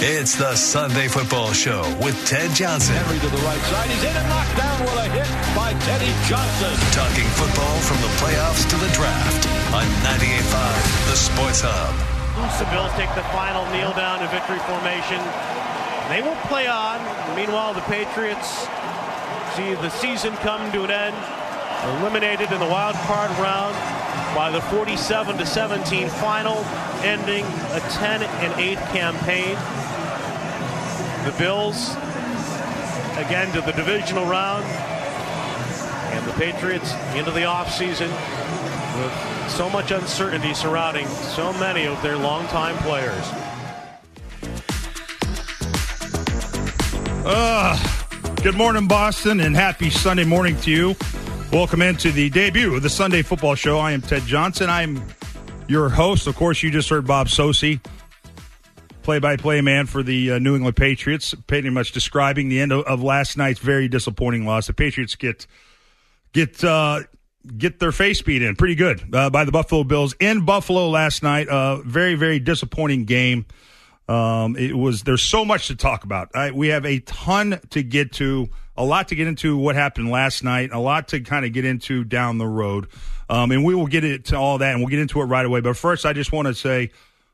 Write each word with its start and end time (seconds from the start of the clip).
It's 0.00 0.32
the 0.36 0.56
Sunday 0.56 1.08
Football 1.08 1.52
Show 1.52 1.84
with 2.00 2.16
Ted 2.24 2.48
Johnson. 2.56 2.96
Henry 2.96 3.20
to 3.20 3.28
the 3.28 3.42
right 3.44 3.60
side. 3.68 3.90
He's 3.92 4.00
in 4.00 4.16
and 4.16 4.28
knocked 4.32 4.56
down 4.56 4.80
with 4.80 4.96
a 4.96 5.08
hit 5.12 5.28
by 5.52 5.76
Teddy 5.84 6.08
Johnson. 6.24 6.72
Talking 6.96 7.28
football 7.36 7.76
from 7.84 8.00
the 8.00 8.08
playoffs 8.16 8.64
to 8.64 8.76
the 8.80 8.88
draft 8.96 9.44
on 9.76 9.84
98.5 10.08 11.12
The 11.12 11.18
Sports 11.20 11.60
Hub. 11.60 11.92
The 12.56 12.64
Bills 12.72 12.92
take 12.96 13.12
the 13.12 13.26
final 13.28 13.68
kneel 13.68 13.92
down 13.92 14.24
in 14.24 14.28
victory 14.32 14.62
formation. 14.64 15.20
They 16.08 16.24
will 16.24 16.38
play 16.48 16.64
on. 16.64 16.96
Meanwhile, 17.36 17.74
the 17.76 17.84
Patriots 17.92 18.64
see 19.52 19.76
the 19.84 19.92
season 20.00 20.32
come 20.40 20.64
to 20.72 20.88
an 20.88 21.12
end. 21.12 21.16
Eliminated 22.00 22.48
in 22.52 22.58
the 22.58 22.70
wild 22.72 22.96
card 23.04 23.28
round 23.36 23.76
by 24.34 24.50
the 24.50 24.60
47 24.62 25.38
to 25.38 25.46
17 25.46 26.08
final, 26.08 26.56
ending 27.02 27.44
a 27.44 27.80
10 27.90 28.22
and 28.22 28.60
8 28.60 28.78
campaign. 28.92 29.54
The 31.24 31.36
Bills 31.38 31.96
again 33.18 33.52
to 33.52 33.60
the 33.60 33.72
divisional 33.72 34.26
round, 34.26 34.64
and 34.64 36.24
the 36.26 36.32
Patriots 36.34 36.92
into 37.14 37.30
the 37.32 37.40
offseason 37.40 38.08
with 39.00 39.50
so 39.50 39.68
much 39.70 39.90
uncertainty 39.90 40.54
surrounding 40.54 41.06
so 41.08 41.52
many 41.54 41.86
of 41.86 42.00
their 42.02 42.16
longtime 42.16 42.76
players. 42.78 43.24
Uh, 47.24 47.76
good 48.42 48.54
morning, 48.54 48.86
Boston, 48.86 49.40
and 49.40 49.56
happy 49.56 49.90
Sunday 49.90 50.24
morning 50.24 50.56
to 50.60 50.70
you. 50.70 50.96
Welcome 51.50 51.80
into 51.80 52.12
the 52.12 52.28
debut 52.28 52.76
of 52.76 52.82
the 52.82 52.90
Sunday 52.90 53.22
Football 53.22 53.54
Show. 53.54 53.78
I 53.78 53.92
am 53.92 54.02
Ted 54.02 54.22
Johnson. 54.26 54.68
I'm 54.68 55.02
your 55.66 55.88
host. 55.88 56.26
Of 56.26 56.36
course, 56.36 56.62
you 56.62 56.70
just 56.70 56.90
heard 56.90 57.06
Bob 57.06 57.28
Socci, 57.28 57.80
play-by-play 59.02 59.62
man 59.62 59.86
for 59.86 60.02
the 60.02 60.32
uh, 60.32 60.38
New 60.40 60.56
England 60.56 60.76
Patriots, 60.76 61.34
pretty 61.46 61.70
much 61.70 61.92
describing 61.92 62.50
the 62.50 62.60
end 62.60 62.72
of, 62.72 62.84
of, 62.84 63.02
last 63.02 63.38
night's 63.38 63.60
very 63.60 63.88
disappointing 63.88 64.44
loss. 64.44 64.66
The 64.66 64.74
Patriots 64.74 65.14
get 65.14 65.46
get 66.34 66.62
uh, 66.62 67.00
get 67.56 67.78
their 67.78 67.92
face 67.92 68.20
beat 68.20 68.42
in 68.42 68.54
pretty 68.54 68.74
good 68.74 69.14
uh, 69.14 69.30
by 69.30 69.46
the 69.46 69.52
Buffalo 69.52 69.84
Bills 69.84 70.14
in 70.20 70.44
Buffalo 70.44 70.90
last 70.90 71.22
night. 71.22 71.48
Uh, 71.48 71.76
very 71.78 72.14
very 72.14 72.38
disappointing 72.40 73.06
game. 73.06 73.46
Um, 74.06 74.54
it 74.54 74.76
was 74.76 75.04
there's 75.04 75.22
so 75.22 75.46
much 75.46 75.68
to 75.68 75.76
talk 75.76 76.04
about. 76.04 76.28
I, 76.34 76.50
we 76.50 76.68
have 76.68 76.84
a 76.84 77.00
ton 77.00 77.58
to 77.70 77.82
get 77.82 78.12
to 78.14 78.50
a 78.78 78.84
lot 78.84 79.08
to 79.08 79.16
get 79.16 79.26
into 79.26 79.58
what 79.58 79.74
happened 79.74 80.08
last 80.08 80.44
night, 80.44 80.70
a 80.72 80.78
lot 80.78 81.08
to 81.08 81.20
kind 81.20 81.44
of 81.44 81.52
get 81.52 81.64
into 81.64 82.04
down 82.04 82.38
the 82.38 82.46
road. 82.46 82.86
Um, 83.28 83.50
and 83.50 83.64
we 83.64 83.74
will 83.74 83.88
get 83.88 84.04
into 84.04 84.36
all 84.36 84.58
that 84.58 84.70
and 84.70 84.80
we'll 84.80 84.88
get 84.88 85.00
into 85.00 85.20
it 85.20 85.24
right 85.24 85.44
away. 85.44 85.60
But 85.60 85.76
first, 85.76 86.06
I 86.06 86.12
just 86.12 86.30
want 86.32 86.46
to 86.46 86.54
say 86.54 86.92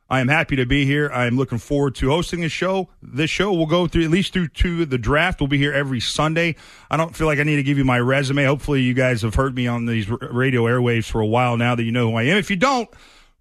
I 0.08 0.20
am 0.20 0.28
happy 0.28 0.56
to 0.56 0.64
be 0.64 0.86
here. 0.86 1.10
I 1.12 1.26
am 1.26 1.36
looking 1.36 1.58
forward 1.58 1.94
to 1.96 2.08
hosting 2.08 2.40
this 2.40 2.50
show. 2.50 2.88
This 3.02 3.28
show 3.28 3.52
will 3.52 3.66
go 3.66 3.86
through 3.86 4.04
at 4.04 4.10
least 4.10 4.32
through 4.32 4.48
to 4.48 4.86
the 4.86 4.96
draft. 4.96 5.38
We'll 5.38 5.48
be 5.48 5.58
here 5.58 5.72
every 5.72 6.00
Sunday. 6.00 6.56
I 6.90 6.96
don't 6.96 7.14
feel 7.14 7.26
like 7.26 7.38
I 7.38 7.42
need 7.42 7.56
to 7.56 7.62
give 7.62 7.76
you 7.76 7.84
my 7.84 8.00
resume. 8.00 8.44
Hopefully, 8.44 8.80
you 8.80 8.94
guys 8.94 9.20
have 9.20 9.34
heard 9.34 9.54
me 9.54 9.66
on 9.66 9.84
these 9.84 10.08
radio 10.08 10.62
airwaves 10.62 11.04
for 11.04 11.20
a 11.20 11.26
while 11.26 11.58
now 11.58 11.74
that 11.74 11.82
you 11.84 11.92
know 11.92 12.10
who 12.10 12.16
I 12.16 12.22
am. 12.24 12.38
If 12.38 12.50
you 12.50 12.56
don't, 12.56 12.88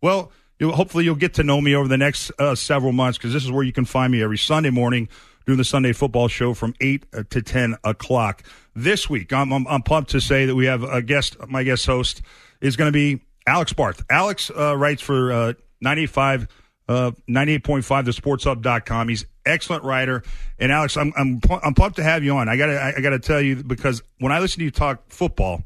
well, 0.01 0.31
you'll, 0.59 0.73
hopefully 0.73 1.05
you'll 1.05 1.15
get 1.15 1.35
to 1.35 1.43
know 1.43 1.61
me 1.61 1.73
over 1.73 1.87
the 1.87 1.97
next 1.97 2.31
uh, 2.37 2.53
several 2.53 2.91
months 2.91 3.17
because 3.17 3.31
this 3.31 3.45
is 3.45 3.51
where 3.51 3.63
you 3.63 3.73
can 3.73 3.85
find 3.85 4.11
me 4.11 4.21
every 4.21 4.37
Sunday 4.37 4.71
morning 4.71 5.07
doing 5.45 5.57
the 5.57 5.63
Sunday 5.63 5.93
football 5.93 6.27
show 6.27 6.53
from 6.53 6.73
8 6.79 7.05
uh, 7.13 7.23
to 7.29 7.41
10 7.41 7.75
o'clock. 7.83 8.43
This 8.75 9.09
week, 9.09 9.31
I'm, 9.33 9.51
I'm, 9.51 9.67
I'm 9.67 9.83
pumped 9.83 10.11
to 10.11 10.19
say 10.21 10.45
that 10.45 10.55
we 10.55 10.65
have 10.65 10.83
a 10.83 11.01
guest, 11.01 11.37
my 11.47 11.63
guest 11.63 11.85
host 11.85 12.21
is 12.61 12.75
going 12.75 12.87
to 12.87 12.93
be 12.93 13.21
Alex 13.45 13.73
Barth. 13.73 14.03
Alex 14.09 14.49
uh, 14.49 14.75
writes 14.75 15.01
for 15.01 15.31
uh, 15.31 15.53
95, 15.81 16.47
uh, 16.87 17.11
98.5, 17.29 17.81
thesportshub.com. 18.05 19.09
He's 19.09 19.25
excellent 19.45 19.83
writer. 19.83 20.23
And 20.59 20.71
Alex, 20.71 20.97
I'm, 20.97 21.13
I'm, 21.17 21.41
I'm 21.63 21.73
pumped 21.73 21.97
to 21.97 22.03
have 22.03 22.23
you 22.23 22.35
on. 22.35 22.47
I 22.49 22.57
gotta, 22.57 22.93
I 22.97 23.01
gotta 23.01 23.19
tell 23.19 23.41
you 23.41 23.63
because 23.63 24.01
when 24.19 24.31
I 24.31 24.39
listen 24.39 24.59
to 24.59 24.65
you 24.65 24.71
talk 24.71 25.03
football, 25.09 25.63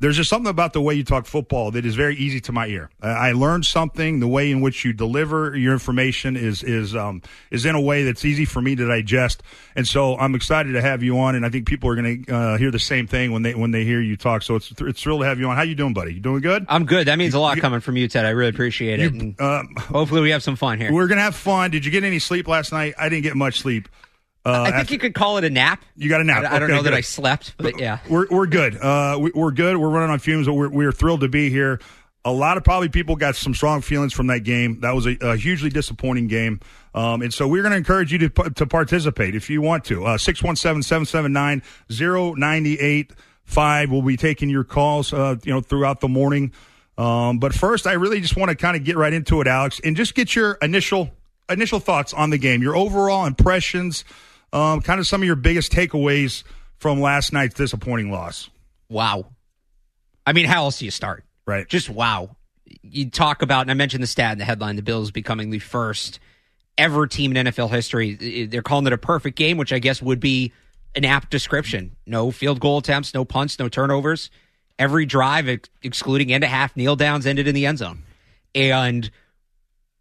there's 0.00 0.16
just 0.16 0.30
something 0.30 0.50
about 0.50 0.72
the 0.72 0.80
way 0.80 0.94
you 0.94 1.04
talk 1.04 1.26
football 1.26 1.70
that 1.72 1.84
is 1.84 1.94
very 1.94 2.16
easy 2.16 2.40
to 2.40 2.52
my 2.52 2.66
ear. 2.66 2.90
I 3.02 3.32
learned 3.32 3.66
something. 3.66 4.20
The 4.20 4.28
way 4.28 4.50
in 4.50 4.62
which 4.62 4.84
you 4.84 4.92
deliver 4.92 5.56
your 5.56 5.74
information 5.74 6.36
is 6.36 6.62
is 6.62 6.96
um, 6.96 7.22
is 7.50 7.66
in 7.66 7.74
a 7.74 7.80
way 7.80 8.04
that's 8.04 8.24
easy 8.24 8.46
for 8.46 8.62
me 8.62 8.74
to 8.76 8.86
digest, 8.88 9.42
and 9.76 9.86
so 9.86 10.16
I'm 10.16 10.34
excited 10.34 10.72
to 10.72 10.80
have 10.80 11.02
you 11.02 11.18
on. 11.18 11.34
And 11.34 11.44
I 11.44 11.50
think 11.50 11.66
people 11.66 11.90
are 11.90 11.96
going 11.96 12.24
to 12.24 12.34
uh, 12.34 12.58
hear 12.58 12.70
the 12.70 12.78
same 12.78 13.06
thing 13.06 13.30
when 13.32 13.42
they 13.42 13.54
when 13.54 13.70
they 13.70 13.84
hear 13.84 14.00
you 14.00 14.16
talk. 14.16 14.42
So 14.42 14.56
it's 14.56 14.72
it's 14.80 15.02
thrilled 15.02 15.20
to 15.20 15.26
have 15.26 15.38
you 15.38 15.48
on. 15.48 15.56
How 15.56 15.62
you 15.62 15.74
doing, 15.74 15.92
buddy? 15.92 16.14
You 16.14 16.20
doing 16.20 16.40
good? 16.40 16.64
I'm 16.68 16.86
good. 16.86 17.06
That 17.06 17.18
means 17.18 17.34
a 17.34 17.40
lot 17.40 17.58
coming 17.58 17.80
from 17.80 17.96
you, 17.96 18.08
Ted. 18.08 18.24
I 18.24 18.30
really 18.30 18.50
appreciate 18.50 19.00
it. 19.00 19.14
You, 19.14 19.34
uh, 19.38 19.64
hopefully, 19.78 20.22
we 20.22 20.30
have 20.30 20.42
some 20.42 20.56
fun 20.56 20.78
here. 20.78 20.92
We're 20.92 21.08
gonna 21.08 21.20
have 21.20 21.36
fun. 21.36 21.70
Did 21.70 21.84
you 21.84 21.90
get 21.90 22.04
any 22.04 22.18
sleep 22.18 22.48
last 22.48 22.72
night? 22.72 22.94
I 22.98 23.08
didn't 23.08 23.24
get 23.24 23.36
much 23.36 23.60
sleep. 23.60 23.88
Uh, 24.44 24.52
I 24.52 24.64
think 24.64 24.76
after, 24.76 24.92
you 24.94 24.98
could 24.98 25.14
call 25.14 25.36
it 25.36 25.44
a 25.44 25.50
nap. 25.50 25.84
You 25.96 26.08
got 26.08 26.22
a 26.22 26.24
nap. 26.24 26.44
I, 26.44 26.56
I 26.56 26.58
don't 26.58 26.70
know 26.70 26.76
good. 26.76 26.86
that 26.86 26.94
I 26.94 27.02
slept, 27.02 27.56
but 27.58 27.78
yeah, 27.78 27.98
we're 28.08 28.26
we're 28.30 28.46
good. 28.46 28.76
Uh, 28.76 29.18
we, 29.20 29.32
are 29.32 29.50
good. 29.50 29.76
We're 29.76 29.90
running 29.90 30.10
on 30.10 30.18
fumes. 30.18 30.46
But 30.46 30.54
we're 30.54 30.70
we're 30.70 30.92
thrilled 30.92 31.20
to 31.20 31.28
be 31.28 31.50
here. 31.50 31.78
A 32.24 32.32
lot 32.32 32.56
of 32.56 32.64
probably 32.64 32.88
people 32.88 33.16
got 33.16 33.36
some 33.36 33.54
strong 33.54 33.82
feelings 33.82 34.12
from 34.12 34.28
that 34.28 34.40
game. 34.40 34.80
That 34.80 34.94
was 34.94 35.06
a, 35.06 35.16
a 35.20 35.36
hugely 35.36 35.68
disappointing 35.70 36.28
game. 36.28 36.60
Um, 36.94 37.22
and 37.22 37.32
so 37.32 37.48
we're 37.48 37.62
going 37.62 37.72
to 37.72 37.78
encourage 37.78 38.12
you 38.12 38.18
to 38.28 38.50
to 38.50 38.66
participate 38.66 39.34
if 39.34 39.50
you 39.50 39.60
want 39.60 39.84
to. 39.86 40.06
Uh, 40.06 40.18
six 40.18 40.42
one 40.42 40.56
seven 40.56 40.82
seven 40.82 41.04
seven 41.04 41.32
nine 41.34 41.62
zero 41.92 42.32
ninety 42.32 42.78
eight 42.78 43.12
five. 43.44 43.90
We'll 43.90 44.02
be 44.02 44.16
taking 44.16 44.48
your 44.48 44.64
calls. 44.64 45.12
Uh, 45.12 45.36
you 45.44 45.52
know 45.52 45.60
throughout 45.60 46.00
the 46.00 46.08
morning. 46.08 46.52
Um, 46.96 47.38
but 47.38 47.54
first, 47.54 47.86
I 47.86 47.92
really 47.92 48.20
just 48.20 48.36
want 48.36 48.50
to 48.50 48.54
kind 48.54 48.76
of 48.76 48.84
get 48.84 48.96
right 48.96 49.12
into 49.12 49.40
it, 49.42 49.46
Alex, 49.46 49.80
and 49.84 49.96
just 49.96 50.14
get 50.14 50.34
your 50.34 50.58
initial 50.62 51.10
initial 51.50 51.80
thoughts 51.80 52.14
on 52.14 52.30
the 52.30 52.38
game, 52.38 52.62
your 52.62 52.76
overall 52.76 53.26
impressions 53.26 54.04
um, 54.52 54.80
kind 54.80 55.00
of 55.00 55.06
some 55.06 55.22
of 55.22 55.26
your 55.26 55.36
biggest 55.36 55.72
takeaways 55.72 56.42
from 56.78 57.00
last 57.00 57.32
night's 57.32 57.54
disappointing 57.54 58.10
loss. 58.10 58.50
Wow. 58.88 59.26
I 60.26 60.32
mean, 60.32 60.46
how 60.46 60.64
else 60.64 60.78
do 60.78 60.84
you 60.84 60.90
start? 60.90 61.24
Right. 61.46 61.68
Just 61.68 61.90
wow. 61.90 62.36
You 62.82 63.10
talk 63.10 63.42
about, 63.42 63.62
and 63.62 63.70
I 63.70 63.74
mentioned 63.74 64.02
the 64.02 64.06
stat 64.06 64.32
in 64.32 64.38
the 64.38 64.44
headline, 64.44 64.76
the 64.76 64.82
Bills 64.82 65.10
becoming 65.10 65.50
the 65.50 65.58
first 65.58 66.20
ever 66.78 67.06
team 67.06 67.36
in 67.36 67.46
NFL 67.46 67.70
history. 67.70 68.46
They're 68.46 68.62
calling 68.62 68.86
it 68.86 68.92
a 68.92 68.98
perfect 68.98 69.36
game, 69.36 69.56
which 69.56 69.72
I 69.72 69.78
guess 69.78 70.00
would 70.00 70.20
be 70.20 70.52
an 70.94 71.04
apt 71.04 71.30
description. 71.30 71.96
No 72.06 72.30
field 72.30 72.60
goal 72.60 72.78
attempts, 72.78 73.12
no 73.14 73.24
punts, 73.24 73.58
no 73.58 73.68
turnovers. 73.68 74.30
Every 74.78 75.04
drive, 75.04 75.48
excluding 75.82 76.32
end 76.32 76.42
of 76.42 76.50
half 76.50 76.76
kneel 76.76 76.96
downs, 76.96 77.26
ended 77.26 77.46
in 77.46 77.54
the 77.54 77.66
end 77.66 77.78
zone. 77.78 78.02
And 78.54 79.10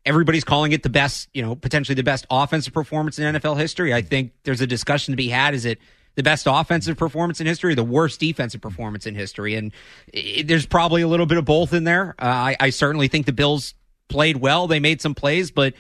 everybody's 0.10 0.44
calling 0.44 0.72
it 0.72 0.82
the 0.82 0.90
best, 0.90 1.30
you 1.36 1.42
know, 1.44 1.56
potentially 1.56 1.94
the 1.94 2.04
best 2.04 2.26
offensive 2.32 2.74
performance 2.74 3.20
in 3.20 3.36
NFL 3.36 3.60
history. 3.60 3.94
I 3.94 4.02
think 4.02 4.32
there's 4.44 4.60
a 4.60 4.66
discussion 4.66 5.12
to 5.12 5.16
be 5.16 5.30
had. 5.30 5.54
Is 5.54 5.66
it 5.66 5.78
the 6.16 6.24
best 6.24 6.48
offensive 6.50 6.98
performance 6.98 7.40
in 7.40 7.46
history, 7.46 7.76
the 7.76 7.84
worst 7.84 8.20
defensive 8.20 8.60
performance 8.60 9.06
in 9.06 9.14
history? 9.14 9.54
And 9.54 9.72
it, 10.12 10.48
there's 10.48 10.66
probably 10.66 11.04
a 11.04 11.08
little 11.08 11.28
bit 11.28 11.38
of 11.38 11.46
both 11.46 11.74
in 11.74 11.84
there. 11.84 12.16
Uh, 12.18 12.26
I, 12.26 12.56
I 12.60 12.70
certainly 12.72 13.08
think 13.08 13.28
the 13.28 13.34
Bills 13.34 13.76
played 14.08 14.38
well. 14.38 14.66
They 14.66 14.80
made 14.80 15.00
some 15.00 15.14
plays, 15.14 15.52
but 15.52 15.76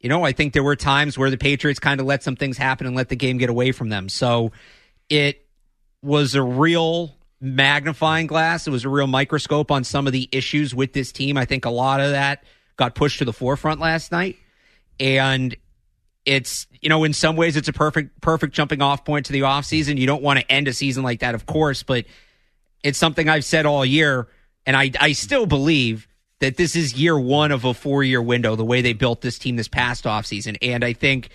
you 0.00 0.08
know, 0.08 0.24
I 0.24 0.32
think 0.32 0.54
there 0.54 0.62
were 0.62 0.74
times 0.74 1.18
where 1.18 1.28
the 1.28 1.36
Patriots 1.36 1.78
kind 1.78 2.00
of 2.00 2.06
let 2.06 2.22
some 2.22 2.36
things 2.36 2.56
happen 2.56 2.86
and 2.86 2.96
let 2.96 3.10
the 3.10 3.16
game 3.16 3.36
get 3.36 3.50
away 3.50 3.72
from 3.72 3.90
them. 3.90 4.08
So 4.08 4.52
it 5.10 5.46
was 6.00 6.34
a 6.34 6.42
real 6.42 7.14
magnifying 7.42 8.26
glass. 8.26 8.66
It 8.66 8.70
was 8.70 8.86
a 8.86 8.88
real 8.88 9.06
microscope 9.06 9.70
on 9.70 9.84
some 9.84 10.06
of 10.06 10.14
the 10.14 10.30
issues 10.32 10.74
with 10.74 10.94
this 10.94 11.12
team. 11.12 11.36
I 11.36 11.44
think 11.44 11.66
a 11.66 11.70
lot 11.70 12.00
of 12.00 12.12
that 12.12 12.42
got 12.80 12.94
pushed 12.94 13.18
to 13.18 13.24
the 13.24 13.32
forefront 13.32 13.78
last 13.78 14.10
night. 14.10 14.38
And 14.98 15.54
it's, 16.24 16.66
you 16.80 16.88
know, 16.88 17.04
in 17.04 17.12
some 17.12 17.36
ways 17.36 17.56
it's 17.56 17.68
a 17.68 17.72
perfect, 17.72 18.20
perfect 18.22 18.54
jumping 18.54 18.80
off 18.80 19.04
point 19.04 19.26
to 19.26 19.32
the 19.32 19.42
offseason. 19.42 19.98
You 19.98 20.06
don't 20.06 20.22
want 20.22 20.40
to 20.40 20.50
end 20.50 20.66
a 20.66 20.72
season 20.72 21.04
like 21.04 21.20
that, 21.20 21.34
of 21.34 21.44
course, 21.44 21.82
but 21.82 22.06
it's 22.82 22.98
something 22.98 23.28
I've 23.28 23.44
said 23.44 23.66
all 23.66 23.84
year. 23.84 24.28
And 24.64 24.76
I, 24.76 24.90
I 24.98 25.12
still 25.12 25.44
believe 25.44 26.08
that 26.38 26.56
this 26.56 26.74
is 26.74 26.94
year 26.94 27.18
one 27.18 27.52
of 27.52 27.66
a 27.66 27.74
four 27.74 28.02
year 28.02 28.22
window, 28.22 28.56
the 28.56 28.64
way 28.64 28.80
they 28.80 28.94
built 28.94 29.20
this 29.20 29.38
team 29.38 29.56
this 29.56 29.68
past 29.68 30.04
offseason. 30.04 30.56
And 30.62 30.82
I 30.82 30.94
think 30.94 31.28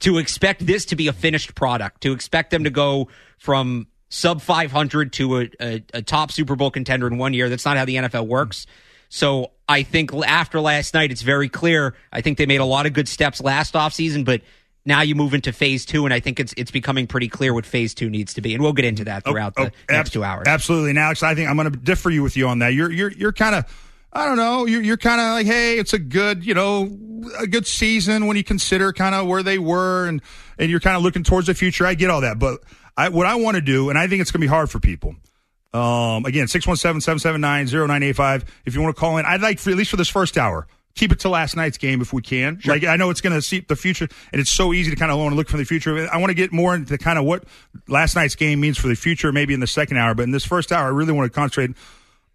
to 0.00 0.16
expect 0.16 0.64
this 0.66 0.86
to 0.86 0.96
be 0.96 1.08
a 1.08 1.12
finished 1.12 1.54
product, 1.54 2.00
to 2.02 2.12
expect 2.12 2.50
them 2.50 2.64
to 2.64 2.70
go 2.70 3.08
from 3.36 3.88
sub 4.08 4.40
500 4.40 5.12
to 5.14 5.40
a, 5.40 5.50
a, 5.60 5.84
a 5.94 6.02
top 6.02 6.32
Super 6.32 6.56
Bowl 6.56 6.70
contender 6.70 7.06
in 7.06 7.18
one 7.18 7.34
year, 7.34 7.50
that's 7.50 7.66
not 7.66 7.76
how 7.76 7.84
the 7.84 7.96
NFL 7.96 8.26
works. 8.26 8.66
So 9.10 9.50
I 9.68 9.82
think 9.82 10.14
after 10.14 10.60
last 10.60 10.94
night, 10.94 11.10
it's 11.10 11.22
very 11.22 11.48
clear. 11.48 11.94
I 12.12 12.22
think 12.22 12.38
they 12.38 12.46
made 12.46 12.60
a 12.60 12.64
lot 12.64 12.86
of 12.86 12.94
good 12.94 13.08
steps 13.08 13.40
last 13.40 13.74
offseason, 13.74 14.24
but 14.24 14.40
now 14.86 15.02
you 15.02 15.14
move 15.14 15.34
into 15.34 15.52
phase 15.52 15.84
two, 15.84 16.06
and 16.06 16.14
I 16.14 16.20
think 16.20 16.40
it's 16.40 16.54
it's 16.56 16.70
becoming 16.70 17.06
pretty 17.06 17.28
clear 17.28 17.52
what 17.52 17.66
phase 17.66 17.92
two 17.92 18.08
needs 18.08 18.34
to 18.34 18.40
be, 18.40 18.54
and 18.54 18.62
we'll 18.62 18.72
get 18.72 18.86
into 18.86 19.04
that 19.04 19.24
oh, 19.26 19.32
throughout 19.32 19.52
oh, 19.58 19.64
oh, 19.64 19.70
the 19.86 19.92
next 19.92 20.10
two 20.10 20.24
hours. 20.24 20.46
Absolutely, 20.46 20.98
Alex, 20.98 21.22
I 21.22 21.34
think 21.34 21.50
I'm 21.50 21.56
going 21.56 21.70
to 21.70 21.78
differ 21.78 22.08
you 22.08 22.22
with 22.22 22.36
you 22.36 22.48
on 22.48 22.60
that. 22.60 22.68
You're 22.68 22.90
you're 22.90 23.12
you're 23.12 23.32
kind 23.32 23.54
of. 23.54 23.84
I 24.10 24.24
don't 24.24 24.38
know. 24.38 24.64
You're, 24.64 24.80
you're 24.80 24.96
kind 24.96 25.20
of 25.20 25.26
like, 25.34 25.46
hey, 25.46 25.78
it's 25.78 25.92
a 25.92 25.98
good, 25.98 26.44
you 26.44 26.54
know, 26.54 26.84
a 27.38 27.46
good 27.46 27.66
season 27.66 28.26
when 28.26 28.38
you 28.38 28.42
consider 28.42 28.90
kind 28.90 29.14
of 29.14 29.26
where 29.26 29.42
they 29.42 29.58
were, 29.58 30.06
and 30.06 30.22
and 30.58 30.70
you're 30.70 30.80
kind 30.80 30.96
of 30.96 31.02
looking 31.02 31.24
towards 31.24 31.46
the 31.46 31.54
future. 31.54 31.86
I 31.86 31.92
get 31.92 32.08
all 32.08 32.22
that, 32.22 32.38
but 32.38 32.60
I, 32.96 33.10
what 33.10 33.26
I 33.26 33.34
want 33.34 33.56
to 33.56 33.60
do, 33.60 33.90
and 33.90 33.98
I 33.98 34.08
think 34.08 34.22
it's 34.22 34.30
going 34.30 34.40
to 34.40 34.44
be 34.46 34.48
hard 34.48 34.70
for 34.70 34.80
people, 34.80 35.14
um, 35.72 36.24
again, 36.24 36.46
617-779-0985. 36.46 38.44
If 38.64 38.74
you 38.74 38.80
want 38.80 38.96
to 38.96 39.00
call 39.00 39.18
in, 39.18 39.26
I'd 39.26 39.40
like 39.40 39.58
for, 39.58 39.70
at 39.70 39.76
least 39.76 39.90
for 39.90 39.96
this 39.96 40.08
first 40.08 40.38
hour 40.38 40.66
keep 40.98 41.12
it 41.12 41.20
to 41.20 41.28
last 41.28 41.56
night's 41.56 41.78
game 41.78 42.00
if 42.00 42.12
we 42.12 42.20
can. 42.20 42.60
Like 42.64 42.84
I 42.84 42.96
know 42.96 43.10
it's 43.10 43.20
going 43.20 43.34
to 43.34 43.40
see 43.40 43.60
the 43.60 43.76
future, 43.76 44.08
and 44.32 44.40
it's 44.40 44.50
so 44.50 44.72
easy 44.72 44.90
to 44.90 44.96
kind 44.96 45.10
of 45.10 45.18
want 45.18 45.32
to 45.32 45.36
look 45.36 45.48
for 45.48 45.56
the 45.56 45.64
future. 45.64 46.08
I 46.12 46.18
want 46.18 46.30
to 46.30 46.34
get 46.34 46.52
more 46.52 46.74
into 46.74 46.98
kind 46.98 47.18
of 47.18 47.24
what 47.24 47.44
last 47.86 48.16
night's 48.16 48.34
game 48.34 48.60
means 48.60 48.76
for 48.76 48.88
the 48.88 48.96
future, 48.96 49.32
maybe 49.32 49.54
in 49.54 49.60
the 49.60 49.66
second 49.66 49.96
hour. 49.96 50.14
But 50.14 50.24
in 50.24 50.32
this 50.32 50.44
first 50.44 50.72
hour, 50.72 50.86
I 50.86 50.90
really 50.90 51.12
want 51.12 51.32
to 51.32 51.34
concentrate 51.34 51.76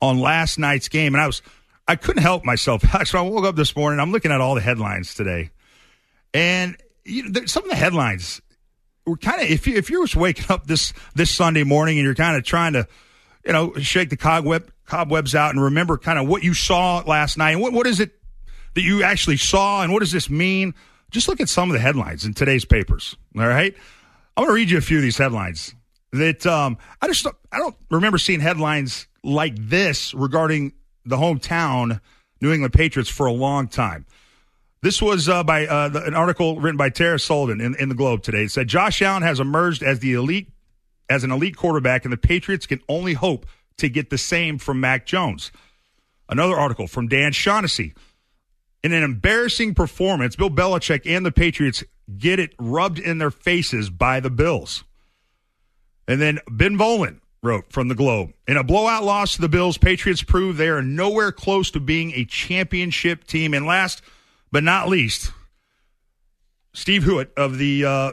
on 0.01 0.19
last 0.19 0.57
night's 0.57 0.87
game, 0.87 1.13
and 1.13 1.21
I 1.21 1.27
was 1.27 1.41
I 1.87 1.95
couldn't 1.95 2.23
help 2.23 2.45
myself. 2.45 2.83
Actually, 2.95 3.27
I 3.27 3.29
woke 3.29 3.45
up 3.45 3.55
this 3.55 3.75
morning. 3.75 3.99
I'm 3.99 4.11
looking 4.11 4.31
at 4.31 4.41
all 4.41 4.55
the 4.55 4.61
headlines 4.61 5.13
today, 5.13 5.51
and 6.33 6.77
you 7.03 7.29
know, 7.29 7.45
some 7.45 7.63
of 7.63 7.69
the 7.69 7.75
headlines 7.75 8.41
were 9.05 9.17
kind 9.17 9.41
of 9.41 9.49
if 9.49 9.67
you 9.67 9.75
if 9.75 9.89
you're 9.89 10.05
just 10.05 10.15
waking 10.15 10.45
up 10.49 10.67
this 10.67 10.93
this 11.15 11.29
Sunday 11.29 11.63
morning 11.63 11.97
and 11.97 12.05
you're 12.05 12.15
kind 12.15 12.37
of 12.37 12.43
trying 12.43 12.73
to 12.73 12.87
you 13.45 13.53
know 13.53 13.73
shake 13.75 14.09
the 14.09 14.17
cobweb 14.17 14.71
cobwebs 14.85 15.35
out 15.35 15.51
and 15.51 15.61
remember 15.61 15.97
kind 15.97 16.19
of 16.19 16.27
what 16.27 16.43
you 16.43 16.53
saw 16.53 17.03
last 17.05 17.37
night 17.37 17.57
what 17.57 17.73
what 17.73 17.87
is 17.87 17.99
it 17.99 18.19
that 18.73 18.81
you 18.81 19.03
actually 19.03 19.37
saw 19.37 19.83
and 19.83 19.93
what 19.93 19.99
does 19.99 20.11
this 20.11 20.29
mean? 20.29 20.73
Just 21.11 21.27
look 21.27 21.39
at 21.39 21.49
some 21.49 21.69
of 21.69 21.73
the 21.73 21.79
headlines 21.79 22.25
in 22.25 22.33
today's 22.33 22.65
papers. 22.65 23.15
All 23.37 23.47
right, 23.47 23.75
I'm 24.35 24.43
going 24.43 24.49
to 24.49 24.55
read 24.55 24.71
you 24.71 24.77
a 24.77 24.81
few 24.81 24.97
of 24.97 25.03
these 25.03 25.17
headlines 25.17 25.75
that 26.11 26.45
um, 26.45 26.77
I 27.01 27.07
just 27.07 27.25
I 27.51 27.59
don't 27.59 27.75
remember 27.91 28.17
seeing 28.17 28.39
headlines 28.39 29.07
like 29.23 29.55
this 29.57 30.13
regarding 30.13 30.73
the 31.05 31.17
hometown 31.17 32.01
New 32.41 32.51
England 32.51 32.73
Patriots 32.73 33.09
for 33.09 33.25
a 33.25 33.31
long 33.31 33.67
time. 33.67 34.05
This 34.81 35.01
was 35.01 35.29
uh, 35.29 35.43
by 35.43 35.65
uh, 35.65 35.89
the, 35.89 36.03
an 36.03 36.13
article 36.13 36.59
written 36.59 36.77
by 36.77 36.89
Tara 36.89 37.19
Sullivan 37.19 37.61
in, 37.61 37.75
in 37.75 37.89
the 37.89 37.95
Globe 37.95 38.21
today. 38.21 38.43
It 38.43 38.51
said 38.51 38.67
Josh 38.67 39.01
Allen 39.01 39.23
has 39.23 39.39
emerged 39.39 39.81
as 39.81 39.99
the 39.99 40.13
elite, 40.13 40.49
as 41.09 41.23
an 41.23 41.31
elite 41.31 41.55
quarterback, 41.55 42.05
and 42.05 42.13
the 42.13 42.17
Patriots 42.17 42.65
can 42.65 42.81
only 42.87 43.13
hope 43.13 43.45
to 43.77 43.89
get 43.89 44.09
the 44.09 44.17
same 44.17 44.57
from 44.57 44.79
Mac 44.79 45.05
Jones. 45.05 45.51
Another 46.29 46.55
article 46.55 46.87
from 46.87 47.07
Dan 47.07 47.31
Shaughnessy. 47.31 47.93
In 48.83 48.93
an 48.93 49.03
embarrassing 49.03 49.75
performance, 49.75 50.35
Bill 50.35 50.49
Belichick 50.49 51.09
and 51.09 51.25
the 51.25 51.31
Patriots 51.31 51.83
get 52.17 52.39
it 52.39 52.53
rubbed 52.59 52.99
in 52.99 53.17
their 53.17 53.31
faces 53.31 53.89
by 53.89 54.19
the 54.19 54.29
Bills. 54.29 54.83
And 56.07 56.21
then 56.21 56.39
Ben 56.49 56.77
Volin 56.77 57.19
wrote 57.41 57.71
from 57.71 57.87
the 57.87 57.95
Globe. 57.95 58.33
In 58.47 58.57
a 58.57 58.63
blowout 58.63 59.03
loss 59.03 59.35
to 59.35 59.41
the 59.41 59.49
Bills, 59.49 59.77
Patriots 59.77 60.23
prove 60.23 60.57
they 60.57 60.69
are 60.69 60.81
nowhere 60.81 61.31
close 61.31 61.71
to 61.71 61.79
being 61.79 62.11
a 62.13 62.25
championship 62.25 63.25
team. 63.25 63.53
And 63.53 63.65
last 63.65 64.01
but 64.51 64.63
not 64.63 64.89
least, 64.89 65.31
Steve 66.73 67.03
Hewitt 67.03 67.31
of 67.37 67.57
the 67.57 67.85
uh, 67.85 68.11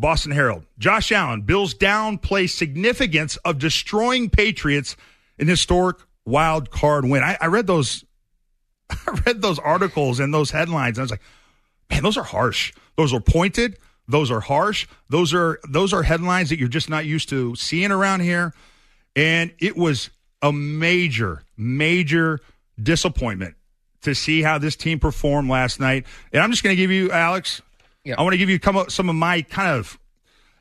Boston 0.00 0.32
Herald. 0.32 0.64
Josh 0.78 1.12
Allen, 1.12 1.42
Bills 1.42 1.74
downplay 1.74 2.48
significance 2.48 3.36
of 3.38 3.58
destroying 3.58 4.30
Patriots 4.30 4.96
in 5.38 5.48
historic 5.48 5.98
wild 6.24 6.70
card 6.70 7.04
win. 7.04 7.22
I, 7.22 7.36
I 7.40 7.46
read 7.46 7.66
those. 7.66 8.04
I 8.90 9.20
read 9.26 9.42
those 9.42 9.58
articles 9.58 10.20
and 10.20 10.32
those 10.32 10.50
headlines, 10.50 10.98
and 10.98 11.02
I 11.02 11.04
was 11.04 11.10
like, 11.10 11.22
man, 11.90 12.02
those 12.02 12.16
are 12.16 12.24
harsh. 12.24 12.72
Those 12.96 13.12
are 13.12 13.20
pointed. 13.20 13.78
Those 14.08 14.30
are 14.30 14.40
harsh. 14.40 14.86
Those 15.08 15.32
are 15.32 15.60
those 15.68 15.92
are 15.92 16.02
headlines 16.02 16.50
that 16.50 16.58
you're 16.58 16.68
just 16.68 16.90
not 16.90 17.06
used 17.06 17.28
to 17.30 17.54
seeing 17.56 17.92
around 17.92 18.20
here. 18.20 18.52
And 19.14 19.52
it 19.58 19.76
was 19.76 20.10
a 20.40 20.52
major, 20.52 21.42
major 21.56 22.40
disappointment 22.82 23.54
to 24.02 24.14
see 24.14 24.42
how 24.42 24.58
this 24.58 24.76
team 24.76 24.98
performed 24.98 25.48
last 25.48 25.78
night. 25.78 26.06
And 26.32 26.42
I'm 26.42 26.50
just 26.50 26.62
going 26.62 26.74
to 26.74 26.80
give 26.80 26.90
you, 26.90 27.10
Alex. 27.10 27.62
Yeah. 28.04 28.14
I 28.18 28.22
want 28.22 28.34
to 28.34 28.38
give 28.38 28.50
you 28.50 28.58
come 28.58 28.76
up 28.76 28.90
some 28.90 29.08
of 29.08 29.14
my 29.14 29.42
kind 29.42 29.78
of. 29.78 29.98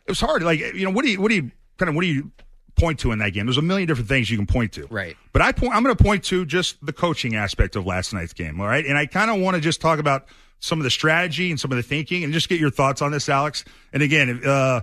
It 0.06 0.12
was 0.12 0.20
hard. 0.20 0.44
Like 0.44 0.60
you 0.60 0.86
know, 0.86 0.92
what 0.92 1.06
do 1.06 1.12
you 1.12 1.22
what 1.22 1.30
do 1.30 1.36
you 1.36 1.52
kind 1.78 1.90
of 1.90 1.96
what 1.96 2.02
do 2.02 2.08
you 2.08 2.32
point 2.76 3.00
to 3.00 3.12
in 3.12 3.20
that 3.20 3.32
game? 3.32 3.46
There's 3.46 3.58
a 3.58 3.62
million 3.62 3.88
different 3.88 4.10
things 4.10 4.30
you 4.30 4.38
can 4.38 4.48
point 4.48 4.74
to. 4.74 4.88
Right. 4.88 5.16
But 5.34 5.42
I 5.42 5.52
point. 5.52 5.74
I'm 5.76 5.84
going 5.84 5.96
to 5.96 6.04
point 6.04 6.24
to 6.26 6.46
just 6.46 6.84
the 6.86 6.94
coaching 6.94 7.36
aspect 7.36 7.76
of 7.76 7.86
last 7.86 8.14
night's 8.14 8.34
game. 8.34 8.60
All 8.60 8.68
right. 8.68 8.86
And 8.86 8.98
I 8.98 9.06
kind 9.06 9.32
of 9.32 9.40
want 9.40 9.56
to 9.56 9.62
just 9.62 9.82
talk 9.82 10.00
about 10.00 10.26
some 10.60 10.80
of 10.80 10.84
the 10.84 10.90
strategy 10.92 11.50
and 11.50 11.60
some 11.60 11.72
of 11.72 11.78
the 11.78 11.84
thinking, 11.84 12.24
and 12.24 12.32
just 12.34 12.48
get 12.48 12.60
your 12.60 12.70
thoughts 12.70 13.02
on 13.02 13.12
this, 13.12 13.28
Alex. 13.30 13.66
And 13.94 14.04
again, 14.04 14.30
if 14.30 14.46
uh, 14.46 14.82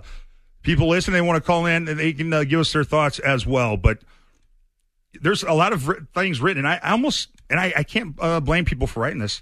people 0.61 0.89
listen, 0.89 1.13
they 1.13 1.21
want 1.21 1.41
to 1.41 1.45
call 1.45 1.65
in, 1.65 1.87
and 1.87 1.99
they 1.99 2.13
can 2.13 2.31
uh, 2.33 2.43
give 2.43 2.59
us 2.59 2.73
their 2.73 2.83
thoughts 2.83 3.19
as 3.19 3.45
well. 3.45 3.77
But 3.77 3.99
there's 5.21 5.43
a 5.43 5.53
lot 5.53 5.73
of 5.73 5.89
things 6.13 6.41
written, 6.41 6.65
and 6.65 6.67
I, 6.67 6.79
I 6.83 6.91
almost 6.91 7.29
and 7.49 7.59
I, 7.59 7.73
I 7.77 7.83
can't 7.83 8.15
uh, 8.19 8.39
blame 8.39 8.65
people 8.65 8.87
for 8.87 9.01
writing 9.01 9.19
this. 9.19 9.41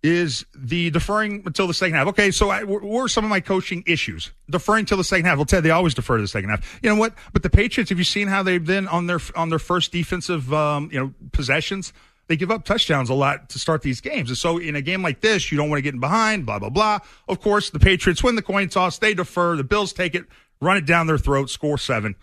Is 0.00 0.46
the 0.54 0.90
deferring 0.90 1.42
until 1.44 1.66
the 1.66 1.74
second 1.74 1.96
half? 1.96 2.06
Okay, 2.06 2.30
so 2.30 2.50
I, 2.50 2.62
what 2.62 2.84
were 2.84 3.08
some 3.08 3.24
of 3.24 3.30
my 3.30 3.40
coaching 3.40 3.82
issues? 3.84 4.30
Deferring 4.48 4.84
till 4.84 4.96
the 4.96 5.02
second 5.02 5.26
half. 5.26 5.38
Well, 5.38 5.44
Ted, 5.44 5.64
they 5.64 5.70
always 5.70 5.92
defer 5.92 6.16
to 6.16 6.22
the 6.22 6.28
second 6.28 6.50
half. 6.50 6.78
You 6.84 6.88
know 6.88 6.94
what? 6.94 7.14
But 7.32 7.42
the 7.42 7.50
Patriots, 7.50 7.88
have 7.88 7.98
you 7.98 8.04
seen 8.04 8.28
how 8.28 8.44
they've 8.44 8.64
been 8.64 8.86
on 8.86 9.08
their 9.08 9.18
on 9.34 9.48
their 9.48 9.58
first 9.58 9.90
defensive 9.90 10.54
um, 10.54 10.88
you 10.92 11.00
know 11.00 11.14
possessions? 11.32 11.92
They 12.28 12.36
give 12.36 12.50
up 12.50 12.64
touchdowns 12.64 13.10
a 13.10 13.14
lot 13.14 13.48
to 13.48 13.58
start 13.58 13.82
these 13.82 14.00
games, 14.00 14.28
and 14.28 14.38
so 14.38 14.58
in 14.58 14.76
a 14.76 14.82
game 14.82 15.02
like 15.02 15.20
this, 15.20 15.50
you 15.50 15.58
don't 15.58 15.68
want 15.68 15.78
to 15.78 15.82
get 15.82 15.94
in 15.94 16.00
behind. 16.00 16.46
Blah 16.46 16.60
blah 16.60 16.70
blah. 16.70 17.00
Of 17.26 17.40
course, 17.40 17.70
the 17.70 17.80
Patriots 17.80 18.22
win 18.22 18.36
the 18.36 18.42
coin 18.42 18.68
toss. 18.68 18.98
They 18.98 19.14
defer. 19.14 19.56
The 19.56 19.64
Bills 19.64 19.92
take 19.92 20.14
it, 20.14 20.26
run 20.60 20.76
it 20.76 20.86
down 20.86 21.08
their 21.08 21.18
throat, 21.18 21.50
score 21.50 21.76
seven. 21.76 22.14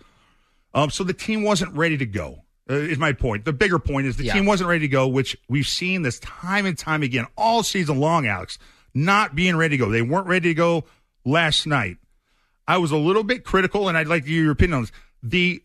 Um, 0.72 0.88
so 0.88 1.04
the 1.04 1.12
team 1.12 1.42
wasn't 1.42 1.74
ready 1.74 1.98
to 1.98 2.06
go. 2.06 2.44
Uh, 2.68 2.74
is 2.74 2.98
my 2.98 3.12
point. 3.12 3.44
The 3.44 3.52
bigger 3.52 3.78
point 3.78 4.06
is 4.08 4.16
the 4.16 4.24
Yeah. 4.24 4.32
team 4.34 4.44
wasn't 4.46 4.68
ready 4.68 4.80
to 4.80 4.88
go, 4.88 5.06
which 5.06 5.36
we've 5.48 5.68
seen 5.68 6.02
this 6.02 6.18
time 6.18 6.66
and 6.66 6.76
time 6.76 7.02
again 7.04 7.26
all 7.36 7.62
season 7.62 7.98
long, 8.00 8.26
Alex, 8.26 8.58
not 8.92 9.34
being 9.36 9.56
ready 9.56 9.76
to 9.76 9.84
go. 9.84 9.90
They 9.90 10.02
weren't 10.02 10.26
ready 10.26 10.48
to 10.50 10.54
go 10.54 10.84
last 11.24 11.66
night. 11.66 11.98
I 12.66 12.78
was 12.78 12.90
a 12.90 12.96
little 12.96 13.22
bit 13.22 13.44
critical, 13.44 13.88
and 13.88 13.96
I'd 13.96 14.08
like 14.08 14.24
to 14.24 14.30
hear 14.30 14.42
your 14.42 14.52
opinion 14.52 14.78
on 14.78 14.82
this. 14.82 14.92
The 15.22 15.62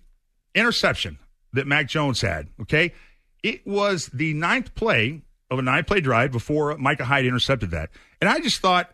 interception 0.54 1.18
that 1.54 1.66
Mac 1.66 1.88
Jones 1.88 2.22
had, 2.22 2.50
okay, 2.62 2.94
it 3.42 3.66
was 3.66 4.08
the 4.14 4.34
ninth 4.36 4.76
play 4.76 5.22
of 5.50 5.58
a 5.58 5.62
nine 5.64 5.84
play 5.84 6.02
drive 6.02 6.32
before 6.32 6.78
Micah 6.78 7.06
Hyde 7.06 7.26
intercepted 7.26 7.72
that. 7.72 7.90
And 8.22 8.30
I 8.30 8.40
just 8.40 8.60
thought 8.60 8.92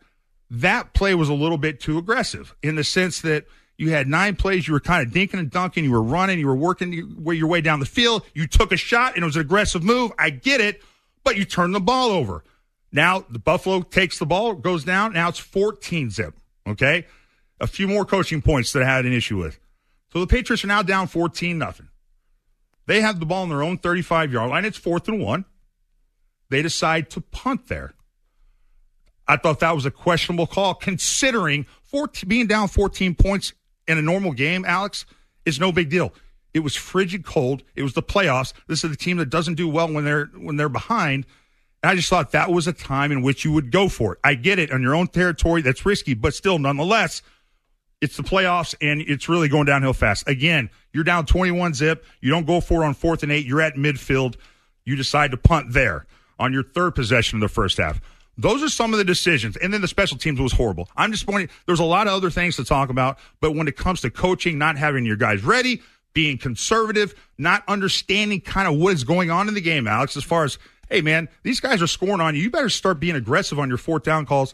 that 0.49 0.93
play 0.93 1.13
was 1.13 1.27
a 1.29 1.33
little 1.33 1.57
bit 1.57 1.81
too 1.81 1.97
aggressive 1.97 2.55
in 2.63 2.75
the 2.75 2.83
sense 2.85 3.19
that 3.21 3.45
you 3.77 3.91
had 3.91 4.07
nine 4.07 4.35
plays, 4.35 4.67
you 4.67 4.73
were 4.73 4.79
kind 4.79 5.05
of 5.05 5.13
dinking 5.13 5.39
and 5.39 5.51
dunking, 5.51 5.83
you 5.83 5.91
were 5.91 6.01
running, 6.01 6.39
you 6.39 6.47
were 6.47 6.55
working 6.55 6.91
your, 6.93 7.47
way 7.47 7.61
down 7.61 7.79
the 7.79 7.85
field, 7.85 8.23
you 8.33 8.47
took 8.47 8.71
a 8.71 8.77
shot, 8.77 9.13
and 9.15 9.23
it 9.23 9.25
was 9.25 9.35
an 9.35 9.41
aggressive 9.41 9.83
move. 9.83 10.11
I 10.17 10.31
get 10.31 10.61
it, 10.61 10.81
but 11.23 11.37
you 11.37 11.45
turned 11.45 11.75
the 11.75 11.79
ball 11.79 12.09
over. 12.09 12.43
Now 12.91 13.25
the 13.29 13.39
Buffalo 13.39 13.81
takes 13.81 14.17
the 14.17 14.25
ball, 14.25 14.53
goes 14.53 14.83
down. 14.83 15.13
Now 15.13 15.29
it's 15.29 15.39
14 15.39 16.09
zip. 16.09 16.35
Okay. 16.67 17.05
A 17.59 17.67
few 17.67 17.87
more 17.87 18.05
coaching 18.05 18.41
points 18.41 18.73
that 18.73 18.83
I 18.83 18.85
had 18.85 19.05
an 19.05 19.13
issue 19.13 19.37
with. 19.37 19.59
So 20.11 20.19
the 20.19 20.27
Patriots 20.27 20.63
are 20.63 20.67
now 20.67 20.81
down 20.81 21.07
14 21.07 21.57
nothing. 21.57 21.89
They 22.85 23.01
have 23.01 23.19
the 23.19 23.25
ball 23.25 23.43
in 23.43 23.49
their 23.49 23.63
own 23.63 23.77
35 23.77 24.31
yard 24.31 24.49
line. 24.49 24.65
It's 24.65 24.77
fourth 24.77 25.07
and 25.07 25.21
one. 25.21 25.45
They 26.49 26.61
decide 26.61 27.09
to 27.11 27.21
punt 27.21 27.67
there. 27.67 27.93
I 29.27 29.35
thought 29.35 29.59
that 29.59 29.75
was 29.75 29.85
a 29.85 29.91
questionable 29.91 30.47
call 30.47 30.73
considering 30.73 31.65
14, 31.83 32.27
being 32.27 32.47
down 32.47 32.69
14 32.69 33.13
points 33.15 33.53
in 33.87 33.97
a 33.97 34.01
normal 34.01 34.31
game, 34.31 34.65
Alex, 34.65 35.05
is 35.45 35.59
no 35.59 35.71
big 35.71 35.89
deal. 35.89 36.13
It 36.53 36.59
was 36.61 36.75
frigid 36.75 37.25
cold. 37.25 37.63
It 37.75 37.83
was 37.83 37.93
the 37.93 38.03
playoffs. 38.03 38.53
This 38.67 38.83
is 38.83 38.89
the 38.89 38.95
team 38.95 39.17
that 39.17 39.29
doesn't 39.29 39.55
do 39.55 39.67
well 39.67 39.91
when 39.91 40.05
they're 40.05 40.25
when 40.35 40.57
they're 40.57 40.69
behind. 40.69 41.25
And 41.83 41.91
I 41.91 41.95
just 41.95 42.09
thought 42.09 42.31
that 42.31 42.51
was 42.51 42.67
a 42.67 42.73
time 42.73 43.11
in 43.11 43.21
which 43.21 43.45
you 43.45 43.51
would 43.51 43.71
go 43.71 43.87
for 43.87 44.13
it. 44.13 44.19
I 44.23 44.33
get 44.33 44.57
it 44.57 44.71
on 44.71 44.81
your 44.81 44.95
own 44.95 45.07
territory. 45.07 45.61
That's 45.61 45.85
risky, 45.85 46.15
but 46.15 46.33
still, 46.33 46.57
nonetheless, 46.57 47.21
it's 48.01 48.17
the 48.17 48.23
playoffs 48.23 48.75
and 48.81 49.01
it's 49.01 49.29
really 49.29 49.47
going 49.47 49.65
downhill 49.65 49.93
fast. 49.93 50.27
Again, 50.27 50.69
you're 50.93 51.03
down 51.03 51.25
21 51.25 51.73
zip. 51.75 52.05
You 52.21 52.31
don't 52.31 52.47
go 52.47 52.61
for 52.61 52.83
it 52.83 52.87
on 52.87 52.93
fourth 52.93 53.23
and 53.23 53.31
eight. 53.31 53.45
You're 53.45 53.61
at 53.61 53.75
midfield. 53.75 54.35
You 54.85 54.95
decide 54.95 55.31
to 55.31 55.37
punt 55.37 55.73
there 55.73 56.07
on 56.39 56.53
your 56.53 56.63
third 56.63 56.95
possession 56.95 57.37
of 57.37 57.41
the 57.41 57.53
first 57.53 57.77
half. 57.77 58.01
Those 58.37 58.61
are 58.61 58.69
some 58.69 58.93
of 58.93 58.99
the 58.99 59.03
decisions. 59.03 59.57
And 59.57 59.73
then 59.73 59.81
the 59.81 59.87
special 59.87 60.17
teams 60.17 60.39
was 60.39 60.53
horrible. 60.53 60.89
I'm 60.95 61.11
just 61.11 61.25
pointing, 61.25 61.49
there's 61.65 61.79
a 61.79 61.85
lot 61.85 62.07
of 62.07 62.13
other 62.13 62.29
things 62.29 62.55
to 62.57 62.63
talk 62.63 62.89
about. 62.89 63.17
But 63.41 63.55
when 63.55 63.67
it 63.67 63.75
comes 63.75 64.01
to 64.01 64.11
coaching, 64.11 64.57
not 64.57 64.77
having 64.77 65.05
your 65.05 65.15
guys 65.15 65.43
ready, 65.43 65.81
being 66.13 66.37
conservative, 66.37 67.15
not 67.37 67.63
understanding 67.67 68.41
kind 68.41 68.67
of 68.67 68.79
what 68.79 68.93
is 68.93 69.03
going 69.03 69.31
on 69.31 69.47
in 69.47 69.53
the 69.53 69.61
game, 69.61 69.87
Alex, 69.87 70.15
as 70.15 70.23
far 70.23 70.43
as, 70.43 70.59
hey, 70.89 71.01
man, 71.01 71.29
these 71.43 71.59
guys 71.59 71.81
are 71.81 71.87
scoring 71.87 72.21
on 72.21 72.35
you. 72.35 72.43
You 72.43 72.51
better 72.51 72.69
start 72.69 72.99
being 72.99 73.15
aggressive 73.15 73.59
on 73.59 73.69
your 73.69 73.77
fourth 73.77 74.03
down 74.03 74.25
calls. 74.25 74.53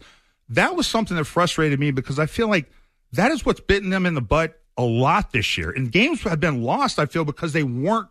That 0.49 0.75
was 0.75 0.87
something 0.87 1.17
that 1.17 1.25
frustrated 1.25 1.79
me 1.79 1.91
because 1.91 2.19
I 2.19 2.25
feel 2.25 2.47
like 2.47 2.71
that 3.11 3.31
is 3.31 3.45
what's 3.45 3.59
bitten 3.59 3.89
them 3.89 4.05
in 4.05 4.13
the 4.13 4.21
butt 4.21 4.59
a 4.77 4.83
lot 4.83 5.31
this 5.31 5.57
year. 5.57 5.71
And 5.71 5.91
games 5.91 6.21
have 6.23 6.39
been 6.39 6.63
lost, 6.63 6.99
I 6.99 7.05
feel, 7.05 7.25
because 7.25 7.53
they 7.53 7.63
weren't 7.63 8.07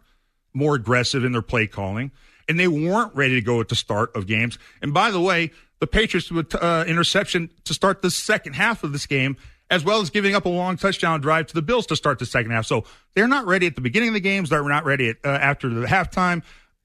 more 0.54 0.74
aggressive 0.74 1.24
in 1.24 1.32
their 1.32 1.42
play 1.42 1.66
calling 1.66 2.10
and 2.48 2.58
they 2.58 2.68
weren't 2.68 3.14
ready 3.14 3.34
to 3.34 3.40
go 3.40 3.60
at 3.60 3.68
the 3.68 3.76
start 3.76 4.14
of 4.14 4.26
games. 4.26 4.58
And 4.80 4.92
by 4.92 5.10
the 5.10 5.20
way, 5.20 5.50
the 5.80 5.86
Patriots 5.86 6.30
with 6.30 6.54
uh, 6.54 6.84
interception 6.86 7.50
to 7.64 7.74
start 7.74 8.02
the 8.02 8.10
second 8.10 8.54
half 8.54 8.84
of 8.84 8.92
this 8.92 9.06
game, 9.06 9.36
as 9.70 9.84
well 9.84 10.00
as 10.00 10.10
giving 10.10 10.34
up 10.34 10.44
a 10.44 10.48
long 10.48 10.76
touchdown 10.76 11.20
drive 11.20 11.48
to 11.48 11.54
the 11.54 11.62
Bills 11.62 11.86
to 11.86 11.96
start 11.96 12.18
the 12.18 12.26
second 12.26 12.52
half. 12.52 12.66
So 12.66 12.84
they're 13.14 13.26
not 13.26 13.46
ready 13.46 13.66
at 13.66 13.74
the 13.74 13.80
beginning 13.80 14.10
of 14.10 14.14
the 14.14 14.20
games. 14.20 14.50
They're 14.50 14.62
not 14.62 14.84
ready 14.84 15.08
at, 15.08 15.16
uh, 15.24 15.28
after 15.28 15.68
the 15.68 15.86
halftime, 15.86 16.42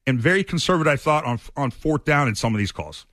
and 0.08 0.20
very 0.20 0.44
conservative, 0.44 0.92
I 0.92 0.96
thought, 0.96 1.26
on 1.26 1.40
on 1.56 1.70
fourth 1.72 2.06
down 2.06 2.28
in 2.28 2.36
some 2.36 2.56
of 2.56 2.60
these 2.60 2.72
calls. 2.72 3.06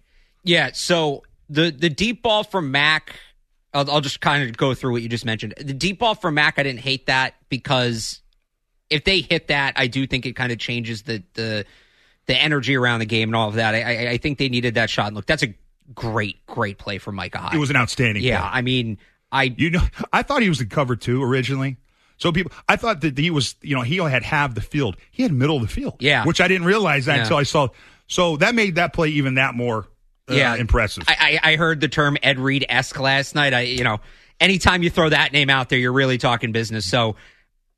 Yeah. 0.43 0.71
So 0.73 1.23
the 1.51 1.71
the 1.71 1.91
deep 1.91 2.23
ball 2.23 2.45
from 2.45 2.71
Mac, 2.71 3.17
I'll, 3.75 3.91
I'll 3.91 4.01
just 4.01 4.21
kind 4.21 4.49
of 4.49 4.57
go 4.57 4.75
through 4.75 4.93
what 4.93 5.03
you 5.03 5.09
just 5.09 5.25
mentioned. 5.25 5.55
The 5.59 5.75
deep 5.75 5.99
ball 5.99 6.15
from 6.15 6.35
Mac, 6.35 6.59
I 6.59 6.63
didn't 6.63 6.81
hate 6.81 7.07
that 7.07 7.35
because 7.49 8.23
if 8.91 9.05
they 9.05 9.21
hit 9.21 9.49
that, 9.49 9.75
I 9.77 9.87
do 9.87 10.07
think 10.07 10.25
it 10.25 10.35
kind 10.35 10.53
of 10.53 10.59
changes 10.59 11.03
the 11.03 11.23
the 11.35 11.67
the 12.27 12.37
energy 12.37 12.77
around 12.77 13.01
the 13.01 13.07
game 13.07 13.29
and 13.29 13.37
all 13.37 13.49
of 13.49 13.55
that. 13.55 13.75
I, 13.75 14.11
I, 14.13 14.19
think 14.19 14.39
they 14.39 14.49
needed 14.49 14.75
that 14.75 14.89
shot. 14.89 15.09
And 15.09 15.17
look, 15.17 15.27
that's 15.27 15.43
a 15.43 15.55
great, 15.95 16.45
great 16.47 16.79
play 16.79 16.99
from 16.99 17.17
Micah 17.17 17.39
Hyde. 17.39 17.55
It 17.55 17.59
was 17.59 17.71
an 17.71 17.77
outstanding. 17.77 18.23
Yeah, 18.23 18.41
play. 18.41 18.51
I 18.53 18.63
mean, 18.63 18.99
I 19.31 19.55
You 19.57 19.71
know, 19.71 19.83
I 20.13 20.23
thought 20.23 20.43
he 20.43 20.49
was 20.49 20.61
in 20.61 20.69
cover 20.69 20.97
two 20.97 21.23
originally. 21.23 21.77
So 22.17 22.33
people, 22.33 22.53
I 22.69 22.77
thought 22.77 23.01
that 23.01 23.19
he 23.19 23.31
was, 23.31 23.57
you 23.61 23.75
know, 23.75 23.83
he 23.83 23.97
had 23.97 24.23
half 24.23 24.55
the 24.55 24.61
field. 24.61 24.97
He 25.11 25.23
had 25.23 25.33
middle 25.33 25.57
of 25.57 25.63
the 25.63 25.69
field. 25.69 25.97
Yeah. 25.99 26.25
which 26.25 26.41
I 26.41 26.49
didn't 26.49 26.67
realize 26.67 27.07
that 27.07 27.17
Yeah. 27.17 27.23
until 27.23 27.37
I 27.37 27.43
saw. 27.43 27.69
So 28.07 28.37
that 28.37 28.55
made 28.55 28.77
that 28.77 28.93
play 28.93 29.09
even 29.09 29.35
that 29.35 29.55
more 29.55 29.89
uh, 30.31 30.35
yeah 30.35 30.55
impressive. 30.55 31.05
I, 31.09 31.39
I 31.43 31.53
I 31.53 31.57
heard 31.57 31.81
the 31.81 31.89
term 31.89 32.17
Ed 32.23 32.39
Reed 32.39 32.65
esque 32.69 32.99
last 32.99 33.35
night. 33.35 33.53
I 33.53 33.61
you 33.63 33.85
know, 33.85 34.01
anytime 34.41 34.83
you 34.83 34.91
throw 34.91 35.09
that 35.09 35.33
name 35.33 35.51
out 35.51 35.69
there, 35.69 35.79
you're 35.79 35.93
really 35.93 36.19
talking 36.19 36.53
business. 36.53 36.87
So 36.87 37.17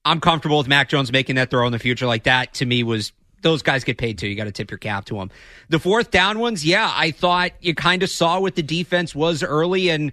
I'm 0.04 0.20
comfortable 0.20 0.58
with 0.58 0.68
Mac 0.68 0.88
Jones 0.88 1.10
making 1.10 1.36
that 1.36 1.50
throw 1.50 1.66
in 1.66 1.72
the 1.72 1.78
future 1.78 2.06
like 2.06 2.24
that. 2.24 2.54
To 2.54 2.66
me, 2.66 2.82
was 2.82 3.12
those 3.46 3.62
guys 3.62 3.84
get 3.84 3.96
paid 3.96 4.18
too. 4.18 4.26
You 4.26 4.34
got 4.34 4.44
to 4.44 4.52
tip 4.52 4.72
your 4.72 4.78
cap 4.78 5.04
to 5.04 5.14
them. 5.14 5.30
The 5.68 5.78
fourth 5.78 6.10
down 6.10 6.40
ones, 6.40 6.66
yeah, 6.66 6.90
I 6.92 7.12
thought 7.12 7.52
you 7.60 7.76
kind 7.76 8.02
of 8.02 8.10
saw 8.10 8.40
what 8.40 8.56
the 8.56 8.62
defense 8.62 9.14
was 9.14 9.44
early, 9.44 9.88
and 9.88 10.10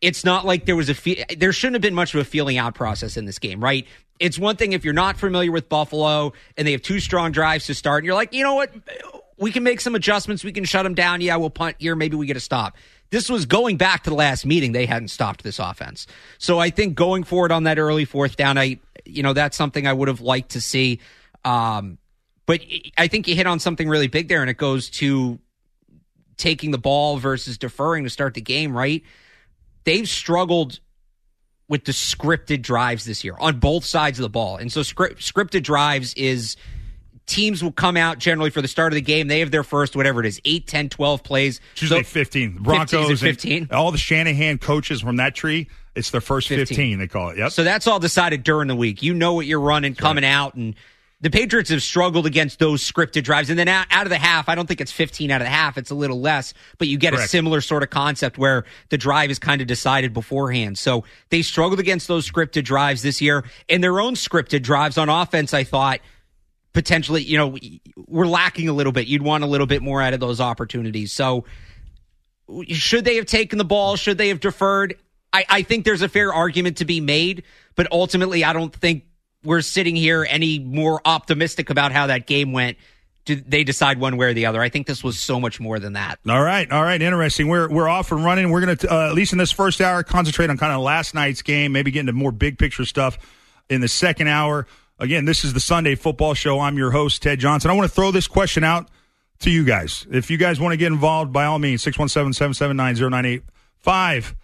it's 0.00 0.24
not 0.24 0.44
like 0.44 0.66
there 0.66 0.74
was 0.74 0.88
a 0.88 0.94
fe- 0.94 1.24
there 1.38 1.52
shouldn't 1.52 1.76
have 1.76 1.82
been 1.82 1.94
much 1.94 2.14
of 2.14 2.20
a 2.20 2.24
feeling 2.24 2.58
out 2.58 2.74
process 2.74 3.16
in 3.16 3.26
this 3.26 3.38
game, 3.38 3.62
right? 3.62 3.86
It's 4.18 4.40
one 4.40 4.56
thing 4.56 4.72
if 4.72 4.84
you're 4.84 4.92
not 4.92 5.16
familiar 5.16 5.52
with 5.52 5.68
Buffalo 5.68 6.32
and 6.56 6.66
they 6.66 6.72
have 6.72 6.82
two 6.82 6.98
strong 6.98 7.30
drives 7.30 7.66
to 7.66 7.74
start, 7.74 8.02
and 8.02 8.06
you're 8.06 8.16
like, 8.16 8.32
you 8.32 8.42
know 8.42 8.56
what, 8.56 8.72
we 9.38 9.52
can 9.52 9.62
make 9.62 9.80
some 9.80 9.94
adjustments, 9.94 10.42
we 10.42 10.52
can 10.52 10.64
shut 10.64 10.82
them 10.82 10.94
down. 10.94 11.20
Yeah, 11.20 11.36
we'll 11.36 11.50
punt 11.50 11.76
here, 11.78 11.94
maybe 11.94 12.16
we 12.16 12.26
get 12.26 12.36
a 12.36 12.40
stop. 12.40 12.76
This 13.10 13.30
was 13.30 13.46
going 13.46 13.76
back 13.76 14.02
to 14.04 14.10
the 14.10 14.16
last 14.16 14.44
meeting; 14.44 14.72
they 14.72 14.86
hadn't 14.86 15.08
stopped 15.08 15.44
this 15.44 15.60
offense. 15.60 16.08
So 16.38 16.58
I 16.58 16.70
think 16.70 16.96
going 16.96 17.22
forward 17.22 17.52
on 17.52 17.64
that 17.64 17.78
early 17.78 18.04
fourth 18.04 18.34
down, 18.34 18.58
I 18.58 18.80
you 19.04 19.22
know 19.22 19.32
that's 19.32 19.56
something 19.56 19.86
I 19.86 19.92
would 19.92 20.08
have 20.08 20.20
liked 20.20 20.50
to 20.52 20.60
see. 20.60 20.98
Um, 21.44 21.98
but 22.46 22.60
I 22.98 23.08
think 23.08 23.26
you 23.28 23.34
hit 23.34 23.46
on 23.46 23.58
something 23.58 23.88
really 23.88 24.08
big 24.08 24.28
there, 24.28 24.40
and 24.40 24.50
it 24.50 24.56
goes 24.56 24.90
to 24.90 25.38
taking 26.36 26.70
the 26.70 26.78
ball 26.78 27.16
versus 27.18 27.56
deferring 27.58 28.04
to 28.04 28.10
start 28.10 28.34
the 28.34 28.40
game, 28.40 28.76
right? 28.76 29.02
They've 29.84 30.08
struggled 30.08 30.80
with 31.68 31.84
the 31.84 31.92
scripted 31.92 32.60
drives 32.62 33.04
this 33.04 33.24
year 33.24 33.36
on 33.38 33.58
both 33.58 33.84
sides 33.84 34.18
of 34.18 34.22
the 34.24 34.28
ball. 34.28 34.56
And 34.56 34.70
so 34.70 34.82
script, 34.82 35.20
scripted 35.20 35.62
drives 35.62 36.12
is 36.14 36.56
teams 37.26 37.62
will 37.64 37.72
come 37.72 37.96
out 37.96 38.18
generally 38.18 38.50
for 38.50 38.60
the 38.60 38.68
start 38.68 38.92
of 38.92 38.96
the 38.96 39.00
game. 39.00 39.28
They 39.28 39.40
have 39.40 39.50
their 39.50 39.62
first, 39.62 39.96
whatever 39.96 40.20
it 40.20 40.26
is, 40.26 40.40
8, 40.44 40.66
10, 40.66 40.88
12 40.90 41.22
plays. 41.22 41.60
Usually 41.76 42.00
So- 42.02 42.04
15. 42.04 42.52
15 42.52 42.62
Broncos 42.62 43.10
and 43.10 43.18
15. 43.18 43.62
and 43.62 43.72
all 43.72 43.90
the 43.92 43.98
Shanahan 43.98 44.58
coaches 44.58 45.00
from 45.00 45.16
that 45.16 45.34
tree. 45.34 45.68
It's 45.94 46.10
their 46.10 46.20
first 46.20 46.48
15. 46.48 46.66
15. 46.66 46.98
They 46.98 47.06
call 47.06 47.30
it. 47.30 47.38
Yep. 47.38 47.52
So 47.52 47.64
that's 47.64 47.86
all 47.86 47.98
decided 48.00 48.42
during 48.42 48.68
the 48.68 48.76
week. 48.76 49.02
You 49.02 49.14
know 49.14 49.32
what 49.34 49.46
you're 49.46 49.60
running 49.60 49.94
coming 49.94 50.24
out, 50.24 50.54
and 50.54 50.74
the 51.24 51.30
Patriots 51.30 51.70
have 51.70 51.82
struggled 51.82 52.26
against 52.26 52.58
those 52.58 52.84
scripted 52.84 53.24
drives. 53.24 53.48
And 53.48 53.58
then 53.58 53.66
out, 53.66 53.86
out 53.90 54.04
of 54.04 54.10
the 54.10 54.18
half, 54.18 54.46
I 54.46 54.54
don't 54.54 54.66
think 54.66 54.82
it's 54.82 54.92
15 54.92 55.30
out 55.30 55.40
of 55.40 55.46
the 55.46 55.50
half; 55.50 55.78
it's 55.78 55.90
a 55.90 55.94
little 55.94 56.20
less. 56.20 56.52
But 56.76 56.88
you 56.88 56.98
get 56.98 57.14
a 57.14 57.26
similar 57.26 57.62
sort 57.62 57.82
of 57.82 57.88
concept 57.88 58.36
where 58.36 58.66
the 58.90 58.98
drive 58.98 59.30
is 59.30 59.38
kind 59.38 59.62
of 59.62 59.66
decided 59.66 60.12
beforehand. 60.12 60.76
So 60.76 61.04
they 61.30 61.40
struggled 61.40 61.80
against 61.80 62.08
those 62.08 62.30
scripted 62.30 62.64
drives 62.64 63.00
this 63.00 63.22
year, 63.22 63.42
and 63.70 63.82
their 63.82 64.00
own 64.00 64.16
scripted 64.16 64.62
drives 64.62 64.98
on 64.98 65.08
offense. 65.08 65.54
I 65.54 65.64
thought 65.64 66.00
potentially, 66.74 67.22
you 67.22 67.38
know, 67.38 67.56
we're 68.06 68.26
lacking 68.26 68.68
a 68.68 68.74
little 68.74 68.92
bit. 68.92 69.06
You'd 69.06 69.22
want 69.22 69.44
a 69.44 69.46
little 69.46 69.66
bit 69.66 69.80
more 69.80 70.02
out 70.02 70.12
of 70.12 70.20
those 70.20 70.42
opportunities. 70.42 71.10
So 71.10 71.46
should 72.68 73.06
they 73.06 73.16
have 73.16 73.24
taken 73.24 73.56
the 73.56 73.64
ball? 73.64 73.96
Should 73.96 74.18
they 74.18 74.28
have 74.28 74.40
deferred? 74.40 74.98
I, 75.32 75.46
I 75.48 75.62
think 75.62 75.86
there's 75.86 76.02
a 76.02 76.08
fair 76.10 76.34
argument 76.34 76.76
to 76.78 76.84
be 76.84 77.00
made, 77.00 77.44
but 77.76 77.90
ultimately, 77.90 78.44
I 78.44 78.52
don't 78.52 78.74
think 78.74 79.04
we're 79.44 79.60
sitting 79.60 79.96
here 79.96 80.26
any 80.28 80.58
more 80.58 81.00
optimistic 81.04 81.70
about 81.70 81.92
how 81.92 82.08
that 82.08 82.26
game 82.26 82.52
went. 82.52 82.76
Do 83.24 83.36
they 83.36 83.64
decide 83.64 83.98
one 83.98 84.18
way 84.18 84.26
or 84.26 84.34
the 84.34 84.44
other? 84.46 84.60
I 84.60 84.68
think 84.68 84.86
this 84.86 85.02
was 85.02 85.18
so 85.18 85.40
much 85.40 85.58
more 85.58 85.78
than 85.78 85.94
that. 85.94 86.18
All 86.28 86.42
right, 86.42 86.70
all 86.70 86.82
right, 86.82 87.00
interesting. 87.00 87.48
We're 87.48 87.70
we're 87.70 87.88
off 87.88 88.12
and 88.12 88.22
running. 88.22 88.50
We're 88.50 88.60
going 88.60 88.76
to 88.76 88.92
uh, 88.92 89.08
at 89.08 89.14
least 89.14 89.32
in 89.32 89.38
this 89.38 89.50
first 89.50 89.80
hour 89.80 90.02
concentrate 90.02 90.50
on 90.50 90.58
kind 90.58 90.74
of 90.74 90.82
last 90.82 91.14
night's 91.14 91.40
game, 91.40 91.72
maybe 91.72 91.90
get 91.90 92.00
into 92.00 92.12
more 92.12 92.32
big 92.32 92.58
picture 92.58 92.84
stuff 92.84 93.16
in 93.70 93.80
the 93.80 93.88
second 93.88 94.28
hour. 94.28 94.66
Again, 94.98 95.24
this 95.24 95.42
is 95.44 95.54
the 95.54 95.60
Sunday 95.60 95.94
Football 95.94 96.34
Show. 96.34 96.60
I'm 96.60 96.76
your 96.76 96.90
host 96.90 97.22
Ted 97.22 97.38
Johnson. 97.38 97.70
I 97.70 97.74
want 97.74 97.88
to 97.88 97.94
throw 97.94 98.10
this 98.10 98.28
question 98.28 98.62
out 98.62 98.90
to 99.40 99.50
you 99.50 99.64
guys. 99.64 100.06
If 100.10 100.30
you 100.30 100.36
guys 100.36 100.60
want 100.60 100.72
to 100.72 100.76
get 100.76 100.92
involved, 100.92 101.32
by 101.32 101.46
all 101.46 101.58
means, 101.58 101.82
617-779-0985. 101.84 104.34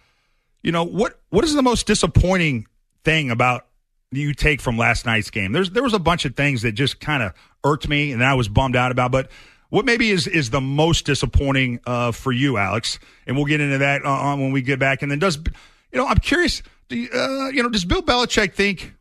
You 0.63 0.71
know 0.71 0.83
what? 0.83 1.19
What 1.29 1.43
is 1.43 1.53
the 1.53 1.61
most 1.61 1.85
disappointing 1.87 2.65
thing 3.03 3.31
about 3.31 3.65
you 4.11 4.33
take 4.33 4.61
from 4.61 4.77
last 4.77 5.05
night's 5.05 5.29
game? 5.29 5.51
There's 5.51 5.71
there 5.71 5.83
was 5.83 5.93
a 5.93 5.99
bunch 5.99 6.25
of 6.25 6.35
things 6.35 6.61
that 6.63 6.73
just 6.73 6.99
kind 6.99 7.23
of 7.23 7.33
irked 7.63 7.87
me 7.87 8.11
and 8.11 8.23
I 8.23 8.33
was 8.33 8.47
bummed 8.49 8.75
out 8.75 8.91
about. 8.91 9.11
But 9.11 9.29
what 9.69 9.85
maybe 9.85 10.11
is 10.11 10.27
is 10.27 10.49
the 10.49 10.61
most 10.61 11.05
disappointing 11.05 11.79
uh, 11.85 12.11
for 12.11 12.31
you, 12.31 12.57
Alex? 12.57 12.99
And 13.25 13.35
we'll 13.35 13.45
get 13.45 13.61
into 13.61 13.79
that 13.79 14.05
uh, 14.05 14.35
when 14.35 14.51
we 14.51 14.61
get 14.61 14.79
back. 14.79 15.01
And 15.01 15.11
then 15.11 15.19
does 15.19 15.37
you 15.37 15.97
know? 15.97 16.07
I'm 16.07 16.17
curious. 16.17 16.61
You, 16.89 17.09
uh, 17.13 17.49
you 17.49 17.63
know? 17.63 17.69
Does 17.69 17.85
Bill 17.85 18.01
Belichick 18.01 18.53
think? 18.53 18.93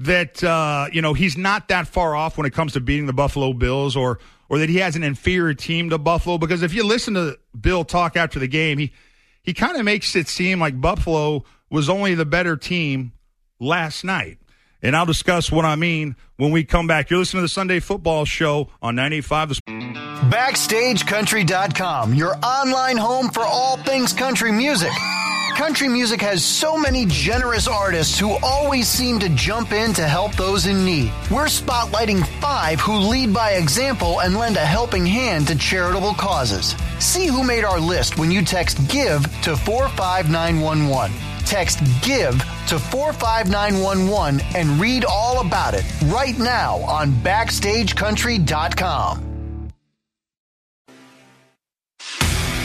that 0.00 0.42
uh, 0.42 0.88
you 0.92 1.02
know 1.02 1.14
he's 1.14 1.36
not 1.36 1.68
that 1.68 1.86
far 1.86 2.16
off 2.16 2.36
when 2.36 2.46
it 2.46 2.52
comes 2.52 2.72
to 2.72 2.80
beating 2.80 3.06
the 3.06 3.12
Buffalo 3.12 3.52
Bills, 3.52 3.96
or 3.96 4.18
or 4.48 4.58
that 4.58 4.68
he 4.68 4.76
has 4.78 4.96
an 4.96 5.02
inferior 5.02 5.54
team 5.54 5.90
to 5.90 5.98
Buffalo. 5.98 6.38
Because 6.38 6.62
if 6.62 6.74
you 6.74 6.84
listen 6.84 7.14
to 7.14 7.38
Bill 7.58 7.84
talk 7.84 8.16
after 8.16 8.38
the 8.38 8.48
game, 8.48 8.78
he 8.78 8.92
he 9.42 9.54
kind 9.54 9.76
of 9.76 9.84
makes 9.84 10.16
it 10.16 10.28
seem 10.28 10.58
like 10.58 10.80
Buffalo 10.80 11.44
was 11.70 11.88
only 11.88 12.14
the 12.14 12.26
better 12.26 12.56
team 12.56 13.12
last 13.64 14.04
night. 14.04 14.38
And 14.82 14.94
I'll 14.94 15.06
discuss 15.06 15.50
what 15.50 15.64
I 15.64 15.76
mean 15.76 16.14
when 16.36 16.50
we 16.50 16.62
come 16.62 16.86
back. 16.86 17.08
You're 17.08 17.18
listening 17.18 17.40
to 17.40 17.44
the 17.44 17.48
Sunday 17.48 17.80
Football 17.80 18.26
Show 18.26 18.68
on 18.82 18.96
98.5 18.96 19.48
The 19.48 20.36
BackstageCountry.com, 20.36 22.14
your 22.14 22.36
online 22.44 22.98
home 22.98 23.30
for 23.30 23.44
all 23.44 23.78
things 23.78 24.12
country 24.12 24.52
music. 24.52 24.92
Country 25.56 25.88
music 25.88 26.20
has 26.20 26.44
so 26.44 26.76
many 26.76 27.06
generous 27.06 27.68
artists 27.68 28.18
who 28.18 28.36
always 28.42 28.88
seem 28.88 29.20
to 29.20 29.28
jump 29.30 29.72
in 29.72 29.94
to 29.94 30.02
help 30.02 30.34
those 30.34 30.66
in 30.66 30.84
need. 30.84 31.12
We're 31.30 31.44
spotlighting 31.44 32.26
five 32.40 32.80
who 32.80 32.96
lead 32.96 33.32
by 33.32 33.52
example 33.52 34.20
and 34.20 34.36
lend 34.36 34.56
a 34.56 34.60
helping 34.60 35.06
hand 35.06 35.46
to 35.48 35.56
charitable 35.56 36.14
causes. 36.14 36.74
See 36.98 37.28
who 37.28 37.44
made 37.44 37.62
our 37.62 37.78
list 37.78 38.18
when 38.18 38.32
you 38.32 38.44
text 38.44 38.78
GIVE 38.88 39.22
to 39.42 39.56
45911. 39.56 41.33
Text 41.54 41.78
GIVE 42.02 42.36
to 42.66 42.80
45911 42.80 44.40
and 44.56 44.80
read 44.80 45.04
all 45.04 45.46
about 45.46 45.74
it 45.74 45.84
right 46.06 46.36
now 46.36 46.78
on 46.78 47.12
BackstageCountry.com. 47.12 49.20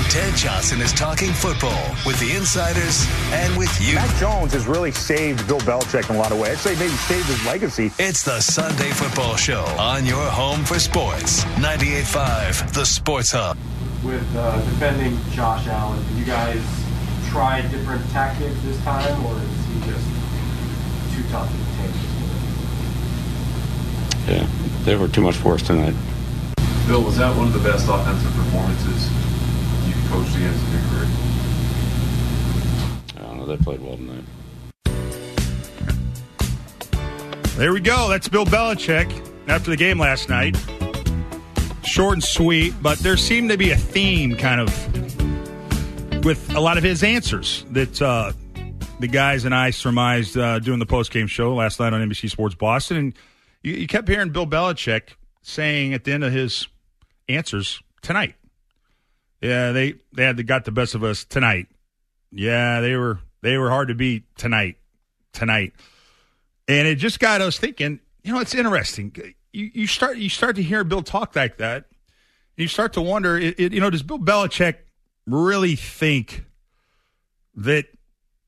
Ted 0.10 0.36
Johnson 0.36 0.81
is 0.81 0.91
talking 0.93 1.31
football 1.34 1.96
with 2.03 2.19
the 2.19 2.36
insiders 2.36 3.05
and 3.31 3.55
with 3.60 3.69
you. 3.79 3.93
Mac 3.93 4.10
Jones 4.17 4.53
has 4.53 4.65
really 4.65 4.91
saved 4.91 5.48
Bill 5.48 5.60
Belichick 5.60 6.10
in 6.10 6.15
a 6.15 6.19
lot 6.19 6.31
of 6.31 6.39
ways. 6.39 6.53
I'd 6.53 6.58
say 6.58 6.74
maybe 6.84 6.96
saved 6.96 7.27
his 7.27 7.46
legacy. 7.46 7.91
It's 8.00 8.24
the 8.24 8.41
Sunday 8.41 8.89
Football 8.89 9.36
Show 9.36 9.65
on 9.77 10.08
your 10.08 10.25
home 10.31 10.65
for 10.65 10.79
sports. 10.79 11.43
98.5 11.62 12.74
The 12.74 12.86
Sports 12.86 13.34
Hub. 13.34 13.55
with 14.03 14.25
uh, 14.36 14.55
defending 14.62 15.15
Josh 15.29 15.67
Allen. 15.67 16.03
You 16.17 16.25
guys 16.25 16.63
try 17.30 17.62
different 17.62 18.08
tactics 18.10 18.56
this 18.64 18.78
time, 18.84 19.26
or 19.26 19.36
is 19.36 19.66
he 19.68 19.80
just 19.92 20.06
too 21.14 21.24
tough 21.30 21.50
to 21.50 21.58
contain? 21.58 21.94
Yeah, 24.28 24.48
they 24.84 24.96
were 24.96 25.08
too 25.08 25.22
much 25.22 25.36
for 25.36 25.54
us 25.54 25.62
tonight. 25.62 25.96
Bill, 26.88 27.04
was 27.04 27.18
that 27.18 27.36
one 27.38 27.48
of 27.48 27.54
the 27.54 27.60
best 27.60 27.88
offensive 27.88 28.34
performances 28.34 29.10
you've 29.88 30.10
coached 30.10 30.36
against 30.36 30.66
in 30.66 30.72
your 30.74 30.82
career? 30.90 31.08
I 33.18 33.22
don't 33.22 33.38
know. 33.38 33.46
They 33.46 33.58
played 33.58 33.82
well 33.82 33.98
tonight. 33.98 34.24
There 37.58 37.74
we 37.74 37.80
go. 37.80 38.10
That's 38.10 38.28
Bill 38.28 38.46
Belichick 38.46 39.12
after 39.48 39.70
the 39.70 39.78
game 39.78 40.00
last 40.00 40.30
night. 40.30 40.58
Short 41.84 42.14
and 42.14 42.24
sweet, 42.24 42.74
but 42.82 42.98
there 43.00 43.18
seemed 43.18 43.50
to 43.50 43.58
be 43.58 43.72
a 43.72 43.78
theme 43.78 44.36
kind 44.36 44.62
of 44.62 45.19
with 46.24 46.54
a 46.56 46.60
lot 46.60 46.78
of 46.78 46.84
his 46.84 47.04
answers 47.04 47.66
that 47.72 48.02
uh, 48.02 48.32
the 49.00 49.08
guys 49.08 49.46
and 49.46 49.56
I 49.56 49.70
surmised 49.70 50.38
uh, 50.38 50.60
doing 50.60 50.80
the 50.80 50.86
post 50.86 51.12
game 51.12 51.28
show 51.28 51.54
last 51.54 51.80
night 51.80 51.94
on 51.94 52.02
NBC 52.02 52.30
Sports 52.30 52.56
Boston. 52.56 52.98
And 52.98 53.14
you, 53.64 53.74
you 53.74 53.88
kept 53.88 54.08
hearing 54.08 54.30
Bill 54.30 54.46
Belichick 54.46 55.10
saying 55.42 55.94
at 55.94 56.04
the 56.04 56.12
end 56.12 56.24
of 56.24 56.34
his 56.34 56.68
answers 57.28 57.82
tonight. 58.02 58.36
Yeah, 59.42 59.72
they 59.72 59.96
they 60.14 60.26
had 60.26 60.36
the, 60.38 60.44
got 60.44 60.66
the 60.66 60.72
best 60.72 60.96
of 60.96 61.04
us 61.04 61.24
tonight. 61.24 61.68
Yeah, 62.32 62.82
they 62.82 62.96
were 62.96 63.20
they 63.42 63.58
were 63.58 63.70
hard 63.70 63.88
to 63.88 63.96
beat 63.96 64.24
tonight. 64.36 64.78
Tonight. 65.32 65.74
And 66.68 66.88
it 66.88 66.96
just 66.96 67.20
got 67.20 67.42
us 67.42 67.58
thinking, 67.58 68.00
you 68.24 68.34
know, 68.34 68.40
it's 68.40 68.54
interesting. 68.54 69.16
You, 69.54 69.72
you 69.74 69.88
start 69.88 70.18
you 70.18 70.30
start 70.30 70.58
to 70.58 70.64
hear 70.64 70.84
Bill 70.84 71.02
talk 71.02 71.36
like 71.36 71.58
that. 71.58 71.86
You 72.58 72.68
start 72.68 72.92
to 72.94 73.02
wonder, 73.02 73.38
it, 73.38 73.58
it, 73.58 73.74
you 73.74 73.80
know, 73.80 73.90
does 73.90 74.04
Bill 74.04 74.20
Belichick 74.20 74.76
really 75.30 75.76
think 75.76 76.46
that 77.56 77.86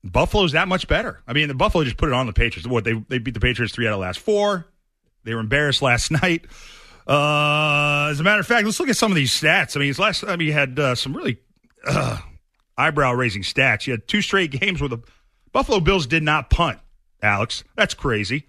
Buffalo's 0.04 0.52
that 0.52 0.68
much 0.68 0.88
better? 0.88 1.20
I 1.26 1.32
mean, 1.32 1.48
the 1.48 1.54
Buffalo 1.54 1.84
just 1.84 1.96
put 1.96 2.08
it 2.08 2.14
on 2.14 2.26
the 2.26 2.32
Patriots. 2.32 2.66
What 2.68 2.84
they 2.84 2.94
they 3.08 3.18
beat 3.18 3.34
the 3.34 3.40
Patriots 3.40 3.74
three 3.74 3.86
out 3.86 3.94
of 3.94 4.00
last 4.00 4.20
four. 4.20 4.66
They 5.24 5.34
were 5.34 5.40
embarrassed 5.40 5.82
last 5.82 6.10
night. 6.22 6.46
Uh, 7.06 8.08
as 8.10 8.20
a 8.20 8.22
matter 8.22 8.40
of 8.40 8.46
fact, 8.46 8.64
let's 8.64 8.78
look 8.78 8.88
at 8.88 8.96
some 8.96 9.10
of 9.10 9.16
these 9.16 9.32
stats. 9.32 9.76
I 9.76 9.80
mean, 9.80 9.94
last 9.98 10.20
time 10.20 10.40
he 10.40 10.50
had 10.50 10.78
uh, 10.78 10.94
some 10.94 11.16
really 11.16 11.38
uh, 11.86 12.18
eyebrow 12.76 13.12
raising 13.12 13.42
stats. 13.42 13.82
He 13.82 13.90
had 13.90 14.06
two 14.06 14.22
straight 14.22 14.50
games 14.52 14.80
where 14.80 14.88
the 14.88 14.98
Buffalo 15.52 15.80
Bills 15.80 16.06
did 16.06 16.22
not 16.22 16.50
punt. 16.50 16.78
Alex, 17.22 17.64
that's 17.76 17.94
crazy. 17.94 18.46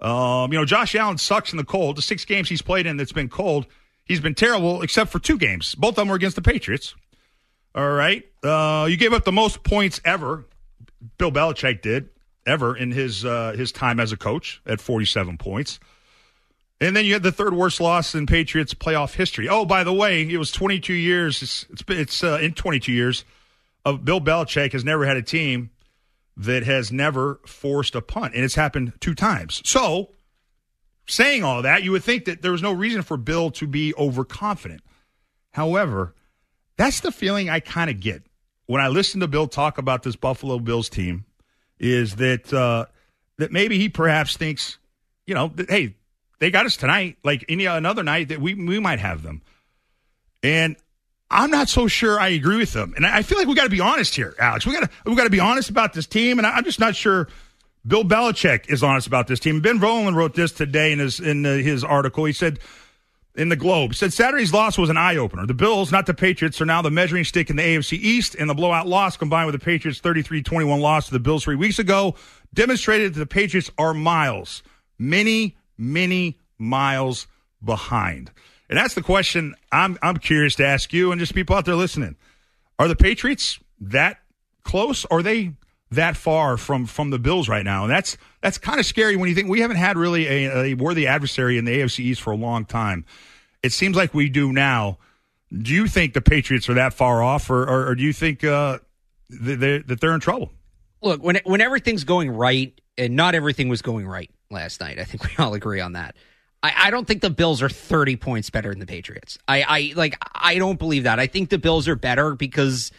Um, 0.00 0.52
you 0.52 0.58
know, 0.58 0.64
Josh 0.64 0.94
Allen 0.94 1.18
sucks 1.18 1.52
in 1.52 1.56
the 1.56 1.64
cold. 1.64 1.96
The 1.96 2.02
six 2.02 2.24
games 2.24 2.48
he's 2.48 2.62
played 2.62 2.86
in 2.86 2.96
that's 2.96 3.12
been 3.12 3.28
cold, 3.28 3.66
he's 4.04 4.20
been 4.20 4.34
terrible 4.34 4.82
except 4.82 5.10
for 5.10 5.18
two 5.18 5.38
games. 5.38 5.74
Both 5.74 5.90
of 5.90 5.96
them 5.96 6.08
were 6.08 6.16
against 6.16 6.36
the 6.36 6.42
Patriots. 6.42 6.94
All 7.74 7.90
right. 7.90 8.24
Uh, 8.42 8.86
you 8.88 8.96
gave 8.96 9.12
up 9.12 9.24
the 9.24 9.32
most 9.32 9.64
points 9.64 10.00
ever. 10.04 10.46
Bill 11.18 11.32
Belichick 11.32 11.82
did 11.82 12.08
ever 12.46 12.76
in 12.76 12.92
his 12.92 13.24
uh, 13.24 13.52
his 13.56 13.72
time 13.72 13.98
as 13.98 14.12
a 14.12 14.16
coach 14.16 14.60
at 14.66 14.80
47 14.80 15.38
points. 15.38 15.80
And 16.80 16.94
then 16.94 17.04
you 17.04 17.14
had 17.14 17.22
the 17.22 17.32
third 17.32 17.54
worst 17.54 17.80
loss 17.80 18.14
in 18.14 18.26
Patriots 18.26 18.74
playoff 18.74 19.14
history. 19.14 19.48
Oh, 19.48 19.64
by 19.64 19.84
the 19.84 19.92
way, 19.92 20.22
it 20.22 20.36
was 20.36 20.50
22 20.50 20.92
years. 20.92 21.42
It's 21.42 21.66
it's, 21.70 21.82
it's 21.88 22.24
uh, 22.24 22.38
in 22.42 22.52
22 22.52 22.92
years 22.92 23.24
of 23.84 24.04
Bill 24.04 24.20
Belichick 24.20 24.72
has 24.72 24.84
never 24.84 25.04
had 25.04 25.16
a 25.16 25.22
team 25.22 25.70
that 26.36 26.64
has 26.64 26.90
never 26.90 27.40
forced 27.46 27.94
a 27.94 28.00
punt, 28.00 28.34
and 28.34 28.44
it's 28.44 28.56
happened 28.56 28.92
two 29.00 29.14
times. 29.14 29.62
So, 29.64 30.10
saying 31.06 31.44
all 31.44 31.62
that, 31.62 31.84
you 31.84 31.92
would 31.92 32.02
think 32.02 32.24
that 32.24 32.42
there 32.42 32.52
was 32.52 32.62
no 32.62 32.72
reason 32.72 33.02
for 33.02 33.16
Bill 33.16 33.50
to 33.52 33.66
be 33.66 33.94
overconfident. 33.94 34.82
However, 35.52 36.14
that's 36.76 37.00
the 37.00 37.12
feeling 37.12 37.50
I 37.50 37.60
kind 37.60 37.90
of 37.90 38.00
get 38.00 38.22
when 38.66 38.80
I 38.80 38.88
listen 38.88 39.20
to 39.20 39.28
Bill 39.28 39.46
talk 39.46 39.78
about 39.78 40.02
this 40.02 40.16
Buffalo 40.16 40.58
Bills 40.58 40.88
team. 40.88 41.24
Is 41.78 42.16
that 42.16 42.52
uh, 42.52 42.86
that 43.38 43.52
maybe 43.52 43.78
he 43.78 43.88
perhaps 43.88 44.36
thinks, 44.36 44.78
you 45.26 45.34
know, 45.34 45.48
that, 45.56 45.68
hey, 45.68 45.96
they 46.38 46.50
got 46.50 46.66
us 46.66 46.76
tonight, 46.76 47.18
like 47.24 47.44
any 47.48 47.66
another 47.66 48.02
night 48.02 48.28
that 48.28 48.40
we 48.40 48.54
we 48.54 48.78
might 48.78 49.00
have 49.00 49.22
them, 49.22 49.42
and 50.42 50.76
I'm 51.30 51.50
not 51.50 51.68
so 51.68 51.88
sure 51.88 52.20
I 52.20 52.28
agree 52.28 52.58
with 52.58 52.72
them. 52.72 52.94
And 52.96 53.04
I 53.04 53.22
feel 53.22 53.38
like 53.38 53.48
we 53.48 53.54
got 53.54 53.64
to 53.64 53.70
be 53.70 53.80
honest 53.80 54.14
here, 54.14 54.34
Alex. 54.38 54.66
We 54.66 54.72
got 54.72 54.84
to 54.84 55.10
we 55.10 55.16
got 55.16 55.24
to 55.24 55.30
be 55.30 55.40
honest 55.40 55.68
about 55.68 55.92
this 55.92 56.06
team, 56.06 56.38
and 56.38 56.46
I'm 56.46 56.64
just 56.64 56.80
not 56.80 56.94
sure. 56.94 57.28
Bill 57.86 58.04
Belichick 58.04 58.70
is 58.70 58.82
honest 58.82 59.06
about 59.06 59.26
this 59.26 59.40
team. 59.40 59.60
Ben 59.60 59.78
Volin 59.78 60.14
wrote 60.14 60.34
this 60.34 60.52
today 60.52 60.92
in 60.92 61.00
his 61.00 61.20
in 61.20 61.44
his 61.44 61.84
article. 61.84 62.24
He 62.24 62.32
said 62.32 62.60
in 63.34 63.48
the 63.48 63.56
Globe. 63.56 63.94
Said 63.94 64.12
Saturday's 64.12 64.52
loss 64.52 64.78
was 64.78 64.90
an 64.90 64.96
eye 64.96 65.16
opener. 65.16 65.46
The 65.46 65.54
Bills, 65.54 65.90
not 65.90 66.06
the 66.06 66.14
Patriots, 66.14 66.60
are 66.60 66.66
now 66.66 66.82
the 66.82 66.90
measuring 66.90 67.24
stick 67.24 67.50
in 67.50 67.56
the 67.56 67.62
AFC 67.62 67.98
East, 67.98 68.34
and 68.34 68.48
the 68.48 68.54
blowout 68.54 68.86
loss 68.86 69.16
combined 69.16 69.46
with 69.46 69.58
the 69.58 69.64
Patriots' 69.64 70.00
33-21 70.00 70.80
loss 70.80 71.06
to 71.06 71.12
the 71.12 71.20
Bills 71.20 71.44
three 71.44 71.56
weeks 71.56 71.78
ago 71.78 72.14
demonstrated 72.52 73.14
that 73.14 73.18
the 73.18 73.26
Patriots 73.26 73.70
are 73.78 73.92
miles, 73.94 74.62
many, 74.98 75.56
many 75.76 76.38
miles 76.58 77.26
behind. 77.62 78.30
And 78.68 78.78
that's 78.78 78.94
the 78.94 79.02
question 79.02 79.54
I'm 79.72 79.98
I'm 80.02 80.16
curious 80.16 80.54
to 80.56 80.66
ask 80.66 80.92
you 80.92 81.12
and 81.12 81.18
just 81.18 81.34
people 81.34 81.56
out 81.56 81.64
there 81.64 81.74
listening. 81.74 82.16
Are 82.78 82.88
the 82.88 82.96
Patriots 82.96 83.58
that 83.80 84.18
close? 84.62 85.04
Are 85.06 85.22
they 85.22 85.52
that 85.90 86.16
far 86.16 86.56
from 86.56 86.86
from 86.86 87.10
the 87.10 87.18
Bills 87.18 87.48
right 87.48 87.64
now? 87.64 87.84
And 87.84 87.90
that's 87.90 88.16
that's 88.40 88.58
kind 88.58 88.80
of 88.80 88.86
scary 88.86 89.16
when 89.16 89.28
you 89.28 89.34
think 89.34 89.48
we 89.48 89.60
haven't 89.60 89.76
had 89.76 89.96
really 89.96 90.26
a, 90.26 90.62
a 90.62 90.74
worthy 90.74 91.06
adversary 91.06 91.58
in 91.58 91.64
the 91.64 91.78
AFC 91.78 92.00
East 92.00 92.22
for 92.22 92.32
a 92.32 92.36
long 92.36 92.64
time. 92.64 93.04
It 93.62 93.72
seems 93.72 93.96
like 93.96 94.12
we 94.12 94.28
do 94.28 94.52
now. 94.52 94.98
Do 95.52 95.72
you 95.72 95.86
think 95.86 96.14
the 96.14 96.20
Patriots 96.20 96.68
are 96.68 96.74
that 96.74 96.94
far 96.94 97.22
off, 97.22 97.48
or, 97.48 97.62
or, 97.62 97.88
or 97.88 97.94
do 97.94 98.02
you 98.02 98.12
think 98.12 98.42
uh, 98.42 98.78
they're, 99.28 99.80
that 99.80 100.00
they're 100.00 100.14
in 100.14 100.20
trouble? 100.20 100.50
Look, 101.02 101.22
when 101.22 101.40
when 101.44 101.60
everything's 101.60 102.04
going 102.04 102.30
right, 102.30 102.78
and 102.98 103.14
not 103.14 103.34
everything 103.34 103.68
was 103.68 103.82
going 103.82 104.06
right 104.06 104.30
last 104.50 104.80
night, 104.80 104.98
I 104.98 105.04
think 105.04 105.24
we 105.24 105.30
all 105.38 105.54
agree 105.54 105.80
on 105.80 105.92
that. 105.92 106.16
I, 106.64 106.72
I 106.86 106.90
don't 106.90 107.06
think 107.06 107.20
the 107.20 107.30
Bills 107.30 107.62
are 107.62 107.68
30 107.68 108.16
points 108.16 108.50
better 108.50 108.70
than 108.70 108.80
the 108.80 108.86
Patriots. 108.86 109.38
I, 109.46 109.62
I 109.62 109.92
like 109.94 110.16
I 110.34 110.56
don't 110.56 110.78
believe 110.78 111.04
that. 111.04 111.20
I 111.20 111.26
think 111.26 111.50
the 111.50 111.58
Bills 111.58 111.86
are 111.88 111.96
better 111.96 112.34
because 112.34 112.90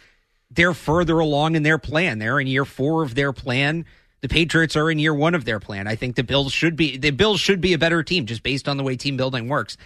they're 0.50 0.74
further 0.74 1.18
along 1.18 1.56
in 1.56 1.62
their 1.62 1.78
plan. 1.78 2.18
They're 2.18 2.40
in 2.40 2.46
year 2.46 2.64
four 2.64 3.02
of 3.02 3.14
their 3.14 3.32
plan. 3.32 3.84
The 4.22 4.28
Patriots 4.28 4.76
are 4.76 4.90
in 4.90 4.98
year 4.98 5.14
one 5.14 5.34
of 5.34 5.44
their 5.44 5.60
plan. 5.60 5.86
I 5.86 5.94
think 5.94 6.16
the 6.16 6.24
Bills 6.24 6.52
should 6.52 6.76
be 6.76 6.96
the 6.96 7.10
Bills 7.10 7.40
should 7.40 7.60
be 7.60 7.72
a 7.72 7.78
better 7.78 8.02
team 8.02 8.26
just 8.26 8.42
based 8.42 8.68
on 8.68 8.76
the 8.76 8.82
way 8.82 8.96
team 8.96 9.16
building 9.16 9.48
works. 9.48 9.76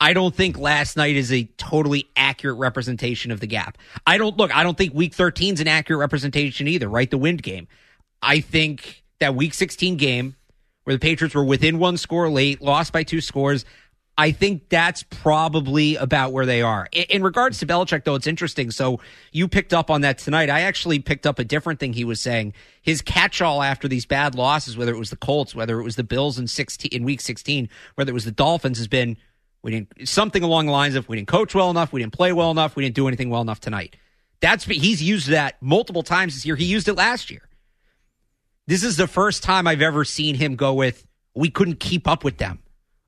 I 0.00 0.12
don't 0.12 0.34
think 0.34 0.58
last 0.58 0.96
night 0.96 1.16
is 1.16 1.32
a 1.32 1.44
totally 1.56 2.08
accurate 2.16 2.58
representation 2.58 3.30
of 3.30 3.40
the 3.40 3.46
gap. 3.46 3.78
I 4.06 4.18
don't 4.18 4.36
look, 4.36 4.54
I 4.54 4.62
don't 4.62 4.76
think 4.76 4.94
week 4.94 5.14
13 5.14 5.54
is 5.54 5.60
an 5.60 5.68
accurate 5.68 6.00
representation 6.00 6.68
either, 6.68 6.88
right? 6.88 7.10
The 7.10 7.18
wind 7.18 7.42
game. 7.42 7.66
I 8.20 8.40
think 8.40 9.04
that 9.20 9.34
week 9.34 9.54
16 9.54 9.96
game 9.96 10.36
where 10.84 10.94
the 10.94 11.00
Patriots 11.00 11.34
were 11.34 11.44
within 11.44 11.78
one 11.78 11.96
score 11.96 12.30
late, 12.30 12.62
lost 12.62 12.92
by 12.92 13.02
two 13.02 13.20
scores. 13.20 13.64
I 14.18 14.32
think 14.32 14.70
that's 14.70 15.02
probably 15.02 15.96
about 15.96 16.32
where 16.32 16.46
they 16.46 16.62
are. 16.62 16.88
In, 16.90 17.04
in, 17.04 17.22
regards 17.22 17.58
to 17.58 17.66
Belichick, 17.66 18.04
though, 18.04 18.14
it's 18.14 18.26
interesting. 18.26 18.70
So 18.70 19.00
you 19.30 19.46
picked 19.46 19.74
up 19.74 19.90
on 19.90 20.00
that 20.00 20.16
tonight. 20.16 20.48
I 20.48 20.60
actually 20.60 21.00
picked 21.00 21.26
up 21.26 21.38
a 21.38 21.44
different 21.44 21.80
thing 21.80 21.92
he 21.92 22.04
was 22.04 22.20
saying. 22.20 22.54
His 22.80 23.02
catch-all 23.02 23.62
after 23.62 23.88
these 23.88 24.06
bad 24.06 24.34
losses, 24.34 24.76
whether 24.76 24.92
it 24.92 24.98
was 24.98 25.10
the 25.10 25.16
Colts, 25.16 25.54
whether 25.54 25.78
it 25.78 25.84
was 25.84 25.96
the 25.96 26.04
Bills 26.04 26.38
in 26.38 26.46
sixteen 26.46 26.90
in 26.92 27.04
Week 27.04 27.20
16, 27.20 27.68
whether 27.96 28.10
it 28.10 28.14
was 28.14 28.24
the 28.24 28.32
Dolphins, 28.32 28.78
has 28.78 28.88
been 28.88 29.18
we 29.62 29.70
didn't 29.72 30.08
something 30.08 30.42
along 30.42 30.66
the 30.66 30.72
lines 30.72 30.94
of 30.94 31.08
we 31.08 31.16
didn't 31.16 31.28
coach 31.28 31.54
well 31.54 31.70
enough, 31.70 31.92
we 31.92 32.00
didn't 32.00 32.14
play 32.14 32.32
well 32.32 32.50
enough, 32.50 32.74
we 32.74 32.84
didn't 32.84 32.94
do 32.96 33.08
anything 33.08 33.28
well 33.28 33.42
enough 33.42 33.60
tonight. 33.60 33.96
That's 34.40 34.64
he's 34.64 35.02
used 35.02 35.28
that 35.28 35.56
multiple 35.60 36.02
times 36.02 36.34
this 36.34 36.46
year. 36.46 36.56
He 36.56 36.66
used 36.66 36.88
it 36.88 36.94
last 36.94 37.30
year. 37.30 37.48
This 38.66 38.82
is 38.82 38.96
the 38.96 39.06
first 39.06 39.42
time 39.42 39.66
I've 39.66 39.82
ever 39.82 40.04
seen 40.04 40.36
him 40.36 40.56
go 40.56 40.72
with, 40.72 41.06
we 41.34 41.50
couldn't 41.50 41.80
keep 41.80 42.08
up 42.08 42.24
with 42.24 42.38
them 42.38 42.60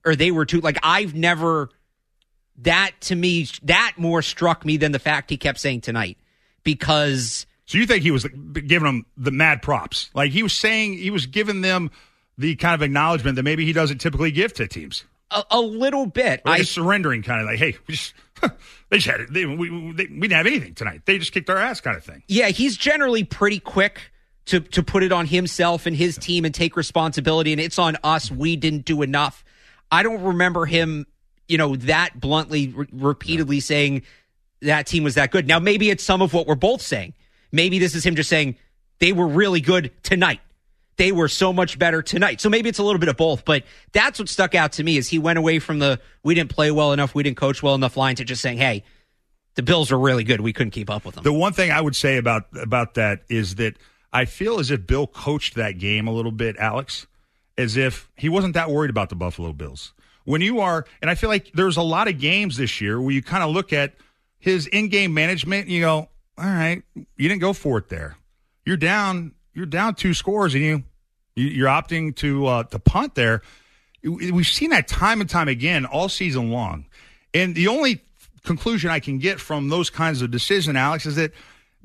or 0.05 0.15
they 0.15 0.31
were 0.31 0.45
too, 0.45 0.61
like, 0.61 0.77
I've 0.83 1.13
never, 1.13 1.69
that 2.59 2.91
to 3.01 3.15
me, 3.15 3.47
that 3.63 3.93
more 3.97 4.21
struck 4.21 4.65
me 4.65 4.77
than 4.77 4.91
the 4.91 4.99
fact 4.99 5.29
he 5.29 5.37
kept 5.37 5.59
saying 5.59 5.81
tonight 5.81 6.17
because. 6.63 7.45
So 7.65 7.77
you 7.77 7.85
think 7.85 8.03
he 8.03 8.11
was 8.11 8.25
giving 8.25 8.85
them 8.85 9.05
the 9.15 9.31
mad 9.31 9.61
props? 9.61 10.09
Like 10.13 10.31
he 10.31 10.41
was 10.41 10.53
saying, 10.53 10.93
he 10.97 11.11
was 11.11 11.25
giving 11.27 11.61
them 11.61 11.91
the 12.37 12.55
kind 12.55 12.73
of 12.73 12.81
acknowledgement 12.81 13.35
that 13.35 13.43
maybe 13.43 13.65
he 13.65 13.73
doesn't 13.73 13.99
typically 13.99 14.31
give 14.31 14.53
to 14.53 14.67
teams. 14.67 15.03
A, 15.29 15.43
a 15.51 15.61
little 15.61 16.07
bit. 16.07 16.41
Like 16.45 16.61
I 16.61 16.63
surrendering 16.63 17.21
kind 17.21 17.41
of 17.41 17.47
like, 17.47 17.59
hey, 17.59 17.77
we 17.87 17.93
just 17.93 18.13
they 18.89 18.97
just 18.97 19.07
had 19.07 19.21
it. 19.21 19.31
They, 19.31 19.45
we, 19.45 19.69
they, 19.69 20.07
we 20.07 20.21
didn't 20.21 20.31
have 20.31 20.47
anything 20.47 20.73
tonight. 20.73 21.01
They 21.05 21.19
just 21.19 21.31
kicked 21.31 21.49
our 21.49 21.57
ass, 21.57 21.81
kind 21.81 21.95
of 21.95 22.03
thing. 22.03 22.23
Yeah, 22.27 22.47
he's 22.47 22.75
generally 22.75 23.23
pretty 23.23 23.59
quick 23.59 24.11
to 24.49 24.59
to 24.59 24.81
put 24.83 25.03
it 25.03 25.11
on 25.11 25.27
himself 25.27 25.85
and 25.85 25.95
his 25.95 26.17
team 26.17 26.43
and 26.43 26.53
take 26.53 26.75
responsibility 26.75 27.51
and 27.51 27.61
it's 27.61 27.77
on 27.77 27.97
us 28.03 28.31
we 28.31 28.55
didn't 28.55 28.83
do 28.83 29.01
enough 29.03 29.43
i 29.91 30.03
don't 30.03 30.21
remember 30.21 30.65
him 30.65 31.05
you 31.47 31.57
know 31.57 31.75
that 31.75 32.19
bluntly 32.19 32.69
re- 32.69 32.87
repeatedly 32.93 33.57
yeah. 33.57 33.61
saying 33.61 34.03
that 34.61 34.87
team 34.87 35.03
was 35.03 35.15
that 35.15 35.31
good. 35.31 35.47
Now 35.47 35.59
maybe 35.59 35.89
it's 35.89 36.03
some 36.03 36.21
of 36.21 36.33
what 36.33 36.47
we're 36.47 36.55
both 36.55 36.81
saying. 36.81 37.13
Maybe 37.51 37.79
this 37.79 37.95
is 37.95 38.05
him 38.05 38.15
just 38.15 38.29
saying 38.29 38.55
they 38.99 39.13
were 39.13 39.27
really 39.27 39.61
good 39.61 39.91
tonight. 40.03 40.39
They 40.97 41.11
were 41.11 41.29
so 41.29 41.53
much 41.53 41.79
better 41.79 42.01
tonight. 42.01 42.41
So 42.41 42.49
maybe 42.49 42.67
it's 42.67 42.79
a 42.79 42.83
little 42.83 42.99
bit 42.99 43.09
of 43.09 43.17
both 43.17 43.45
but 43.45 43.63
that's 43.91 44.19
what 44.19 44.29
stuck 44.29 44.55
out 44.55 44.73
to 44.73 44.83
me 44.83 44.97
is 44.97 45.09
he 45.09 45.19
went 45.19 45.39
away 45.39 45.59
from 45.59 45.79
the 45.79 45.99
we 46.23 46.35
didn't 46.35 46.49
play 46.49 46.71
well 46.71 46.93
enough 46.93 47.15
we 47.15 47.23
didn't 47.23 47.37
coach 47.37 47.63
well 47.63 47.75
enough 47.75 47.97
line 47.97 48.15
to 48.15 48.23
just 48.23 48.41
saying 48.41 48.57
hey 48.57 48.83
the 49.55 49.63
bills 49.63 49.91
are 49.91 49.99
really 49.99 50.23
good 50.23 50.41
we 50.41 50.53
couldn't 50.53 50.71
keep 50.71 50.89
up 50.89 51.05
with 51.05 51.15
them. 51.15 51.23
The 51.23 51.33
one 51.33 51.53
thing 51.53 51.71
i 51.71 51.81
would 51.81 51.95
say 51.95 52.17
about 52.17 52.43
about 52.55 52.95
that 52.95 53.21
is 53.29 53.55
that 53.55 53.75
I 54.11 54.25
feel 54.25 54.59
as 54.59 54.71
if 54.71 54.87
Bill 54.87 55.05
coached 55.05 55.53
that 55.53 55.77
game 55.77 56.07
a 56.07 56.11
little 56.11 56.31
bit, 56.31 56.57
Alex, 56.57 57.05
as 57.59 57.75
if 57.75 58.09
he 58.15 58.29
wasn't 58.29 58.53
that 58.53 58.71
worried 58.71 58.89
about 58.89 59.09
the 59.09 59.15
Buffalo 59.15 59.51
Bills. 59.51 59.93
When 60.23 60.41
you 60.41 60.61
are, 60.61 60.85
and 61.01 61.09
I 61.11 61.15
feel 61.15 61.29
like 61.29 61.51
there's 61.53 61.77
a 61.77 61.81
lot 61.81 62.07
of 62.07 62.19
games 62.19 62.55
this 62.55 62.79
year 62.79 63.01
where 63.01 63.11
you 63.11 63.21
kind 63.21 63.43
of 63.43 63.49
look 63.51 63.73
at 63.73 63.95
his 64.37 64.67
in-game 64.67 65.13
management, 65.13 65.63
and 65.63 65.71
you 65.71 65.81
go, 65.81 66.09
all 66.37 66.45
right, 66.45 66.81
you 66.95 67.27
didn't 67.29 67.41
go 67.41 67.51
for 67.51 67.77
it 67.79 67.89
there. 67.89 68.15
You're 68.65 68.77
down, 68.77 69.33
you're 69.53 69.65
down 69.65 69.95
two 69.95 70.13
scores, 70.13 70.53
and 70.53 70.63
you, 70.63 70.83
you 71.35 71.65
are 71.65 71.81
opting 71.81 72.15
to 72.17 72.45
uh, 72.45 72.63
to 72.63 72.79
punt 72.79 73.15
there. 73.15 73.41
We've 74.03 74.47
seen 74.47 74.69
that 74.69 74.87
time 74.87 75.19
and 75.19 75.29
time 75.29 75.49
again 75.49 75.85
all 75.85 76.07
season 76.07 76.51
long, 76.51 76.85
and 77.33 77.55
the 77.55 77.67
only 77.67 78.01
conclusion 78.43 78.89
I 78.89 79.01
can 79.01 79.17
get 79.19 79.39
from 79.39 79.67
those 79.67 79.89
kinds 79.89 80.21
of 80.21 80.31
decisions, 80.31 80.77
Alex, 80.77 81.05
is 81.05 81.17
that 81.17 81.33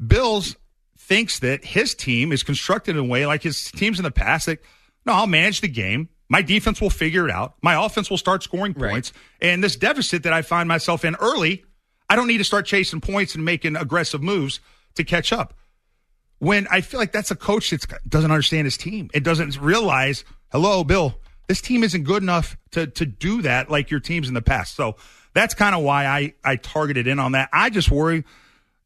Bills 0.06 0.54
thinks 0.96 1.40
that 1.40 1.64
his 1.64 1.94
team 1.94 2.30
is 2.30 2.44
constructed 2.44 2.96
in 2.96 3.02
a 3.02 3.04
way 3.04 3.26
like 3.26 3.42
his 3.42 3.70
teams 3.72 3.98
in 3.98 4.04
the 4.04 4.12
past 4.12 4.46
that, 4.46 4.60
no, 5.06 5.12
I'll 5.12 5.26
manage 5.26 5.60
the 5.60 5.68
game. 5.68 6.08
My 6.28 6.42
defense 6.42 6.80
will 6.80 6.90
figure 6.90 7.28
it 7.28 7.30
out. 7.30 7.54
My 7.62 7.84
offense 7.84 8.10
will 8.10 8.18
start 8.18 8.42
scoring 8.42 8.74
points. 8.74 9.12
Right. 9.12 9.50
And 9.50 9.62
this 9.62 9.76
deficit 9.76 10.22
that 10.22 10.32
I 10.32 10.42
find 10.42 10.68
myself 10.68 11.04
in 11.04 11.14
early, 11.16 11.64
I 12.08 12.16
don't 12.16 12.26
need 12.26 12.38
to 12.38 12.44
start 12.44 12.66
chasing 12.66 13.00
points 13.00 13.34
and 13.34 13.44
making 13.44 13.76
aggressive 13.76 14.22
moves 14.22 14.60
to 14.94 15.04
catch 15.04 15.32
up. 15.32 15.54
When 16.38 16.66
I 16.70 16.80
feel 16.80 16.98
like 16.98 17.12
that's 17.12 17.30
a 17.30 17.36
coach 17.36 17.70
that 17.70 17.86
doesn't 18.08 18.30
understand 18.30 18.66
his 18.66 18.76
team. 18.76 19.10
It 19.14 19.22
doesn't 19.22 19.58
realize, 19.60 20.24
hello, 20.50 20.84
Bill, 20.84 21.18
this 21.48 21.60
team 21.60 21.82
isn't 21.84 22.04
good 22.04 22.22
enough 22.22 22.56
to 22.72 22.86
to 22.86 23.06
do 23.06 23.42
that 23.42 23.70
like 23.70 23.90
your 23.90 24.00
teams 24.00 24.28
in 24.28 24.34
the 24.34 24.42
past. 24.42 24.74
So 24.74 24.96
that's 25.34 25.54
kind 25.54 25.74
of 25.74 25.82
why 25.82 26.06
I 26.06 26.34
I 26.42 26.56
targeted 26.56 27.06
in 27.06 27.18
on 27.18 27.32
that. 27.32 27.48
I 27.52 27.70
just 27.70 27.90
worry, 27.90 28.24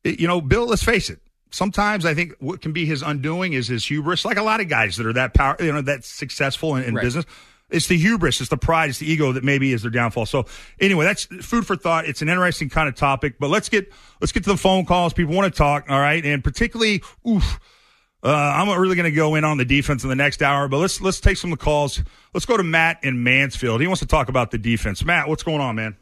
you 0.04 0.26
know, 0.26 0.40
Bill. 0.40 0.66
Let's 0.66 0.82
face 0.82 1.10
it, 1.10 1.20
sometimes 1.50 2.04
I 2.04 2.14
think 2.14 2.34
what 2.38 2.60
can 2.60 2.72
be 2.72 2.86
his 2.86 3.02
undoing 3.02 3.52
is 3.52 3.68
his 3.68 3.84
hubris. 3.84 4.24
Like 4.24 4.36
a 4.36 4.42
lot 4.42 4.60
of 4.60 4.68
guys 4.68 4.96
that 4.96 5.06
are 5.06 5.12
that 5.14 5.34
power, 5.34 5.56
you 5.60 5.72
know, 5.72 5.82
that 5.82 6.04
successful 6.04 6.76
in, 6.76 6.84
in 6.84 6.94
right. 6.94 7.02
business. 7.02 7.24
it's 7.70 7.86
the 7.86 7.96
hubris, 7.96 8.40
it's 8.40 8.50
the 8.50 8.56
pride, 8.56 8.90
it's 8.90 8.98
the 8.98 9.10
ego 9.10 9.32
that 9.32 9.44
maybe 9.44 9.72
is 9.72 9.82
their 9.82 9.90
downfall. 9.90 10.26
So 10.26 10.46
anyway, 10.80 11.04
that's 11.04 11.24
food 11.24 11.66
for 11.66 11.76
thought. 11.76 12.06
It's 12.06 12.22
an 12.22 12.28
interesting 12.28 12.68
kind 12.68 12.88
of 12.88 12.94
topic, 12.94 13.38
but 13.38 13.50
let's 13.50 13.68
get 13.68 13.92
let's 14.20 14.32
get 14.32 14.44
to 14.44 14.50
the 14.50 14.56
phone 14.56 14.84
calls. 14.84 15.12
People 15.12 15.34
want 15.34 15.52
to 15.52 15.56
talk, 15.56 15.86
all 15.88 16.00
right, 16.00 16.24
and 16.24 16.42
particularly, 16.42 17.02
oof. 17.26 17.60
Uh, 18.20 18.32
I'm 18.32 18.66
not 18.66 18.80
really 18.80 18.96
going 18.96 19.04
to 19.08 19.14
go 19.14 19.36
in 19.36 19.44
on 19.44 19.58
the 19.58 19.64
defense 19.64 20.02
in 20.02 20.08
the 20.08 20.16
next 20.16 20.42
hour, 20.42 20.66
but 20.66 20.78
let's 20.78 21.00
let's 21.00 21.20
take 21.20 21.36
some 21.36 21.52
of 21.52 21.58
the 21.60 21.64
calls. 21.64 22.02
Let's 22.34 22.46
go 22.46 22.56
to 22.56 22.64
Matt 22.64 22.98
in 23.04 23.22
Mansfield. 23.22 23.80
He 23.80 23.86
wants 23.86 24.00
to 24.00 24.06
talk 24.06 24.28
about 24.28 24.50
the 24.50 24.58
defense. 24.58 25.04
Matt, 25.04 25.28
what's 25.28 25.44
going 25.44 25.60
on, 25.60 25.76
man? 25.76 25.96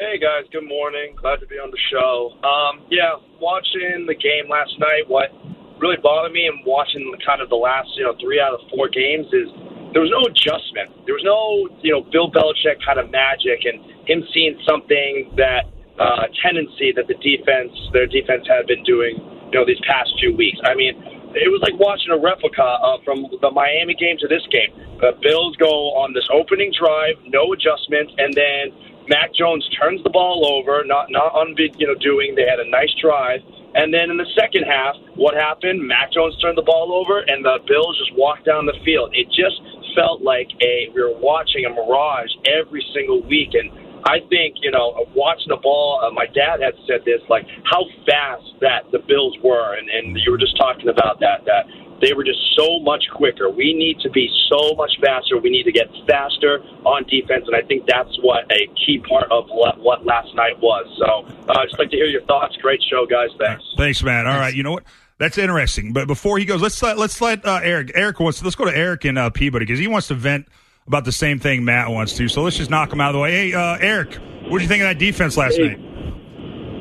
Hey 0.00 0.16
guys, 0.16 0.48
good 0.48 0.64
morning. 0.64 1.12
Glad 1.12 1.44
to 1.44 1.46
be 1.46 1.60
on 1.60 1.68
the 1.68 1.82
show. 1.92 2.32
Um, 2.40 2.88
yeah, 2.88 3.20
watching 3.36 4.08
the 4.08 4.16
game 4.16 4.48
last 4.48 4.72
night. 4.80 5.04
What 5.12 5.28
really 5.76 6.00
bothered 6.00 6.32
me 6.32 6.48
and 6.48 6.64
watching 6.64 7.04
kind 7.20 7.44
of 7.44 7.52
the 7.52 7.60
last 7.60 7.92
you 8.00 8.08
know 8.08 8.16
three 8.16 8.40
out 8.40 8.56
of 8.56 8.64
four 8.72 8.88
games 8.88 9.28
is 9.28 9.52
there 9.92 10.00
was 10.00 10.08
no 10.08 10.24
adjustment. 10.24 11.04
There 11.04 11.12
was 11.12 11.20
no, 11.20 11.68
you 11.84 11.92
know, 11.92 12.00
Bill 12.08 12.32
Belichick 12.32 12.80
kind 12.80 12.96
of 12.96 13.12
magic 13.12 13.68
and 13.68 13.76
him 14.08 14.24
seeing 14.32 14.56
something 14.64 15.36
that 15.36 15.68
uh, 16.00 16.32
tendency 16.40 16.96
that 16.96 17.04
the 17.04 17.20
defense, 17.20 17.68
their 17.92 18.08
defense 18.08 18.48
had 18.48 18.64
been 18.72 18.80
doing, 18.88 19.20
you 19.52 19.56
know, 19.60 19.68
these 19.68 19.84
past 19.84 20.16
few 20.16 20.32
weeks. 20.32 20.56
I 20.64 20.72
mean, 20.72 20.96
it 21.36 21.52
was 21.52 21.60
like 21.60 21.76
watching 21.76 22.08
a 22.08 22.16
replica 22.16 22.64
uh, 22.64 23.04
from 23.04 23.28
the 23.44 23.52
Miami 23.52 23.92
game 24.00 24.16
to 24.24 24.28
this 24.32 24.48
game. 24.48 24.72
The 25.04 25.12
Bills 25.20 25.60
go 25.60 25.92
on 26.00 26.16
this 26.16 26.24
opening 26.32 26.72
drive, 26.72 27.20
no 27.28 27.52
adjustments, 27.52 28.16
and 28.16 28.32
then 28.32 28.89
Mac 29.10 29.34
Jones 29.34 29.66
turns 29.74 30.00
the 30.06 30.10
ball 30.14 30.46
over, 30.46 30.86
not 30.86 31.10
not 31.10 31.34
on 31.34 31.58
you 31.58 31.86
know 31.86 31.98
doing. 31.98 32.38
They 32.38 32.46
had 32.46 32.62
a 32.62 32.68
nice 32.70 32.94
drive, 33.02 33.42
and 33.74 33.92
then 33.92 34.06
in 34.06 34.16
the 34.16 34.30
second 34.38 34.70
half, 34.70 34.94
what 35.18 35.34
happened? 35.34 35.82
Mac 35.82 36.14
Jones 36.14 36.38
turned 36.38 36.56
the 36.56 36.62
ball 36.62 36.94
over, 36.94 37.26
and 37.26 37.44
the 37.44 37.58
Bills 37.66 37.98
just 37.98 38.14
walked 38.14 38.46
down 38.46 38.70
the 38.70 38.78
field. 38.86 39.10
It 39.12 39.26
just 39.34 39.58
felt 39.98 40.22
like 40.22 40.46
a 40.62 40.94
we 40.94 41.02
were 41.02 41.18
watching 41.18 41.66
a 41.66 41.70
mirage 41.74 42.30
every 42.46 42.86
single 42.94 43.26
week, 43.26 43.50
and 43.58 43.74
I 44.06 44.22
think 44.30 44.62
you 44.62 44.70
know 44.70 44.94
watching 45.18 45.50
the 45.50 45.58
ball. 45.58 45.98
Uh, 46.06 46.14
my 46.14 46.30
dad 46.30 46.62
had 46.62 46.78
said 46.86 47.02
this, 47.02 47.18
like 47.26 47.50
how 47.66 47.82
fast 48.06 48.46
that 48.62 48.86
the 48.94 49.02
Bills 49.10 49.34
were, 49.42 49.74
and, 49.74 49.90
and 49.90 50.14
you 50.22 50.30
were 50.30 50.38
just 50.38 50.56
talking 50.56 50.86
about 50.86 51.18
that 51.18 51.42
that 51.50 51.66
they 52.00 52.12
were 52.12 52.24
just 52.24 52.40
so 52.56 52.80
much 52.80 53.04
quicker. 53.12 53.50
We 53.50 53.74
need 53.74 54.00
to 54.00 54.10
be 54.10 54.28
so 54.48 54.74
much 54.74 54.92
faster. 55.00 55.38
We 55.38 55.50
need 55.50 55.64
to 55.64 55.72
get 55.72 55.88
faster 56.06 56.60
on 56.84 57.04
defense, 57.04 57.44
and 57.46 57.54
I 57.54 57.62
think 57.62 57.86
that's 57.86 58.16
what 58.22 58.50
a 58.50 58.66
key 58.86 59.02
part 59.08 59.30
of 59.30 59.46
what 59.48 60.04
last 60.04 60.34
night 60.34 60.58
was. 60.60 60.86
So, 60.98 61.26
uh, 61.48 61.58
I'd 61.58 61.68
just 61.68 61.78
like 61.78 61.90
to 61.90 61.96
hear 61.96 62.06
your 62.06 62.22
thoughts. 62.22 62.56
Great 62.56 62.82
show, 62.90 63.06
guys. 63.06 63.30
Thanks. 63.38 63.64
Thanks, 63.76 64.02
man. 64.02 64.26
All 64.26 64.38
right, 64.38 64.54
you 64.54 64.62
know 64.62 64.72
what? 64.72 64.84
That's 65.18 65.36
interesting. 65.36 65.92
But 65.92 66.06
before 66.06 66.38
he 66.38 66.46
goes, 66.46 66.62
let's 66.62 66.82
let 66.82 66.96
let's 66.98 67.20
let 67.20 67.44
uh, 67.44 67.60
Eric. 67.62 67.92
Eric 67.94 68.20
wants. 68.20 68.38
To, 68.38 68.44
let's 68.44 68.56
go 68.56 68.64
to 68.64 68.76
Eric 68.76 69.04
and 69.04 69.18
uh, 69.18 69.28
Peabody 69.28 69.66
because 69.66 69.78
he 69.78 69.86
wants 69.86 70.08
to 70.08 70.14
vent 70.14 70.48
about 70.86 71.04
the 71.04 71.12
same 71.12 71.38
thing 71.38 71.64
Matt 71.64 71.90
wants 71.90 72.14
to. 72.14 72.28
So 72.28 72.42
let's 72.42 72.56
just 72.56 72.70
knock 72.70 72.92
him 72.92 73.00
out 73.00 73.10
of 73.10 73.14
the 73.14 73.20
way. 73.20 73.32
Hey, 73.32 73.54
uh, 73.54 73.76
Eric, 73.78 74.14
what 74.48 74.58
did 74.58 74.62
you 74.62 74.68
think 74.68 74.82
of 74.82 74.88
that 74.88 74.98
defense 74.98 75.36
last 75.36 75.56
hey. 75.56 75.68
night? 75.68 75.78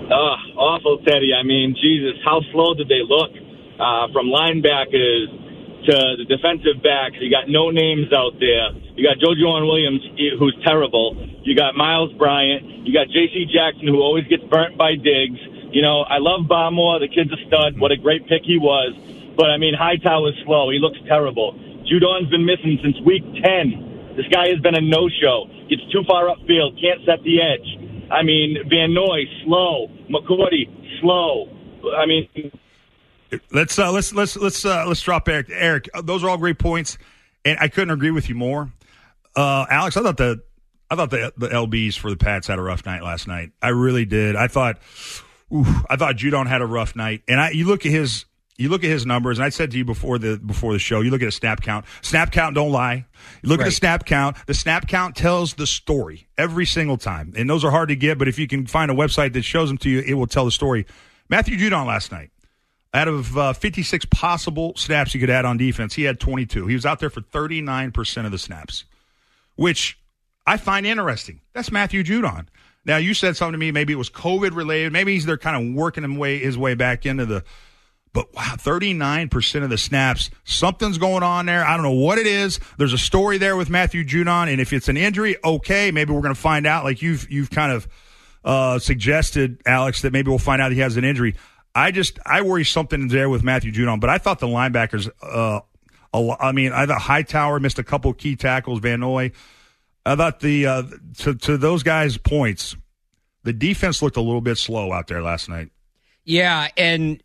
Uh, 0.10 0.58
awful, 0.58 0.98
Teddy. 1.06 1.32
I 1.38 1.44
mean, 1.44 1.76
Jesus, 1.80 2.16
how 2.24 2.42
slow 2.52 2.74
did 2.74 2.88
they 2.88 3.02
look? 3.06 3.32
Uh, 3.80 4.12
from 4.12 4.28
linebackers 4.28 5.32
to 5.88 5.96
the 6.20 6.28
defensive 6.28 6.84
backs, 6.84 7.16
you 7.24 7.32
got 7.32 7.48
no 7.48 7.72
names 7.72 8.12
out 8.12 8.36
there. 8.36 8.76
You 9.00 9.08
got 9.08 9.16
Joejuan 9.24 9.64
Williams, 9.64 10.04
who's 10.38 10.58
terrible. 10.68 11.16
You 11.44 11.56
got 11.56 11.76
Myles 11.80 12.12
Bryant. 12.20 12.86
You 12.86 12.92
got 12.92 13.08
J.C. 13.08 13.48
Jackson, 13.48 13.88
who 13.88 14.04
always 14.04 14.28
gets 14.28 14.44
burnt 14.52 14.78
by 14.78 14.96
Diggs. 15.00 15.40
You 15.72 15.82
know, 15.82 16.02
I 16.04 16.20
love 16.20 16.52
Barmore. 16.52 17.00
The 17.00 17.08
kid's 17.08 17.32
a 17.32 17.40
stud. 17.48 17.80
What 17.80 17.92
a 17.92 17.98
great 17.98 18.28
pick 18.28 18.44
he 18.44 18.60
was. 18.60 18.92
But, 19.38 19.50
I 19.50 19.58
mean, 19.58 19.74
Hightower's 19.74 20.36
slow. 20.44 20.70
He 20.70 20.80
looks 20.80 21.00
terrible. 21.08 21.56
Judon's 21.88 22.28
been 22.30 22.44
missing 22.46 22.78
since 22.84 23.00
week 23.08 23.24
10. 23.24 24.20
This 24.20 24.28
guy 24.28 24.50
has 24.50 24.60
been 24.60 24.76
a 24.76 24.82
no-show. 24.84 25.48
Gets 25.70 25.88
too 25.94 26.04
far 26.04 26.28
upfield. 26.28 26.76
Can't 26.76 27.00
set 27.08 27.24
the 27.24 27.40
edge. 27.40 28.12
I 28.12 28.24
mean, 28.24 28.58
Van 28.68 28.94
Noy, 28.94 29.24
slow. 29.46 29.88
McCourty, 30.12 30.68
slow. 31.00 31.48
I 31.96 32.06
mean... 32.06 32.28
Let's 33.52 33.78
uh, 33.78 33.92
let's 33.92 34.14
let's 34.14 34.36
let's 34.36 34.66
uh, 34.66 34.86
let's 34.88 35.02
drop 35.02 35.28
Eric. 35.28 35.48
Eric, 35.52 35.90
uh, 35.94 36.02
those 36.02 36.24
are 36.24 36.30
all 36.30 36.38
great 36.38 36.60
points, 36.60 36.98
and 37.46 37.58
I 37.60 37.68
couldn't 37.68 37.92
agree 37.92 38.12
with 38.12 38.30
you 38.30 38.36
more. 38.36 38.72
Uh, 39.36 39.66
Alex, 39.70 39.98
I 39.98 40.02
thought 40.02 40.18
the 40.18 40.42
I 40.90 40.96
thought 40.96 41.12
the 41.12 41.34
the 41.38 41.50
lbs 41.50 41.98
for 41.98 42.10
the 42.10 42.18
Pats 42.18 42.48
had 42.48 42.60
a 42.60 42.62
rough 42.62 42.86
night 42.86 43.04
last 43.04 43.28
night. 43.28 43.52
I 43.62 43.70
really 43.70 44.06
did. 44.06 44.36
I 44.36 44.48
thought 44.48 44.80
Ooh, 45.54 45.66
I 45.90 45.96
thought 45.96 46.16
Judon 46.16 46.48
had 46.48 46.62
a 46.62 46.66
rough 46.66 46.96
night, 46.96 47.24
and 47.28 47.40
I 47.40 47.52
you 47.52 47.66
look 47.66 47.86
at 47.86 47.92
his 47.92 48.26
you 48.58 48.70
look 48.70 48.84
at 48.84 48.90
his 48.90 49.06
numbers, 49.06 49.40
and 49.40 49.46
I 49.46 49.50
said 49.50 49.72
to 49.72 49.78
you 49.78 49.86
before 49.86 50.20
the 50.20 50.38
before 50.38 50.74
the 50.74 50.80
show, 50.80 51.02
you 51.02 51.10
look 51.10 51.22
at 51.22 51.28
a 51.28 51.32
snap 51.32 51.62
count. 51.62 51.86
Snap 52.02 52.32
count 52.32 52.56
don't 52.56 52.72
lie. 52.72 53.06
You 53.42 53.50
look 53.50 53.60
right. 53.60 53.66
at 53.66 53.70
the 53.70 53.76
snap 53.76 54.06
count. 54.06 54.38
The 54.46 54.54
snap 54.54 54.88
count 54.88 55.16
tells 55.16 55.56
the 55.56 55.66
story 55.66 56.28
every 56.38 56.66
single 56.66 56.98
time, 56.98 57.34
and 57.36 57.50
those 57.50 57.64
are 57.64 57.72
hard 57.72 57.90
to 57.90 57.96
get. 57.96 58.18
But 58.18 58.28
if 58.28 58.38
you 58.38 58.48
can 58.48 58.68
find 58.68 58.92
a 58.92 58.94
website 58.94 59.34
that 59.34 59.44
shows 59.44 59.70
them 59.70 59.78
to 59.80 59.90
you, 59.90 60.02
it 60.02 60.14
will 60.14 60.28
tell 60.28 60.46
the 60.46 60.52
story. 60.52 60.86
Matthew 61.30 61.58
Judon 61.58 61.88
last 61.88 62.12
night, 62.12 62.32
out 62.94 63.08
of 63.08 63.38
uh, 63.38 63.54
56 63.54 64.06
possible 64.06 64.74
snaps 64.76 65.14
you 65.14 65.20
could 65.20 65.30
add 65.30 65.46
on 65.46 65.58
defense, 65.58 65.94
he 65.94 66.04
had 66.04 66.20
22. 66.20 66.68
He 66.68 66.74
was 66.74 66.86
out 66.86 67.00
there 67.00 67.10
for 67.10 67.22
39 67.22 67.92
percent 67.92 68.26
of 68.26 68.32
the 68.32 68.38
snaps, 68.38 68.86
which 69.56 70.00
I 70.46 70.58
find 70.58 70.86
interesting. 70.86 71.42
That's 71.54 71.72
Matthew 71.72 72.04
Judon. 72.04 72.48
Now 72.86 72.98
you 72.98 73.14
said 73.14 73.36
something 73.38 73.54
to 73.54 73.58
me. 73.58 73.72
Maybe 73.72 73.94
it 73.94 73.98
was 73.98 74.10
COVID 74.10 74.56
related. 74.56 74.92
Maybe 74.92 75.14
he's 75.14 75.26
they're 75.26 75.38
kind 75.38 75.56
of 75.70 75.76
working 75.76 76.04
him 76.04 76.18
way 76.18 76.40
his 76.40 76.58
way 76.58 76.74
back 76.74 77.06
into 77.06 77.26
the. 77.26 77.44
But 78.12 78.34
wow, 78.34 78.56
thirty 78.58 78.94
nine 78.94 79.30
percent 79.30 79.64
of 79.64 79.70
the 79.70 79.78
snaps, 79.78 80.32
something's 80.44 80.98
going 80.98 81.22
on 81.22 81.46
there. 81.46 81.64
I 81.64 81.76
don't 81.76 81.84
know 81.84 81.92
what 81.92 82.18
it 82.18 82.26
is. 82.26 82.60
There's 82.80 82.94
a 82.94 82.98
story 82.98 83.38
there 83.38 83.56
with 83.56 83.70
Matthew 83.70 84.04
Judon, 84.04 84.52
and 84.52 84.60
if 84.60 84.74
it's 84.74 84.88
an 84.88 84.98
injury, 84.98 85.36
okay, 85.44 85.92
maybe 85.92 86.12
we're 86.12 86.22
going 86.22 86.34
to 86.34 86.42
find 86.42 86.66
out. 86.66 86.84
Like 86.84 87.04
you've 87.04 87.30
you've 87.30 87.52
kind 87.52 87.72
of 87.72 87.88
uh, 88.44 88.80
suggested, 88.80 89.62
Alex, 89.68 90.02
that 90.02 90.12
maybe 90.12 90.30
we'll 90.30 90.40
find 90.40 90.60
out 90.60 90.72
he 90.72 90.80
has 90.80 90.98
an 90.98 91.04
injury. 91.04 91.36
I 91.80 91.92
just 91.92 92.20
I 92.26 92.42
worry 92.42 92.66
something 92.66 93.08
there 93.08 93.30
with 93.30 93.44
Matthew 93.44 93.72
Judon, 93.72 94.00
but 94.00 94.10
I 94.10 94.18
thought 94.18 94.40
the 94.40 94.48
linebackers. 94.48 95.10
Uh, 95.22 95.62
I 96.12 96.52
mean, 96.52 96.72
I 96.72 96.86
thought 96.88 97.02
Hightower 97.02 97.60
missed 97.60 97.78
a 97.78 97.84
couple 97.84 98.12
key 98.14 98.36
tackles. 98.36 98.80
Van 98.80 99.00
Noy 99.00 99.32
I 100.06 100.16
thought 100.16 100.40
the 100.40 100.66
uh, 100.66 100.84
to 101.20 101.36
to 101.36 101.58
those 101.58 101.84
guys' 101.84 102.18
points, 102.18 102.76
the 103.44 103.54
defense 103.54 104.02
looked 104.02 104.18
a 104.18 104.22
little 104.22 104.42
bit 104.42 104.58
slow 104.58 104.92
out 104.92 105.08
there 105.08 105.22
last 105.22 105.50
night. 105.50 105.70
Yeah, 106.24 106.70
and 106.78 107.22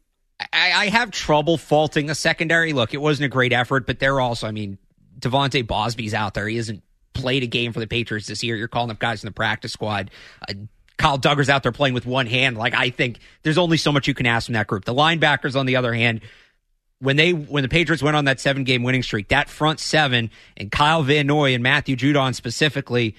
I, 0.53 0.73
I 0.73 0.89
have 0.89 1.11
trouble 1.11 1.57
faulting 1.57 2.07
the 2.07 2.15
secondary. 2.15 2.73
Look, 2.73 2.95
it 2.95 3.01
wasn't 3.01 3.27
a 3.27 3.29
great 3.29 3.53
effort, 3.53 3.87
but 3.87 3.99
they're 3.99 4.21
also, 4.21 4.47
I 4.47 4.51
mean, 4.51 4.79
De'Vante 5.19 5.67
Bausby's 5.67 6.15
out 6.15 6.35
there. 6.35 6.49
He 6.49 6.57
hasn't 6.57 6.83
played 7.13 7.43
a 7.43 7.47
game 7.47 7.73
for 7.73 7.81
the 7.81 7.87
Patriots 7.87 8.27
this 8.27 8.43
year. 8.43 8.57
You're 8.57 8.69
calling 8.69 8.91
up 8.91 8.99
guys 8.99 9.23
in 9.23 9.29
the 9.29 9.33
practice 9.33 9.73
squad. 9.73 10.11
Uh, 10.49 10.55
Kyle 10.97 11.19
Dugger's 11.19 11.49
out 11.49 11.63
there 11.63 11.73
playing 11.73 11.95
with 11.95 12.07
one 12.07 12.27
hand. 12.27 12.57
Like 12.57 12.75
I 12.75 12.91
think 12.91 13.19
there's 13.43 13.59
only 13.59 13.77
so 13.77 13.93
much 13.93 14.07
you 14.07 14.15
can 14.15 14.27
ask 14.27 14.47
from 14.47 14.55
that 14.55 14.67
group. 14.67 14.85
The 14.85 14.95
linebackers, 14.95 15.57
on 15.57 15.67
the 15.67 15.77
other 15.77 15.93
hand, 15.93 16.21
when 17.01 17.17
they 17.17 17.33
when 17.33 17.63
the 17.63 17.69
Patriots 17.69 18.03
went 18.03 18.17
on 18.17 18.25
that 18.27 18.41
seven 18.41 18.65
game 18.65 18.83
winning 18.83 19.03
streak, 19.03 19.29
that 19.29 19.49
front 19.49 19.81
seven 19.81 20.31
and 20.57 20.71
Kyle 20.71 21.03
Van 21.03 21.27
Noy 21.27 21.55
and 21.55 21.63
Matthew 21.63 21.97
Judon 21.97 22.35
specifically, 22.35 23.17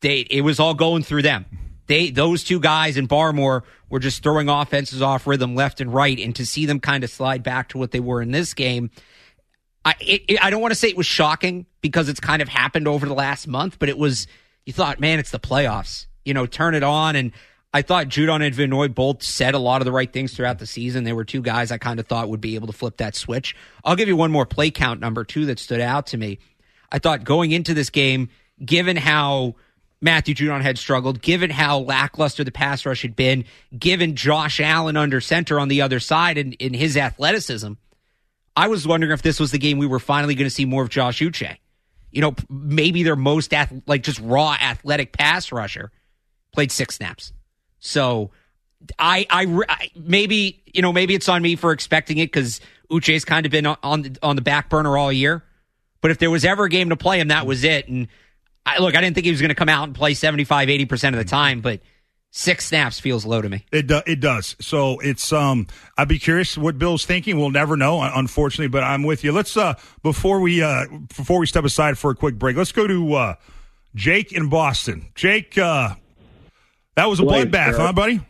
they 0.00 0.20
it 0.20 0.40
was 0.42 0.58
all 0.58 0.74
going 0.74 1.02
through 1.02 1.22
them. 1.22 1.46
They 1.86 2.10
those 2.10 2.42
two 2.42 2.60
guys 2.60 2.96
and 2.96 3.08
Barmore 3.08 3.62
were 3.88 4.00
just 4.00 4.22
throwing 4.22 4.48
offenses 4.48 5.00
off 5.00 5.26
rhythm 5.26 5.54
left 5.54 5.80
and 5.80 5.92
right, 5.92 6.18
and 6.18 6.34
to 6.36 6.44
see 6.44 6.66
them 6.66 6.80
kind 6.80 7.04
of 7.04 7.10
slide 7.10 7.42
back 7.42 7.68
to 7.70 7.78
what 7.78 7.92
they 7.92 8.00
were 8.00 8.20
in 8.20 8.30
this 8.30 8.54
game. 8.54 8.90
I 9.84 9.94
it, 10.00 10.42
I 10.42 10.50
don't 10.50 10.60
want 10.60 10.72
to 10.72 10.78
say 10.78 10.88
it 10.88 10.96
was 10.96 11.06
shocking 11.06 11.66
because 11.80 12.08
it's 12.08 12.20
kind 12.20 12.42
of 12.42 12.48
happened 12.48 12.88
over 12.88 13.06
the 13.06 13.14
last 13.14 13.46
month, 13.46 13.78
but 13.78 13.88
it 13.88 13.96
was 13.96 14.26
you 14.66 14.72
thought, 14.72 14.98
man, 15.00 15.18
it's 15.18 15.30
the 15.30 15.38
playoffs. 15.38 16.07
You 16.28 16.34
know, 16.34 16.46
turn 16.46 16.74
it 16.74 16.82
on 16.82 17.16
and 17.16 17.32
I 17.72 17.82
thought 17.82 18.08
Judon 18.08 18.44
and 18.44 18.54
Van 18.54 18.70
Noy 18.70 18.88
both 18.88 19.22
said 19.22 19.54
a 19.54 19.58
lot 19.58 19.82
of 19.82 19.84
the 19.84 19.92
right 19.92 20.10
things 20.10 20.32
throughout 20.32 20.58
the 20.58 20.66
season. 20.66 21.04
They 21.04 21.12
were 21.12 21.24
two 21.24 21.42
guys 21.42 21.70
I 21.70 21.78
kind 21.78 22.00
of 22.00 22.06
thought 22.06 22.30
would 22.30 22.40
be 22.40 22.54
able 22.54 22.66
to 22.68 22.72
flip 22.72 22.96
that 22.96 23.14
switch. 23.14 23.54
I'll 23.84 23.96
give 23.96 24.08
you 24.08 24.16
one 24.16 24.32
more 24.32 24.46
play 24.46 24.70
count 24.70 25.00
number 25.00 25.24
two 25.24 25.46
that 25.46 25.58
stood 25.58 25.80
out 25.80 26.06
to 26.08 26.16
me. 26.16 26.38
I 26.90 26.98
thought 26.98 27.24
going 27.24 27.52
into 27.52 27.74
this 27.74 27.90
game, 27.90 28.30
given 28.64 28.96
how 28.96 29.56
Matthew 30.00 30.34
Judon 30.34 30.62
had 30.62 30.78
struggled, 30.78 31.20
given 31.20 31.50
how 31.50 31.80
lackluster 31.80 32.42
the 32.42 32.50
pass 32.50 32.86
rush 32.86 33.02
had 33.02 33.14
been, 33.14 33.44
given 33.78 34.16
Josh 34.16 34.60
Allen 34.60 34.96
under 34.96 35.20
center 35.20 35.60
on 35.60 35.68
the 35.68 35.82
other 35.82 36.00
side 36.00 36.38
and 36.38 36.54
in 36.54 36.72
his 36.72 36.96
athleticism, 36.96 37.74
I 38.56 38.68
was 38.68 38.86
wondering 38.86 39.12
if 39.12 39.20
this 39.20 39.38
was 39.38 39.50
the 39.50 39.58
game 39.58 39.78
we 39.78 39.86
were 39.86 39.98
finally 39.98 40.34
going 40.34 40.46
to 40.46 40.54
see 40.54 40.64
more 40.64 40.82
of 40.82 40.88
Josh 40.88 41.20
Uche. 41.20 41.58
You 42.10 42.22
know, 42.22 42.34
maybe 42.48 43.02
their 43.02 43.16
most 43.16 43.52
ath- 43.52 43.82
like 43.86 44.02
just 44.02 44.20
raw 44.20 44.54
athletic 44.54 45.12
pass 45.12 45.52
rusher 45.52 45.92
played 46.52 46.72
six 46.72 46.96
snaps. 46.96 47.32
So 47.78 48.30
I, 48.98 49.26
I, 49.30 49.88
maybe, 49.96 50.62
you 50.66 50.82
know, 50.82 50.92
maybe 50.92 51.14
it's 51.14 51.28
on 51.28 51.42
me 51.42 51.56
for 51.56 51.72
expecting 51.72 52.18
it 52.18 52.26
because 52.26 52.60
Uche's 52.90 53.24
kind 53.24 53.46
of 53.46 53.52
been 53.52 53.66
on 53.66 54.02
the, 54.02 54.18
on 54.22 54.36
the 54.36 54.42
back 54.42 54.68
burner 54.68 54.96
all 54.96 55.12
year. 55.12 55.44
But 56.00 56.10
if 56.10 56.18
there 56.18 56.30
was 56.30 56.44
ever 56.44 56.64
a 56.64 56.68
game 56.68 56.90
to 56.90 56.96
play 56.96 57.20
him, 57.20 57.28
that 57.28 57.46
was 57.46 57.64
it. 57.64 57.88
And 57.88 58.08
I, 58.64 58.78
look, 58.78 58.96
I 58.96 59.00
didn't 59.00 59.14
think 59.14 59.24
he 59.24 59.30
was 59.30 59.40
going 59.40 59.48
to 59.50 59.54
come 59.54 59.68
out 59.68 59.84
and 59.84 59.94
play 59.94 60.14
75, 60.14 60.68
80% 60.68 61.08
of 61.08 61.16
the 61.16 61.24
time, 61.24 61.60
but 61.60 61.80
Six 62.30 62.66
snaps 62.66 63.00
feels 63.00 63.24
low 63.24 63.40
to 63.40 63.48
me. 63.48 63.64
It 63.72 63.86
do, 63.86 64.02
it 64.06 64.20
does. 64.20 64.54
So 64.60 64.98
it's 64.98 65.32
um 65.32 65.66
I'd 65.96 66.08
be 66.08 66.18
curious 66.18 66.58
what 66.58 66.78
Bill's 66.78 67.06
thinking. 67.06 67.38
We'll 67.38 67.50
never 67.50 67.74
know, 67.74 68.02
unfortunately. 68.02 68.68
But 68.68 68.84
I'm 68.84 69.02
with 69.02 69.24
you. 69.24 69.32
Let's 69.32 69.56
uh 69.56 69.74
before 70.02 70.40
we 70.40 70.62
uh 70.62 70.84
before 71.08 71.38
we 71.38 71.46
step 71.46 71.64
aside 71.64 71.96
for 71.96 72.10
a 72.10 72.14
quick 72.14 72.38
break, 72.38 72.56
let's 72.56 72.72
go 72.72 72.86
to 72.86 73.14
uh 73.14 73.34
Jake 73.94 74.32
in 74.32 74.50
Boston. 74.50 75.08
Jake, 75.14 75.56
uh 75.56 75.94
that 76.98 77.08
was 77.08 77.20
a 77.20 77.22
bloodbath, 77.22 77.76
huh, 77.76 77.92
buddy? 77.92 78.20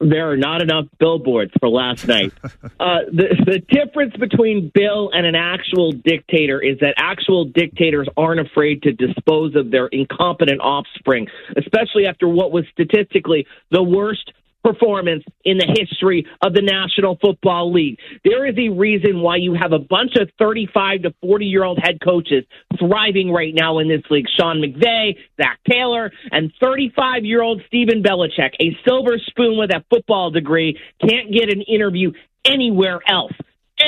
There 0.00 0.30
are 0.30 0.36
not 0.38 0.62
enough 0.62 0.86
billboards 0.98 1.52
for 1.60 1.68
last 1.68 2.06
night. 2.08 2.32
uh, 2.42 3.04
the, 3.12 3.36
the 3.44 3.62
difference 3.68 4.16
between 4.16 4.70
Bill 4.72 5.10
and 5.12 5.26
an 5.26 5.34
actual 5.34 5.92
dictator 5.92 6.62
is 6.62 6.78
that 6.80 6.94
actual 6.96 7.44
dictators 7.44 8.08
aren't 8.16 8.40
afraid 8.40 8.82
to 8.84 8.92
dispose 8.92 9.54
of 9.54 9.70
their 9.70 9.86
incompetent 9.88 10.60
offspring, 10.60 11.28
especially 11.58 12.06
after 12.06 12.26
what 12.26 12.52
was 12.52 12.64
statistically 12.72 13.46
the 13.70 13.82
worst 13.82 14.32
performance 14.64 15.24
in 15.44 15.58
the 15.58 15.66
history 15.78 16.26
of 16.42 16.52
the 16.52 16.62
National 16.62 17.16
Football 17.20 17.72
League. 17.72 17.98
There 18.24 18.46
is 18.46 18.56
a 18.58 18.68
reason 18.68 19.20
why 19.20 19.36
you 19.36 19.54
have 19.54 19.72
a 19.72 19.78
bunch 19.78 20.16
of 20.16 20.28
35 20.38 21.02
to 21.02 21.14
40 21.20 21.46
year 21.46 21.64
old 21.64 21.78
head 21.82 21.98
coaches 22.02 22.44
thriving 22.78 23.32
right 23.32 23.54
now 23.54 23.78
in 23.78 23.88
this 23.88 24.02
league. 24.10 24.26
Sean 24.38 24.60
McVay, 24.60 25.16
Zac 25.40 25.60
Taylor, 25.68 26.12
and 26.30 26.52
35 26.60 27.24
year 27.24 27.42
old 27.42 27.62
Stephen 27.66 28.02
Belichick, 28.02 28.54
a 28.60 28.76
silver 28.86 29.18
spoon 29.26 29.58
with 29.58 29.70
a 29.70 29.84
football 29.90 30.30
degree, 30.30 30.78
can't 31.00 31.32
get 31.32 31.52
an 31.52 31.62
interview 31.62 32.12
anywhere 32.44 33.00
else. 33.08 33.32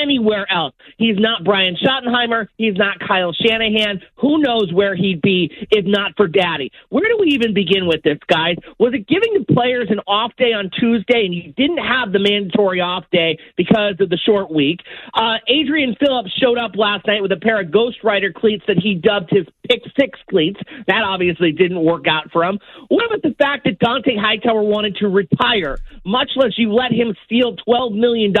Anywhere 0.01 0.45
else. 0.51 0.73
He's 0.97 1.17
not 1.17 1.43
Brian 1.43 1.75
Schottenheimer. 1.75 2.47
He's 2.57 2.75
not 2.75 2.99
Kyle 2.99 3.33
Shanahan. 3.33 4.01
Who 4.15 4.39
knows 4.39 4.71
where 4.73 4.95
he'd 4.95 5.21
be 5.21 5.51
if 5.71 5.85
not 5.85 6.13
for 6.15 6.27
Daddy? 6.27 6.71
Where 6.89 7.07
do 7.07 7.17
we 7.19 7.27
even 7.29 7.53
begin 7.53 7.87
with 7.87 8.03
this, 8.03 8.17
guys? 8.27 8.55
Was 8.77 8.93
it 8.93 9.07
giving 9.07 9.33
the 9.33 9.53
players 9.53 9.87
an 9.89 9.99
off 10.07 10.31
day 10.37 10.53
on 10.53 10.69
Tuesday 10.79 11.25
and 11.25 11.33
you 11.33 11.53
didn't 11.53 11.83
have 11.83 12.11
the 12.11 12.19
mandatory 12.19 12.81
off 12.81 13.05
day 13.11 13.37
because 13.57 13.95
of 13.99 14.09
the 14.09 14.17
short 14.17 14.51
week? 14.51 14.79
Uh, 15.13 15.37
Adrian 15.47 15.95
Phillips 15.99 16.31
showed 16.41 16.57
up 16.57 16.75
last 16.75 17.05
night 17.07 17.21
with 17.21 17.31
a 17.31 17.37
pair 17.37 17.59
of 17.59 17.71
Ghost 17.71 17.97
Rider 18.03 18.31
cleats 18.31 18.63
that 18.67 18.77
he 18.77 18.95
dubbed 18.95 19.29
his 19.31 19.45
pick 19.67 19.81
six 19.99 20.19
cleats. 20.29 20.59
That 20.87 21.03
obviously 21.03 21.51
didn't 21.51 21.83
work 21.83 22.05
out 22.07 22.31
for 22.31 22.43
him. 22.43 22.59
What 22.87 23.05
about 23.05 23.21
the 23.21 23.35
fact 23.37 23.65
that 23.65 23.79
Dont'a 23.79 24.19
Hightower 24.19 24.63
wanted 24.63 24.95
to 24.97 25.07
retire, 25.07 25.77
much 26.05 26.31
less 26.35 26.57
you 26.57 26.73
let 26.73 26.91
him 26.91 27.15
steal 27.25 27.55
$12 27.67 27.95
million 27.95 28.33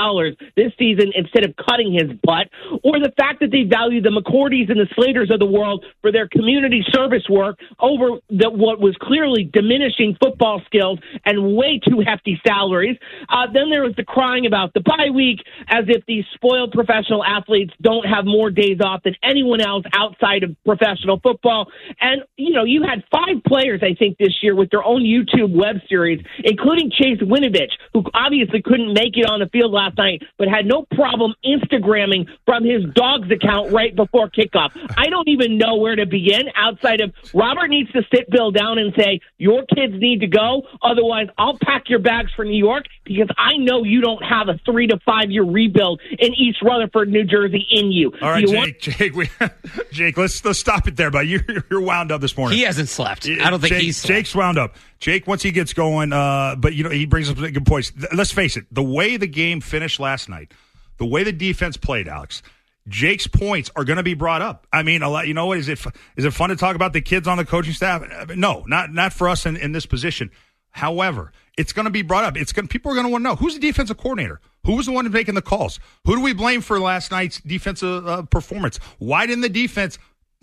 this 0.55 0.71
season 0.77 1.11
instead 1.15 1.45
of 1.45 1.48
cutting 1.57 1.93
his 1.93 2.11
butt? 2.23 2.47
Or 2.83 2.99
the 2.99 3.11
fact 3.17 3.39
that 3.41 3.51
they 3.51 3.63
value 3.63 4.01
the 4.01 4.09
McCourties 4.09 4.69
and 4.69 4.79
the 4.79 4.87
Slaters 4.95 5.31
of 5.31 5.39
the 5.39 5.45
world 5.45 5.85
for 6.01 6.11
their 6.11 6.27
community 6.27 6.83
service 6.91 7.23
work 7.29 7.59
over 7.79 8.19
the, 8.29 8.49
what 8.49 8.79
was 8.79 8.95
clearly 9.01 9.43
diminishing 9.43 10.17
football 10.21 10.61
skills 10.65 10.99
and 11.25 11.55
way 11.55 11.79
too 11.79 12.01
hefty 12.05 12.39
salaries. 12.45 12.97
Uh, 13.29 13.47
then 13.53 13.69
there 13.69 13.83
was 13.83 13.93
the 13.95 14.03
crying 14.03 14.45
about 14.45 14.73
the 14.73 14.81
bye 14.81 15.09
week 15.13 15.39
as 15.67 15.85
if 15.87 16.05
these 16.05 16.25
spoiled 16.33 16.71
professional 16.71 17.23
athletes 17.23 17.73
don't 17.81 18.05
have 18.05 18.25
more 18.25 18.49
days 18.49 18.77
off 18.83 19.03
than 19.03 19.15
anyone 19.23 19.61
else 19.61 19.83
outside 19.93 20.43
of 20.43 20.55
professional 20.65 21.19
football. 21.19 21.71
And, 22.01 22.21
you 22.37 22.53
know, 22.53 22.63
you 22.63 22.83
had 22.83 23.03
five 23.11 23.43
players, 23.45 23.81
I 23.83 23.93
think, 23.93 24.17
this 24.17 24.35
year 24.41 24.55
with 24.55 24.69
their 24.69 24.83
own 24.83 25.03
YouTube 25.03 25.55
web 25.55 25.77
series, 25.87 26.23
including 26.43 26.91
Chase 26.91 27.19
Winovich, 27.19 27.71
who 27.93 28.03
obviously 28.13 28.61
couldn't 28.61 28.93
make 28.93 29.17
it 29.17 29.29
on 29.29 29.39
the 29.39 29.47
field 29.47 29.71
last 29.71 29.97
night, 29.97 30.21
but 30.37 30.47
had 30.47 30.65
no 30.65 30.85
problem 30.95 31.28
Instagramming 31.45 32.27
from 32.45 32.63
his 32.63 32.83
dog's 32.93 33.29
account 33.31 33.71
right 33.71 33.95
before 33.95 34.29
kickoff. 34.29 34.69
I 34.97 35.09
don't 35.09 35.27
even 35.27 35.57
know 35.57 35.75
where 35.75 35.95
to 35.95 36.05
begin 36.05 36.49
outside 36.55 37.01
of 37.01 37.13
Robert 37.33 37.67
needs 37.69 37.91
to 37.91 38.01
sit 38.13 38.29
Bill 38.29 38.51
down 38.51 38.77
and 38.77 38.93
say, 38.97 39.19
your 39.37 39.63
kids 39.73 39.93
need 39.97 40.21
to 40.21 40.27
go. 40.27 40.63
Otherwise, 40.81 41.27
I'll 41.37 41.57
pack 41.57 41.89
your 41.89 41.99
bags 41.99 42.31
for 42.35 42.45
New 42.45 42.57
York 42.57 42.85
because 43.05 43.29
I 43.37 43.57
know 43.57 43.83
you 43.83 44.01
don't 44.01 44.23
have 44.23 44.47
a 44.49 44.59
three 44.65 44.87
to 44.87 44.99
five 45.05 45.29
year 45.31 45.43
rebuild 45.43 46.01
in 46.17 46.33
East 46.35 46.61
Rutherford, 46.61 47.09
New 47.09 47.23
Jersey 47.23 47.65
in 47.69 47.91
you. 47.91 48.11
All 48.21 48.29
right, 48.29 48.45
Do 48.45 48.51
you 48.51 48.57
want- 48.57 48.79
Jake. 48.79 48.97
Jake, 48.97 49.15
we, 49.15 49.29
Jake, 49.91 50.17
let's 50.17 50.43
let's 50.43 50.59
stop 50.59 50.87
it 50.87 50.95
there, 50.95 51.11
but 51.11 51.27
you're 51.27 51.41
you're 51.69 51.81
wound 51.81 52.11
up 52.11 52.21
this 52.21 52.35
morning. 52.37 52.57
He 52.57 52.63
hasn't 52.63 52.89
slept. 52.89 53.27
I 53.27 53.49
don't 53.49 53.59
think 53.59 53.73
Jake, 53.73 53.81
he's 53.83 53.97
slept. 53.97 54.07
Jake's 54.17 54.35
wound 54.35 54.57
up. 54.57 54.75
Jake, 54.99 55.27
once 55.27 55.41
he 55.41 55.51
gets 55.51 55.73
going, 55.73 56.11
uh, 56.11 56.55
but 56.57 56.73
you 56.73 56.83
know 56.83 56.89
he 56.89 57.05
brings 57.05 57.29
up 57.29 57.37
good 57.37 57.65
points. 57.65 57.91
Let's 58.13 58.31
face 58.33 58.57
it, 58.57 58.65
the 58.71 58.83
way 58.83 59.15
the 59.17 59.27
game 59.27 59.61
finished 59.61 59.99
last 59.99 60.27
night, 60.27 60.51
the 60.99 61.05
way 61.05 61.23
the 61.23 61.31
defense 61.31 61.77
played, 61.77 62.07
Alex. 62.07 62.43
Jake's 62.87 63.27
points 63.27 63.69
are 63.75 63.83
going 63.83 63.97
to 63.97 64.03
be 64.03 64.13
brought 64.13 64.41
up. 64.41 64.67
I 64.73 64.83
mean, 64.83 65.01
a 65.03 65.09
lot. 65.09 65.27
You 65.27 65.33
know 65.33 65.47
what? 65.47 65.59
Is 65.59 65.69
it 65.69 65.79
is 66.15 66.25
it 66.25 66.33
fun 66.33 66.49
to 66.49 66.55
talk 66.55 66.75
about 66.75 66.93
the 66.93 67.01
kids 67.01 67.27
on 67.27 67.37
the 67.37 67.45
coaching 67.45 67.73
staff? 67.73 68.03
No, 68.35 68.63
not 68.67 68.91
not 68.91 69.13
for 69.13 69.29
us 69.29 69.45
in, 69.45 69.57
in 69.57 69.71
this 69.71 69.85
position. 69.85 70.31
However, 70.71 71.31
it's 71.57 71.73
going 71.73 71.85
to 71.85 71.91
be 71.91 72.01
brought 72.01 72.23
up. 72.23 72.37
It's 72.37 72.51
going 72.51 72.67
people 72.67 72.91
are 72.91 72.95
going 72.95 73.05
to 73.05 73.11
want 73.11 73.23
to 73.23 73.29
know 73.29 73.35
who's 73.35 73.53
the 73.53 73.59
defensive 73.59 73.97
coordinator. 73.97 74.39
Who 74.65 74.75
was 74.75 74.85
the 74.85 74.91
one 74.91 75.09
making 75.11 75.35
the 75.35 75.41
calls? 75.41 75.79
Who 76.05 76.15
do 76.15 76.21
we 76.21 76.33
blame 76.33 76.61
for 76.61 76.79
last 76.79 77.11
night's 77.11 77.39
defensive 77.41 78.07
uh, 78.07 78.23
performance? 78.23 78.77
Why 78.97 79.25
didn't 79.25 79.41
the 79.41 79.49
defense, 79.49 79.97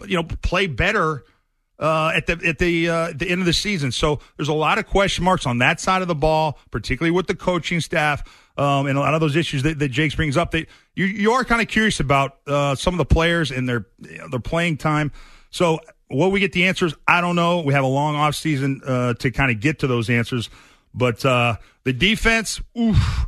you 0.07 0.16
know, 0.16 0.25
play 0.25 0.66
better 0.66 1.25
uh, 1.79 2.12
at 2.14 2.27
the 2.27 2.40
at 2.45 2.59
the 2.59 2.88
uh, 2.88 3.12
the 3.14 3.29
end 3.29 3.40
of 3.40 3.47
the 3.47 3.53
season? 3.53 3.92
So 3.92 4.21
there's 4.37 4.49
a 4.49 4.55
lot 4.55 4.79
of 4.79 4.87
question 4.87 5.25
marks 5.25 5.47
on 5.47 5.59
that 5.59 5.81
side 5.81 6.03
of 6.03 6.09
the 6.09 6.14
ball, 6.14 6.59
particularly 6.71 7.12
with 7.12 7.27
the 7.27 7.35
coaching 7.35 7.81
staff 7.81 8.23
um, 8.57 8.87
and 8.87 8.97
a 8.97 9.01
lot 9.01 9.14
of 9.14 9.21
those 9.21 9.37
issues 9.37 9.62
that, 9.64 9.79
that 9.79 9.88
Jake's 9.88 10.14
brings 10.14 10.37
up. 10.37 10.53
That 10.53 10.66
you 10.95 11.05
you 11.05 11.33
are 11.33 11.45
kind 11.45 11.61
of 11.61 11.69
curious 11.69 12.01
about 12.01 12.38
uh, 12.47 12.75
some 12.75 12.95
of 12.95 12.99
the 12.99 13.05
players 13.05 13.51
and 13.51 13.69
their 13.69 13.87
you 14.01 14.19
know, 14.19 14.29
their 14.29 14.40
playing 14.40 14.79
time. 14.79 15.12
So 15.51 15.81
will 16.11 16.31
we 16.31 16.40
get 16.40 16.53
the 16.53 16.66
answers? 16.66 16.95
I 17.07 17.21
don't 17.21 17.37
know. 17.37 17.61
We 17.61 17.75
have 17.75 17.85
a 17.85 17.88
long 17.88 18.16
off 18.16 18.35
season 18.35 18.81
uh, 18.85 19.14
to 19.14 19.31
kind 19.31 19.51
of 19.51 19.61
get 19.61 19.81
to 19.81 19.87
those 19.87 20.09
answers, 20.11 20.51
but 20.95 21.25
uh, 21.25 21.57
the 21.85 21.92
defense, 21.92 22.61
oof, 22.79 23.27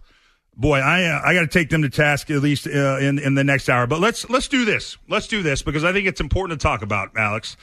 boy, 0.56 0.78
I 0.78 1.04
uh, 1.04 1.20
I 1.24 1.34
got 1.34 1.40
to 1.40 1.46
take 1.46 1.70
them 1.70 1.82
to 1.82 1.90
task 1.90 2.30
at 2.30 2.42
least 2.42 2.66
uh, 2.66 2.98
in 2.98 3.18
in 3.18 3.34
the 3.34 3.44
next 3.44 3.68
hour. 3.68 3.86
But 3.86 4.00
let's 4.00 4.28
let's 4.28 4.48
do 4.48 4.64
this. 4.64 4.96
Let's 5.08 5.28
do 5.28 5.42
this 5.42 5.62
because 5.62 5.84
I 5.84 5.92
think 5.92 6.06
it's 6.06 6.20
important 6.20 6.60
to 6.60 6.62
talk 6.62 6.82
about, 6.82 7.16
Alex. 7.16 7.56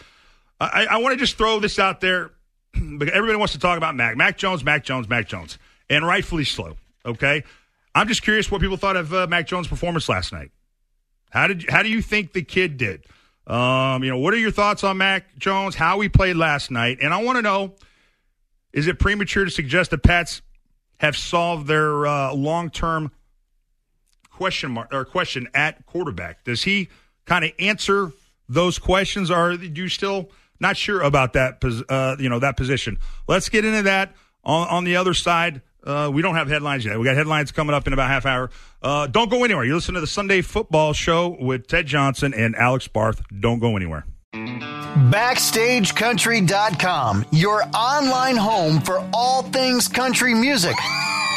I, 0.60 0.88
I 0.90 0.98
want 0.98 1.14
to 1.14 1.18
just 1.18 1.38
throw 1.38 1.60
this 1.60 1.80
out 1.80 2.00
there 2.00 2.32
because 2.74 3.14
everybody 3.14 3.38
wants 3.38 3.54
to 3.54 3.60
talk 3.60 3.78
about 3.78 3.96
Mac, 3.96 4.16
Mac 4.16 4.38
Jones, 4.38 4.64
Mac 4.64 4.84
Jones, 4.84 5.10
Mac 5.10 5.28
Jones, 5.28 5.58
and 5.90 6.06
rightfully 6.06 6.46
so. 6.46 6.78
Okay, 7.06 7.44
I'm 7.94 8.08
just 8.08 8.22
curious 8.24 8.50
what 8.50 8.62
people 8.62 8.78
thought 8.78 8.96
of 8.96 9.14
uh, 9.14 9.28
Mac 9.28 9.48
Jones' 9.48 9.68
performance 9.68 10.10
last 10.10 10.34
night. 10.34 10.52
How 11.30 11.48
did 11.48 11.70
how 11.70 11.84
do 11.84 11.90
you 11.90 12.02
think 12.02 12.34
the 12.34 12.42
kid 12.42 12.78
did? 12.78 13.06
Um, 13.48 14.04
you 14.04 14.10
know, 14.10 14.18
what 14.18 14.34
are 14.34 14.38
your 14.38 14.52
thoughts 14.52 14.84
on 14.84 14.98
Mac 14.98 15.38
Jones? 15.38 15.76
How 15.76 16.00
he 16.00 16.10
played 16.10 16.36
last 16.36 16.72
night? 16.72 16.98
And 17.02 17.14
I 17.14 17.24
want 17.24 17.38
to 17.38 17.42
know: 17.42 17.76
Is 18.74 18.88
it 18.88 19.00
premature 19.00 19.46
to 19.46 19.52
suggest 19.52 19.92
the 19.92 19.98
Pats 19.98 20.42
have 21.00 21.16
solved 21.16 21.68
their 21.68 22.08
uh, 22.08 22.34
long 22.34 22.70
term 22.70 23.12
question 24.30 24.72
mark 24.72 24.94
or 24.94 25.06
question 25.06 25.48
at 25.54 25.86
quarterback? 25.86 26.44
Does 26.44 26.64
he 26.64 26.90
kind 27.26 27.46
of 27.46 27.52
answer 27.60 28.12
those 28.48 28.80
questions, 28.80 29.32
are 29.32 29.54
you 29.54 29.90
still 29.90 30.30
not 30.60 30.78
sure 30.78 31.02
about 31.02 31.34
that? 31.34 31.64
Uh, 31.90 32.16
you 32.20 32.30
know 32.30 32.40
that 32.40 32.58
position. 32.58 32.98
Let's 33.28 33.50
get 33.50 33.66
into 33.66 33.84
that 33.84 34.14
on, 34.44 34.68
on 34.68 34.84
the 34.84 34.96
other 34.96 35.14
side. 35.14 35.62
Uh, 35.86 36.10
we 36.12 36.22
don't 36.22 36.36
have 36.36 36.48
headlines 36.48 36.84
yet. 36.84 36.98
We 36.98 37.06
got 37.06 37.16
headlines 37.16 37.52
coming 37.52 37.76
up 37.76 37.86
in 37.88 37.94
about 37.94 38.10
half 38.10 38.26
hour. 38.26 38.50
Uh, 38.82 39.08
don't 39.08 39.30
go 39.30 39.44
anywhere. 39.44 39.66
You 39.66 39.76
listen 39.76 39.94
to 39.96 40.02
the 40.02 40.08
Sunday 40.08 40.42
Football 40.42 40.94
Show 40.94 41.38
with 41.40 41.68
Ted 41.68 41.86
Johnson 41.86 42.34
and 42.34 42.56
Alex 42.56 42.88
Barth. 42.88 43.22
Don't 43.40 43.60
go 43.60 43.76
anywhere. 43.76 44.06
BackstageCountry.com, 44.34 47.26
your 47.32 47.64
online 47.74 48.38
home 48.38 48.82
for 48.82 49.08
all 49.14 49.44
things 49.44 49.88
country 49.88 50.34
music. 50.34 50.76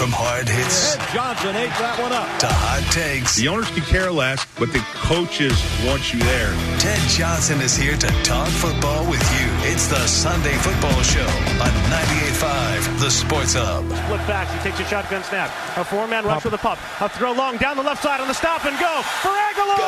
From 0.00 0.16
hard 0.16 0.48
hits 0.48 0.96
Ted 0.96 1.12
Johnson 1.12 1.52
ate 1.60 1.68
that 1.76 2.00
one 2.00 2.08
up. 2.08 2.24
to 2.40 2.48
hot 2.48 2.80
takes, 2.88 3.36
The 3.36 3.52
owners 3.52 3.68
can 3.68 3.84
care 3.84 4.08
less, 4.08 4.48
but 4.56 4.72
the 4.72 4.80
coaches 4.96 5.52
want 5.84 6.16
you 6.16 6.24
there. 6.24 6.56
Ted 6.80 6.96
Johnson 7.12 7.60
is 7.60 7.76
here 7.76 8.00
to 8.00 8.08
talk 8.24 8.48
football 8.48 9.04
with 9.04 9.20
you. 9.36 9.44
It's 9.68 9.92
the 9.92 10.00
Sunday 10.08 10.56
Football 10.64 10.96
Show 11.04 11.28
on 11.60 11.68
98.5 11.92 12.96
The 13.04 13.12
Sports 13.12 13.52
Hub. 13.52 13.84
Split 13.84 14.24
backs. 14.24 14.48
He 14.56 14.72
takes 14.72 14.80
a 14.80 14.88
shotgun 14.88 15.20
snap. 15.20 15.52
A 15.76 15.84
four-man 15.84 16.24
rush 16.24 16.48
with 16.48 16.56
a 16.56 16.62
pup. 16.64 16.80
A 17.04 17.12
throw 17.12 17.36
long 17.36 17.60
down 17.60 17.76
the 17.76 17.84
left 17.84 18.00
side 18.00 18.24
on 18.24 18.28
the 18.32 18.32
stop 18.32 18.64
and 18.64 18.72
go 18.80 19.04
for 19.20 19.36
Agholor. 19.36 19.84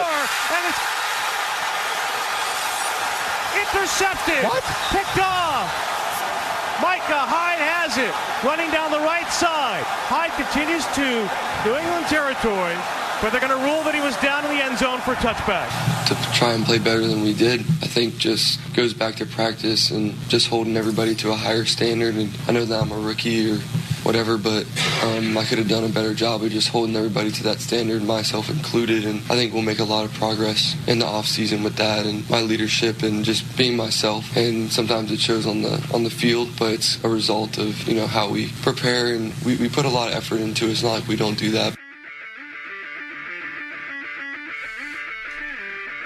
And 0.53 0.63
it's 0.69 0.81
intercepted. 3.65 4.45
What? 4.45 4.61
Picked 4.93 5.25
off. 5.25 6.02
Micah 6.83 7.23
Hyde 7.31 7.63
has 7.63 7.95
it, 7.97 8.11
running 8.43 8.69
down 8.73 8.91
the 8.91 8.99
right 8.99 9.31
side. 9.31 9.85
Hyde 10.11 10.35
continues 10.35 10.83
to 10.99 11.07
New 11.63 11.79
England 11.79 12.07
territory, 12.11 12.75
but 13.23 13.31
they're 13.31 13.41
going 13.41 13.55
to 13.55 13.65
rule 13.65 13.87
that 13.87 13.95
he 13.95 14.01
was 14.01 14.17
down 14.19 14.45
in 14.45 14.51
the 14.51 14.59
end 14.59 14.77
zone 14.79 14.99
for 15.01 15.13
a 15.13 15.21
touchback. 15.23 15.71
To 16.11 16.15
try 16.35 16.53
and 16.55 16.67
play 16.67 16.79
better 16.79 17.07
than 17.07 17.23
we 17.23 17.35
did, 17.35 17.61
I 17.61 17.87
think 17.87 18.19
just 18.19 18.59
goes 18.75 18.95
back 18.95 19.15
to 19.23 19.27
practice 19.27 19.93
and 19.93 20.19
just 20.29 20.49
holding 20.49 20.77
everybody 20.77 21.15
to 21.23 21.31
a 21.31 21.37
higher 21.37 21.65
standard. 21.65 22.17
And 22.17 22.37
I 22.49 22.53
know 22.53 22.65
that 22.65 22.83
I'm 22.83 22.91
a 22.91 22.99
rookie 22.99 23.49
or 23.53 23.61
whatever, 24.05 24.37
but 24.37 24.67
um, 25.03 25.37
I 25.37 25.45
could 25.45 25.59
have 25.59 25.69
done 25.69 25.85
a 25.85 25.89
better 25.89 26.15
job 26.15 26.43
of 26.43 26.51
just 26.51 26.69
holding 26.69 26.97
everybody 26.97 27.31
to 27.33 27.43
that 27.45 27.61
standard, 27.61 28.03
myself 28.03 28.51
included. 28.51 29.05
And 29.05 29.19
I 29.31 29.35
think 29.37 29.53
we'll 29.53 29.63
make 29.63 29.79
a 29.79 29.85
lot 29.85 30.05
of 30.05 30.13
progress 30.15 30.77
in 30.87 30.99
the 30.99 31.07
off 31.07 31.27
season 31.27 31.63
with 31.63 31.77
that 31.77 32.07
and 32.07 32.29
my 32.29 32.41
leadership 32.41 33.03
and 33.03 33.25
just 33.25 33.57
being 33.57 33.77
myself. 33.77 34.37
And 34.37 34.71
sometimes 34.73 35.11
it 35.13 35.21
shows 35.21 35.47
on 35.47 35.63
the 35.63 35.91
on 35.95 36.05
the 36.05 36.11
field, 36.11 36.51
but 36.59 36.73
it's 36.73 37.03
a 37.05 37.09
result 37.09 37.59
of 37.59 37.89
you 37.89 37.95
know 37.95 38.07
how 38.07 38.29
we 38.29 38.49
prepare 38.63 39.15
and 39.15 39.33
we, 39.45 39.57
we 39.57 39.69
put 39.69 39.85
a 39.85 39.91
lot 39.91 40.09
of 40.09 40.15
effort 40.15 40.41
into 40.41 40.67
it. 40.67 40.73
It's 40.73 40.83
not 40.83 40.93
like 40.93 41.09
we 41.09 41.17
don't 41.17 41.39
do 41.39 41.51
that. 41.53 41.77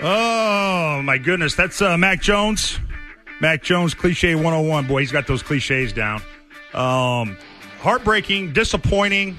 Oh 0.03 1.01
my 1.03 1.17
goodness, 1.17 1.55
that's 1.55 1.81
uh, 1.81 1.97
Mac 1.97 2.21
Jones. 2.21 2.79
Mac 3.41 3.63
Jones, 3.63 3.95
cliche 3.95 4.35
101. 4.35 4.87
Boy, 4.87 5.01
he's 5.01 5.13
got 5.13 5.27
those 5.27 5.43
cliches 5.43 5.93
down. 5.93 6.23
Um, 6.73 7.37
heartbreaking, 7.81 8.53
disappointing, 8.53 9.37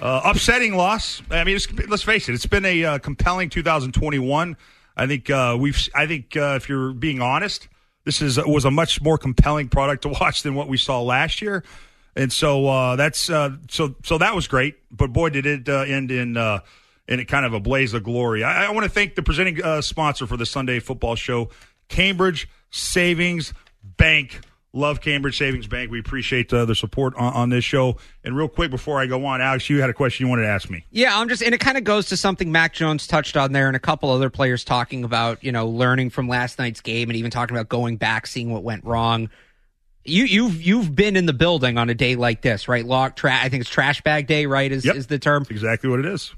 uh, 0.00 0.20
upsetting 0.24 0.74
loss. 0.74 1.22
I 1.30 1.44
mean, 1.44 1.58
let's 1.88 2.02
face 2.02 2.28
it, 2.28 2.34
it's 2.34 2.46
been 2.46 2.64
a 2.64 2.84
uh, 2.84 2.98
compelling 2.98 3.48
2021. 3.48 4.56
I 4.96 5.06
think 5.06 5.30
uh, 5.30 5.56
we've. 5.58 5.78
I 5.94 6.06
think 6.06 6.36
uh, 6.36 6.54
if 6.56 6.68
you're 6.68 6.92
being 6.92 7.22
honest, 7.22 7.68
this 8.04 8.20
is 8.20 8.38
was 8.38 8.64
a 8.64 8.70
much 8.70 9.00
more 9.00 9.16
compelling 9.16 9.68
product 9.68 10.02
to 10.02 10.08
watch 10.20 10.42
than 10.42 10.54
what 10.54 10.68
we 10.68 10.76
saw 10.76 11.00
last 11.00 11.40
year, 11.40 11.64
and 12.14 12.32
so 12.32 12.68
uh, 12.68 12.96
that's 12.96 13.30
uh, 13.30 13.56
so 13.70 13.94
so 14.04 14.18
that 14.18 14.34
was 14.34 14.48
great. 14.48 14.76
But 14.90 15.12
boy, 15.12 15.30
did 15.30 15.46
it 15.46 15.68
end 15.68 16.10
in 16.10 16.36
in 17.08 17.24
kind 17.26 17.46
of 17.46 17.54
a 17.54 17.60
blaze 17.60 17.94
of 17.94 18.02
glory. 18.04 18.44
I, 18.44 18.66
I 18.66 18.70
want 18.70 18.84
to 18.84 18.90
thank 18.90 19.14
the 19.14 19.22
presenting 19.22 19.60
sponsor 19.82 20.26
for 20.26 20.36
the 20.36 20.46
Sunday 20.46 20.78
Football 20.78 21.14
Show, 21.14 21.48
Cambridge 21.88 22.48
Savings 22.70 23.54
Bank. 23.82 24.40
Love 24.74 25.02
Cambridge 25.02 25.36
Savings 25.36 25.66
Bank. 25.66 25.90
We 25.90 26.00
appreciate 26.00 26.50
uh, 26.52 26.64
the 26.64 26.74
support 26.74 27.14
on, 27.16 27.34
on, 27.34 27.48
this 27.50 27.62
show. 27.62 27.98
And 28.24 28.34
real 28.34 28.48
quick 28.48 28.70
before 28.70 28.98
I 28.98 29.06
go 29.06 29.26
on, 29.26 29.42
Alex, 29.42 29.68
you 29.68 29.82
had 29.82 29.90
a 29.90 29.92
question 29.92 30.24
you 30.24 30.30
wanted 30.30 30.42
to 30.42 30.48
ask 30.48 30.70
me. 30.70 30.86
Yeah, 30.90 31.18
I'm 31.18 31.28
just, 31.28 31.42
and 31.42 31.54
it 31.54 31.60
kind 31.60 31.76
of 31.76 31.84
goes 31.84 32.06
to 32.06 32.16
something 32.16 32.50
Mac 32.50 32.72
Jones 32.72 33.06
touched 33.06 33.36
on 33.36 33.52
there, 33.52 33.66
and 33.66 33.76
a 33.76 33.80
couple 33.80 34.08
other 34.10 34.30
players 34.30 34.64
talking 34.64 35.04
about, 35.04 35.44
you 35.44 35.52
know, 35.52 35.66
learning 35.66 36.08
from 36.08 36.26
last 36.26 36.58
night's 36.58 36.80
game, 36.80 37.10
and 37.10 37.18
even 37.18 37.30
talking 37.30 37.54
about 37.54 37.68
going 37.68 37.98
back, 37.98 38.26
seeing 38.26 38.50
what 38.50 38.62
went 38.62 38.84
wrong. 38.84 39.28
You 40.04 40.24
you've 40.24 40.60
you've 40.60 40.96
been 40.96 41.16
in 41.16 41.26
the 41.26 41.32
building 41.32 41.76
on 41.76 41.90
a 41.90 41.94
day 41.94 42.16
like 42.16 42.40
this, 42.40 42.66
right? 42.66 42.84
Lock 42.84 43.14
trash. 43.14 43.44
I 43.44 43.50
think 43.50 43.60
it's 43.60 43.70
trash 43.70 44.00
bag 44.00 44.26
day, 44.26 44.46
right? 44.46 44.72
Is 44.72 44.84
yep. 44.84 44.96
is 44.96 45.06
the 45.06 45.18
term? 45.18 45.42
That's 45.42 45.52
exactly 45.52 45.90
what 45.90 46.00
it 46.00 46.06
is. 46.06 46.34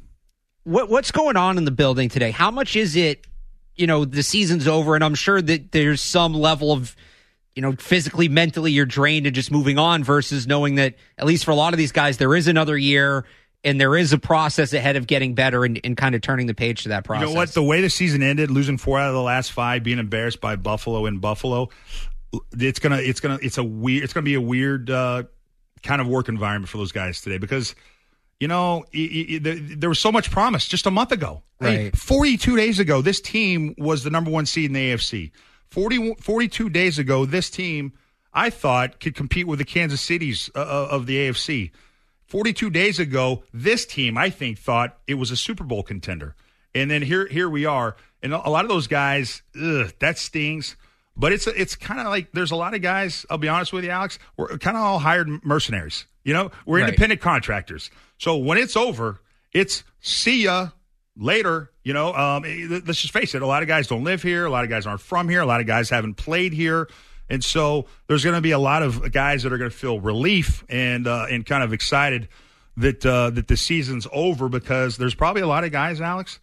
What 0.64 0.90
what's 0.90 1.12
going 1.12 1.36
on 1.36 1.56
in 1.56 1.64
the 1.64 1.70
building 1.70 2.08
today? 2.08 2.30
How 2.30 2.50
much 2.50 2.74
is 2.74 2.96
it? 2.96 3.26
You 3.76 3.86
know, 3.86 4.04
the 4.04 4.22
season's 4.22 4.68
over, 4.68 4.96
and 4.96 5.02
I'm 5.02 5.14
sure 5.14 5.40
that 5.40 5.72
there's 5.72 6.00
some 6.02 6.34
level 6.34 6.72
of 6.72 6.94
you 7.54 7.62
know, 7.62 7.72
physically, 7.72 8.28
mentally, 8.28 8.72
you're 8.72 8.86
drained 8.86 9.26
and 9.26 9.34
just 9.34 9.50
moving 9.50 9.78
on 9.78 10.02
versus 10.02 10.46
knowing 10.46 10.74
that, 10.76 10.94
at 11.18 11.26
least 11.26 11.44
for 11.44 11.52
a 11.52 11.54
lot 11.54 11.72
of 11.72 11.78
these 11.78 11.92
guys, 11.92 12.16
there 12.16 12.34
is 12.34 12.48
another 12.48 12.76
year 12.76 13.24
and 13.62 13.80
there 13.80 13.96
is 13.96 14.12
a 14.12 14.18
process 14.18 14.72
ahead 14.72 14.96
of 14.96 15.06
getting 15.06 15.34
better 15.34 15.64
and, 15.64 15.80
and 15.84 15.96
kind 15.96 16.14
of 16.14 16.20
turning 16.20 16.46
the 16.46 16.54
page 16.54 16.82
to 16.82 16.90
that 16.90 17.04
process. 17.04 17.28
You 17.28 17.34
know 17.34 17.38
what? 17.38 17.50
The 17.50 17.62
way 17.62 17.80
the 17.80 17.90
season 17.90 18.22
ended, 18.22 18.50
losing 18.50 18.76
four 18.76 18.98
out 18.98 19.08
of 19.08 19.14
the 19.14 19.22
last 19.22 19.52
five, 19.52 19.82
being 19.84 19.98
embarrassed 19.98 20.40
by 20.40 20.56
Buffalo 20.56 21.06
in 21.06 21.18
Buffalo, 21.18 21.70
it's 22.58 22.80
gonna, 22.80 22.98
it's 22.98 23.20
gonna, 23.20 23.38
it's 23.40 23.58
a 23.58 23.64
weird, 23.64 24.02
it's 24.02 24.12
gonna 24.12 24.24
be 24.24 24.34
a 24.34 24.40
weird 24.40 24.90
uh, 24.90 25.22
kind 25.82 26.00
of 26.00 26.08
work 26.08 26.28
environment 26.28 26.68
for 26.68 26.78
those 26.78 26.92
guys 26.92 27.20
today 27.20 27.38
because. 27.38 27.74
You 28.40 28.48
know, 28.48 28.84
there 28.92 29.88
was 29.88 30.00
so 30.00 30.10
much 30.10 30.30
promise 30.30 30.66
just 30.66 30.86
a 30.86 30.90
month 30.90 31.12
ago. 31.12 31.44
Right. 31.60 31.78
Hey, 31.78 31.90
42 31.92 32.56
days 32.56 32.78
ago, 32.80 33.00
this 33.00 33.20
team 33.20 33.74
was 33.78 34.02
the 34.02 34.10
number 34.10 34.30
one 34.30 34.44
seed 34.44 34.66
in 34.66 34.72
the 34.72 34.92
AFC. 34.92 35.30
40, 35.70 36.14
42 36.20 36.68
days 36.70 36.98
ago, 36.98 37.24
this 37.24 37.50
team, 37.50 37.92
I 38.32 38.50
thought, 38.50 39.00
could 39.00 39.14
compete 39.14 39.46
with 39.46 39.58
the 39.58 39.64
Kansas 39.64 40.00
Cities 40.00 40.50
uh, 40.54 40.60
uh 40.60 40.88
of 40.90 41.06
the 41.06 41.16
AFC. 41.16 41.70
42 42.26 42.70
days 42.70 42.98
ago, 42.98 43.44
this 43.52 43.86
team, 43.86 44.16
I 44.16 44.30
think, 44.30 44.58
thought 44.58 44.98
it 45.06 45.14
was 45.14 45.30
a 45.30 45.36
Super 45.36 45.64
Bowl 45.64 45.82
contender. 45.82 46.34
And 46.74 46.90
then 46.90 47.02
here, 47.02 47.26
here 47.26 47.48
we 47.48 47.66
are. 47.66 47.96
And 48.22 48.32
a 48.32 48.50
lot 48.50 48.64
of 48.64 48.68
those 48.68 48.86
guys, 48.86 49.42
ugh, 49.60 49.92
that 50.00 50.18
stings. 50.18 50.76
But 51.16 51.32
it's 51.32 51.46
it's 51.46 51.76
kind 51.76 52.00
of 52.00 52.06
like 52.06 52.32
there's 52.32 52.50
a 52.50 52.56
lot 52.56 52.74
of 52.74 52.82
guys. 52.82 53.24
I'll 53.30 53.38
be 53.38 53.48
honest 53.48 53.72
with 53.72 53.84
you, 53.84 53.90
Alex. 53.90 54.18
We're 54.36 54.58
kind 54.58 54.76
of 54.76 54.82
all 54.82 54.98
hired 54.98 55.28
mercenaries. 55.44 56.06
You 56.24 56.34
know, 56.34 56.50
we're 56.66 56.80
right. 56.80 56.88
independent 56.88 57.20
contractors. 57.20 57.90
So 58.18 58.36
when 58.36 58.58
it's 58.58 58.76
over, 58.76 59.20
it's 59.52 59.84
see 60.00 60.44
ya 60.44 60.70
later. 61.16 61.70
You 61.82 61.92
know, 61.92 62.14
um, 62.14 62.44
eh, 62.44 62.80
let's 62.86 63.00
just 63.00 63.12
face 63.12 63.34
it. 63.34 63.42
A 63.42 63.46
lot 63.46 63.62
of 63.62 63.68
guys 63.68 63.86
don't 63.86 64.04
live 64.04 64.22
here. 64.22 64.46
A 64.46 64.50
lot 64.50 64.64
of 64.64 64.70
guys 64.70 64.86
aren't 64.86 65.00
from 65.00 65.28
here. 65.28 65.40
A 65.40 65.46
lot 65.46 65.60
of 65.60 65.66
guys 65.66 65.90
haven't 65.90 66.14
played 66.14 66.52
here. 66.52 66.88
And 67.28 67.42
so 67.42 67.86
there's 68.06 68.22
going 68.22 68.34
to 68.34 68.42
be 68.42 68.50
a 68.50 68.58
lot 68.58 68.82
of 68.82 69.10
guys 69.12 69.42
that 69.44 69.52
are 69.52 69.58
going 69.58 69.70
to 69.70 69.76
feel 69.76 69.98
relief 69.98 70.64
and 70.68 71.06
uh, 71.06 71.26
and 71.30 71.44
kind 71.44 71.62
of 71.62 71.72
excited 71.72 72.28
that 72.76 73.04
uh, 73.04 73.30
that 73.30 73.48
the 73.48 73.56
season's 73.56 74.06
over 74.12 74.48
because 74.48 74.96
there's 74.96 75.14
probably 75.14 75.42
a 75.42 75.46
lot 75.46 75.64
of 75.64 75.72
guys, 75.72 76.00
Alex, 76.00 76.38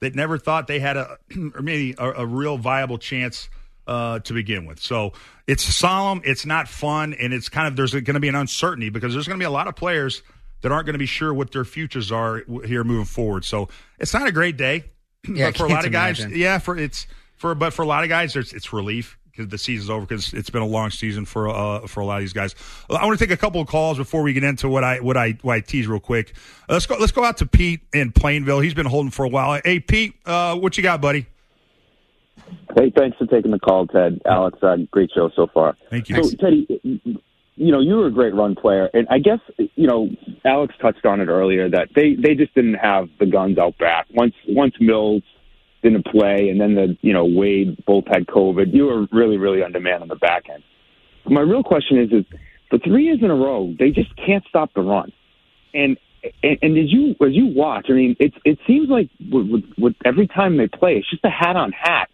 that 0.00 0.14
never 0.14 0.36
thought 0.36 0.66
they 0.66 0.78
had 0.78 0.96
a 0.96 1.18
or 1.54 1.62
maybe 1.62 1.94
a, 1.98 2.10
a 2.12 2.26
real 2.26 2.58
viable 2.58 2.98
chance 2.98 3.48
uh, 3.86 4.18
to 4.20 4.34
begin 4.34 4.66
with. 4.66 4.80
So 4.80 5.12
it's 5.46 5.62
solemn, 5.62 6.20
it's 6.24 6.44
not 6.44 6.68
fun, 6.68 7.14
and 7.14 7.32
it's 7.32 7.48
kind 7.48 7.68
of 7.68 7.76
there's 7.76 7.92
going 7.92 8.04
to 8.04 8.20
be 8.20 8.28
an 8.28 8.34
uncertainty 8.34 8.90
because 8.90 9.14
there's 9.14 9.28
going 9.28 9.38
to 9.38 9.42
be 9.42 9.46
a 9.46 9.50
lot 9.50 9.68
of 9.68 9.76
players 9.76 10.22
that 10.66 10.72
aren't 10.72 10.84
going 10.84 10.94
to 10.94 10.98
be 10.98 11.06
sure 11.06 11.32
what 11.32 11.52
their 11.52 11.64
futures 11.64 12.10
are 12.10 12.42
here 12.64 12.82
moving 12.82 13.04
forward. 13.04 13.44
So 13.44 13.68
it's 14.00 14.12
not 14.12 14.26
a 14.26 14.32
great 14.32 14.56
day, 14.56 14.86
yeah, 15.28 15.50
but 15.50 15.58
for 15.58 15.66
a 15.66 15.68
lot 15.68 15.86
of 15.86 15.92
guys, 15.92 16.18
imagine. 16.18 16.36
yeah, 16.36 16.58
for 16.58 16.76
it's 16.76 17.06
for 17.36 17.54
but 17.54 17.72
for 17.72 17.82
a 17.82 17.86
lot 17.86 18.02
of 18.02 18.08
guys, 18.08 18.34
it's, 18.34 18.52
it's 18.52 18.72
relief 18.72 19.16
because 19.30 19.48
the 19.48 19.58
season's 19.58 19.90
over 19.90 20.04
because 20.04 20.32
it's 20.32 20.50
been 20.50 20.62
a 20.62 20.66
long 20.66 20.90
season 20.90 21.24
for 21.24 21.48
uh, 21.48 21.86
for 21.86 22.00
a 22.00 22.04
lot 22.04 22.16
of 22.16 22.22
these 22.22 22.32
guys. 22.32 22.56
I 22.90 23.06
want 23.06 23.16
to 23.16 23.24
take 23.24 23.32
a 23.32 23.36
couple 23.36 23.60
of 23.60 23.68
calls 23.68 23.96
before 23.96 24.22
we 24.22 24.32
get 24.32 24.42
into 24.42 24.68
what 24.68 24.82
I 24.82 24.98
what 24.98 25.16
I 25.16 25.38
what 25.42 25.54
I 25.54 25.60
tease 25.60 25.86
real 25.86 26.00
quick. 26.00 26.34
Uh, 26.68 26.72
let's 26.72 26.86
go 26.86 26.96
let's 26.98 27.12
go 27.12 27.22
out 27.22 27.36
to 27.36 27.46
Pete 27.46 27.82
in 27.94 28.10
Plainville. 28.10 28.58
He's 28.58 28.74
been 28.74 28.86
holding 28.86 29.12
for 29.12 29.24
a 29.24 29.28
while. 29.28 29.60
Hey 29.64 29.78
Pete, 29.78 30.14
uh, 30.26 30.56
what 30.56 30.76
you 30.76 30.82
got, 30.82 31.00
buddy? 31.00 31.26
Hey, 32.76 32.92
thanks 32.96 33.16
for 33.18 33.26
taking 33.26 33.52
the 33.52 33.60
call, 33.60 33.86
Ted. 33.86 34.20
Alex, 34.26 34.58
uh, 34.62 34.76
great 34.90 35.10
show 35.14 35.30
so 35.36 35.46
far. 35.46 35.76
Thank 35.90 36.08
you. 36.08 36.22
So, 36.22 36.36
Teddy, 36.36 37.22
you 37.56 37.72
know, 37.72 37.80
you 37.80 37.96
were 37.96 38.06
a 38.06 38.10
great 38.10 38.34
run 38.34 38.54
player, 38.54 38.88
and 38.92 39.06
I 39.10 39.18
guess 39.18 39.40
you 39.58 39.86
know 39.86 40.10
Alex 40.44 40.74
touched 40.80 41.06
on 41.06 41.20
it 41.20 41.28
earlier 41.28 41.68
that 41.70 41.88
they 41.94 42.14
they 42.14 42.34
just 42.34 42.54
didn't 42.54 42.74
have 42.74 43.08
the 43.18 43.26
guns 43.26 43.58
out 43.58 43.78
back. 43.78 44.06
Once 44.12 44.34
once 44.46 44.74
Mills 44.78 45.22
didn't 45.82 46.04
play, 46.06 46.50
and 46.50 46.60
then 46.60 46.74
the 46.74 46.96
you 47.00 47.14
know 47.14 47.24
Wade 47.24 47.82
both 47.86 48.04
had 48.06 48.26
COVID, 48.26 48.74
you 48.74 48.84
were 48.84 49.06
really 49.10 49.38
really 49.38 49.62
undermanned 49.62 50.02
on 50.02 50.08
the 50.08 50.16
back 50.16 50.44
end. 50.52 50.62
My 51.24 51.40
real 51.40 51.62
question 51.62 51.98
is 51.98 52.12
is 52.12 52.24
for 52.68 52.78
three 52.78 53.04
years 53.04 53.20
in 53.22 53.30
a 53.30 53.34
row 53.34 53.74
they 53.78 53.90
just 53.90 54.14
can't 54.16 54.44
stop 54.48 54.74
the 54.74 54.82
run, 54.82 55.10
and 55.72 55.96
and, 56.42 56.58
and 56.60 56.78
as 56.78 56.92
you 56.92 57.12
as 57.26 57.32
you 57.32 57.46
watch, 57.46 57.86
I 57.88 57.92
mean, 57.92 58.16
it 58.20 58.34
it 58.44 58.58
seems 58.66 58.90
like 58.90 59.08
with, 59.32 59.48
with, 59.48 59.64
with 59.78 59.94
every 60.04 60.26
time 60.26 60.58
they 60.58 60.68
play, 60.68 60.96
it's 60.96 61.08
just 61.08 61.24
a 61.24 61.30
hat 61.30 61.56
on 61.56 61.72
hat 61.72 62.10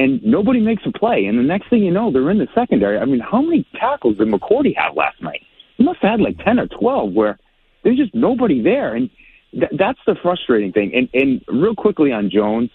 and 0.00 0.22
nobody 0.24 0.60
makes 0.60 0.82
a 0.86 0.92
play. 0.98 1.26
And 1.26 1.38
the 1.38 1.42
next 1.42 1.68
thing 1.68 1.82
you 1.82 1.90
know, 1.90 2.10
they're 2.10 2.30
in 2.30 2.38
the 2.38 2.48
secondary. 2.54 2.98
I 2.98 3.04
mean, 3.04 3.20
how 3.20 3.42
many 3.42 3.66
tackles 3.78 4.16
did 4.16 4.28
McCourty 4.28 4.74
have 4.76 4.96
last 4.96 5.20
night? 5.20 5.42
He 5.76 5.84
must 5.84 5.98
have 6.00 6.12
had 6.12 6.20
like 6.22 6.38
10 6.38 6.58
or 6.58 6.68
12 6.68 7.12
where 7.12 7.38
there's 7.84 7.98
just 7.98 8.14
nobody 8.14 8.62
there. 8.62 8.94
And 8.94 9.10
th- 9.52 9.72
that's 9.78 9.98
the 10.06 10.16
frustrating 10.22 10.72
thing. 10.72 10.92
And, 10.94 11.08
and 11.12 11.44
real 11.48 11.74
quickly 11.74 12.12
on 12.12 12.30
Jones, 12.30 12.70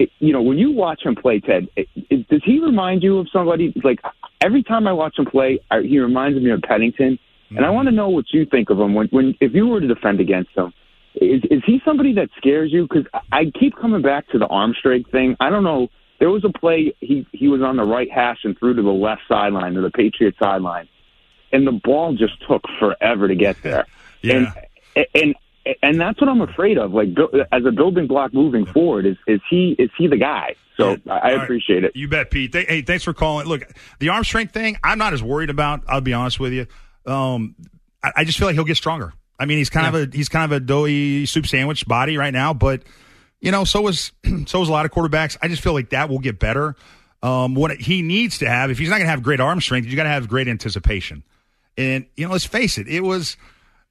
it, 0.00 0.10
you 0.18 0.32
know, 0.32 0.42
when 0.42 0.58
you 0.58 0.72
watch 0.72 1.02
him 1.04 1.14
play, 1.14 1.38
Ted, 1.38 1.68
it, 1.76 1.86
it, 1.94 2.28
does 2.28 2.42
he 2.44 2.58
remind 2.58 3.04
you 3.04 3.18
of 3.18 3.28
somebody? 3.32 3.72
Like 3.84 4.00
every 4.40 4.64
time 4.64 4.88
I 4.88 4.92
watch 4.92 5.16
him 5.16 5.26
play, 5.26 5.60
I, 5.70 5.82
he 5.82 6.00
reminds 6.00 6.36
me 6.42 6.50
of 6.50 6.62
Pennington. 6.62 7.12
Mm-hmm. 7.12 7.58
And 7.58 7.64
I 7.64 7.70
want 7.70 7.86
to 7.86 7.94
know 7.94 8.08
what 8.08 8.24
you 8.32 8.44
think 8.44 8.70
of 8.70 8.80
him 8.80 8.92
when, 8.94 9.06
when 9.08 9.34
if 9.40 9.54
you 9.54 9.68
were 9.68 9.80
to 9.80 9.86
defend 9.86 10.20
against 10.20 10.50
him. 10.56 10.72
Is 11.14 11.42
is 11.50 11.62
he 11.64 11.80
somebody 11.84 12.12
that 12.14 12.28
scares 12.36 12.70
you? 12.72 12.86
Because 12.86 13.06
I 13.32 13.44
keep 13.58 13.74
coming 13.80 14.02
back 14.02 14.28
to 14.30 14.38
the 14.38 14.46
arm 14.46 14.74
strength 14.78 15.10
thing. 15.12 15.36
I 15.40 15.48
don't 15.48 15.64
know 15.64 15.88
there 16.18 16.30
was 16.30 16.44
a 16.44 16.50
play 16.50 16.94
he 17.00 17.26
he 17.32 17.48
was 17.48 17.62
on 17.62 17.76
the 17.76 17.84
right 17.84 18.10
hash 18.10 18.38
and 18.44 18.58
threw 18.58 18.74
to 18.74 18.82
the 18.82 18.88
left 18.88 19.22
sideline 19.28 19.74
to 19.74 19.80
the 19.80 19.90
Patriot 19.90 20.34
sideline, 20.38 20.88
and 21.52 21.66
the 21.66 21.72
ball 21.72 22.14
just 22.14 22.34
took 22.48 22.62
forever 22.78 23.28
to 23.28 23.34
get 23.34 23.62
there. 23.62 23.86
yeah. 24.22 24.52
And 24.94 25.06
and 25.14 25.34
and 25.82 26.00
that's 26.00 26.20
what 26.20 26.28
I'm 26.28 26.40
afraid 26.40 26.78
of. 26.78 26.92
Like 26.92 27.08
as 27.52 27.64
a 27.64 27.72
building 27.72 28.06
block 28.06 28.32
moving 28.32 28.66
forward, 28.66 29.06
is 29.06 29.16
is 29.26 29.40
he 29.50 29.76
is 29.78 29.90
he 29.98 30.06
the 30.06 30.16
guy? 30.16 30.56
So 30.76 30.96
yeah. 31.04 31.14
I 31.14 31.30
appreciate 31.30 31.76
right. 31.76 31.84
it. 31.84 31.96
You 31.96 32.08
bet, 32.08 32.30
Pete. 32.30 32.54
Hey, 32.54 32.82
thanks 32.82 33.04
for 33.04 33.14
calling. 33.14 33.46
Look, 33.46 33.62
the 33.98 34.10
arm 34.10 34.24
strength 34.24 34.52
thing, 34.52 34.76
I'm 34.84 34.98
not 34.98 35.14
as 35.14 35.22
worried 35.22 35.50
about. 35.50 35.82
I'll 35.88 36.02
be 36.02 36.12
honest 36.12 36.38
with 36.38 36.52
you. 36.52 36.66
Um, 37.06 37.54
I, 38.02 38.12
I 38.18 38.24
just 38.24 38.38
feel 38.38 38.46
like 38.46 38.54
he'll 38.54 38.64
get 38.64 38.76
stronger. 38.76 39.14
I 39.38 39.46
mean, 39.46 39.58
he's 39.58 39.70
kind 39.70 39.92
yeah. 39.92 40.02
of 40.02 40.12
a 40.12 40.16
he's 40.16 40.28
kind 40.28 40.50
of 40.50 40.56
a 40.56 40.60
doughy 40.60 41.26
soup 41.26 41.46
sandwich 41.46 41.86
body 41.86 42.16
right 42.16 42.32
now, 42.32 42.54
but 42.54 42.82
you 43.46 43.52
know, 43.52 43.62
so 43.62 43.80
was 43.80 44.10
so 44.46 44.58
was 44.58 44.68
a 44.68 44.72
lot 44.72 44.84
of 44.86 44.90
quarterbacks. 44.90 45.38
I 45.40 45.46
just 45.46 45.62
feel 45.62 45.72
like 45.72 45.90
that 45.90 46.10
will 46.10 46.18
get 46.18 46.40
better. 46.40 46.74
um, 47.22 47.54
what 47.54 47.80
he 47.80 48.02
needs 48.02 48.38
to 48.38 48.48
have, 48.48 48.72
if 48.72 48.78
he's 48.78 48.88
not 48.88 48.96
going 48.96 49.06
to 49.06 49.10
have 49.10 49.22
great 49.22 49.38
arm 49.38 49.60
strength, 49.60 49.86
you 49.86 49.94
got 49.94 50.02
to 50.02 50.08
have 50.08 50.28
great 50.28 50.48
anticipation. 50.48 51.22
And 51.78 52.06
you 52.16 52.26
know, 52.26 52.32
let's 52.32 52.44
face 52.44 52.76
it, 52.76 52.88
it 52.88 53.02
was 53.02 53.36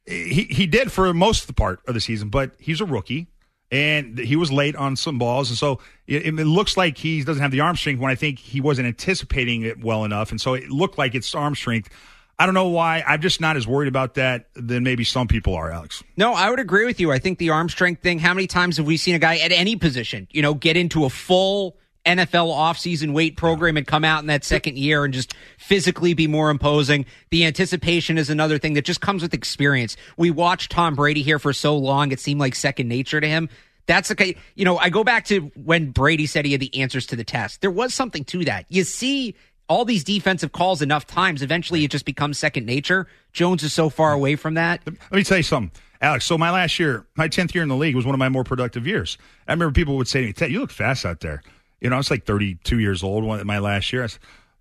he 0.06 0.44
he 0.44 0.68
did 0.68 0.92
for 0.92 1.14
most 1.14 1.42
of 1.42 1.48
the 1.48 1.54
part 1.54 1.80
of 1.88 1.94
the 1.94 2.02
season, 2.02 2.28
but 2.28 2.52
he's 2.60 2.82
a 2.82 2.86
rookie 2.86 3.28
and 3.72 4.20
he 4.20 4.36
was 4.36 4.52
late 4.52 4.76
on 4.76 4.98
some 4.98 5.18
balls, 5.18 5.50
and 5.50 5.58
so 5.58 5.80
it, 6.06 6.26
it, 6.26 6.34
looks 6.34 6.76
like 6.76 6.98
he 6.98 7.24
doesn't 7.24 7.42
have 7.42 7.52
the 7.52 7.62
arm 7.62 7.78
strength 7.78 8.00
when 8.00 8.12
I 8.12 8.16
think 8.16 8.40
he 8.40 8.60
wasn't 8.62 8.88
anticipating 8.88 9.62
it 9.64 9.82
well 9.84 10.04
enough, 10.04 10.32
and 10.32 10.40
so 10.40 10.54
it 10.54 10.70
looked 10.70 10.98
like 10.98 11.16
it's 11.16 11.34
arm 11.34 11.56
strength. 11.56 11.90
I 12.38 12.46
don't 12.46 12.54
know 12.56 12.68
why. 12.68 13.04
I'm 13.08 13.22
just 13.22 13.40
not 13.40 13.56
as 13.56 13.66
worried 13.66 13.88
about 13.88 14.16
that 14.16 14.48
than 14.56 14.84
maybe 14.84 15.04
some 15.04 15.28
people 15.28 15.56
are, 15.56 15.72
Alex. 15.72 16.04
No, 16.18 16.34
I 16.34 16.50
would 16.50 16.60
agree 16.60 16.86
with 16.86 17.00
you. 17.00 17.12
I 17.12 17.20
think 17.20 17.40
the 17.40 17.50
arm 17.52 17.70
strength 17.70 18.02
thing. 18.02 18.20
How 18.20 18.34
many 18.34 18.48
times 18.48 18.78
have 18.78 18.86
we 18.86 18.98
seen 18.98 19.16
a 19.16 19.20
guy 19.20 19.38
at 19.38 19.52
any 19.52 19.76
position, 19.78 20.28
you 20.32 20.42
know, 20.42 20.54
get 20.54 20.76
into 20.76 21.06
a 21.06 21.10
full 21.10 21.78
NFL 22.06 22.54
offseason 22.54 23.14
weight 23.14 23.36
program 23.36 23.78
and 23.78 23.88
come 23.88 24.04
out 24.04 24.22
in 24.22 24.28
that 24.28 24.44
second 24.44 24.78
year 24.78 25.06
and 25.06 25.14
just 25.14 25.34
physically 25.58 26.14
be 26.14 26.28
more 26.28 26.50
imposing. 26.50 27.06
The 27.32 27.46
anticipation 27.46 28.18
is 28.18 28.30
another 28.30 28.58
thing 28.60 28.74
that 28.74 28.86
just 28.86 29.02
comes 29.02 29.22
with 29.22 29.34
experience. 29.34 29.98
We 30.18 30.30
watched 30.30 30.72
Tom 30.72 30.96
Brady 30.96 31.24
here 31.24 31.40
for 31.40 31.54
so 31.54 31.76
long, 31.78 32.12
it 32.12 32.20
seemed 32.20 32.40
like 32.40 32.54
second 32.54 32.88
nature 32.88 33.20
to 33.20 33.28
him. 33.28 33.50
That's 33.88 34.12
okay. 34.12 34.36
You 34.56 34.66
know, 34.66 34.78
I 34.78 34.90
go 34.90 35.04
back 35.04 35.26
to 35.26 35.52
when 35.56 35.92
Brady 35.92 36.26
said 36.26 36.46
he 36.46 36.52
had 36.52 36.62
the 36.62 36.76
answers 36.82 37.06
to 37.08 37.16
the 37.16 37.24
test. 37.24 37.62
There 37.62 37.72
was 37.72 37.94
something 37.94 38.24
to 38.26 38.46
that. 38.46 38.66
You 38.70 38.84
see 38.84 39.36
all 39.68 39.86
these 39.86 40.04
defensive 40.04 40.52
calls 40.52 40.82
enough 40.82 41.08
times, 41.08 41.42
eventually 41.42 41.84
it 41.84 41.92
just 41.92 42.06
becomes 42.06 42.38
second 42.38 42.66
nature. 42.66 43.08
Jones 43.34 43.64
is 43.64 43.74
so 43.74 43.90
far 43.90 44.14
away 44.14 44.36
from 44.36 44.54
that. 44.56 44.82
Let 44.86 45.12
me 45.12 45.24
tell 45.24 45.38
you 45.38 45.44
something. 45.44 45.72
Alex, 46.02 46.26
so 46.26 46.38
my 46.38 46.52
last 46.52 46.78
year, 46.78 47.06
my 47.16 47.28
10th 47.28 47.54
year 47.54 47.64
in 47.64 47.70
the 47.70 47.76
league 47.76 47.96
was 47.96 48.06
one 48.06 48.14
of 48.14 48.20
my 48.20 48.30
more 48.30 48.44
productive 48.44 48.86
years. 48.86 49.18
I 49.48 49.54
remember 49.54 49.74
people 49.74 49.98
would 49.98 50.08
say 50.08 50.22
to 50.22 50.28
me, 50.28 50.34
Ted, 50.34 50.52
you 50.52 50.60
look 50.60 50.72
fast 50.72 51.06
out 51.06 51.22
there. 51.22 51.42
You 51.82 51.90
know, 51.90 51.96
I 51.96 51.98
was 51.98 52.12
like 52.12 52.26
32 52.26 52.80
years 52.80 53.04
old 53.04 53.24
my 53.46 53.60
last 53.60 53.92
year. 53.92 54.08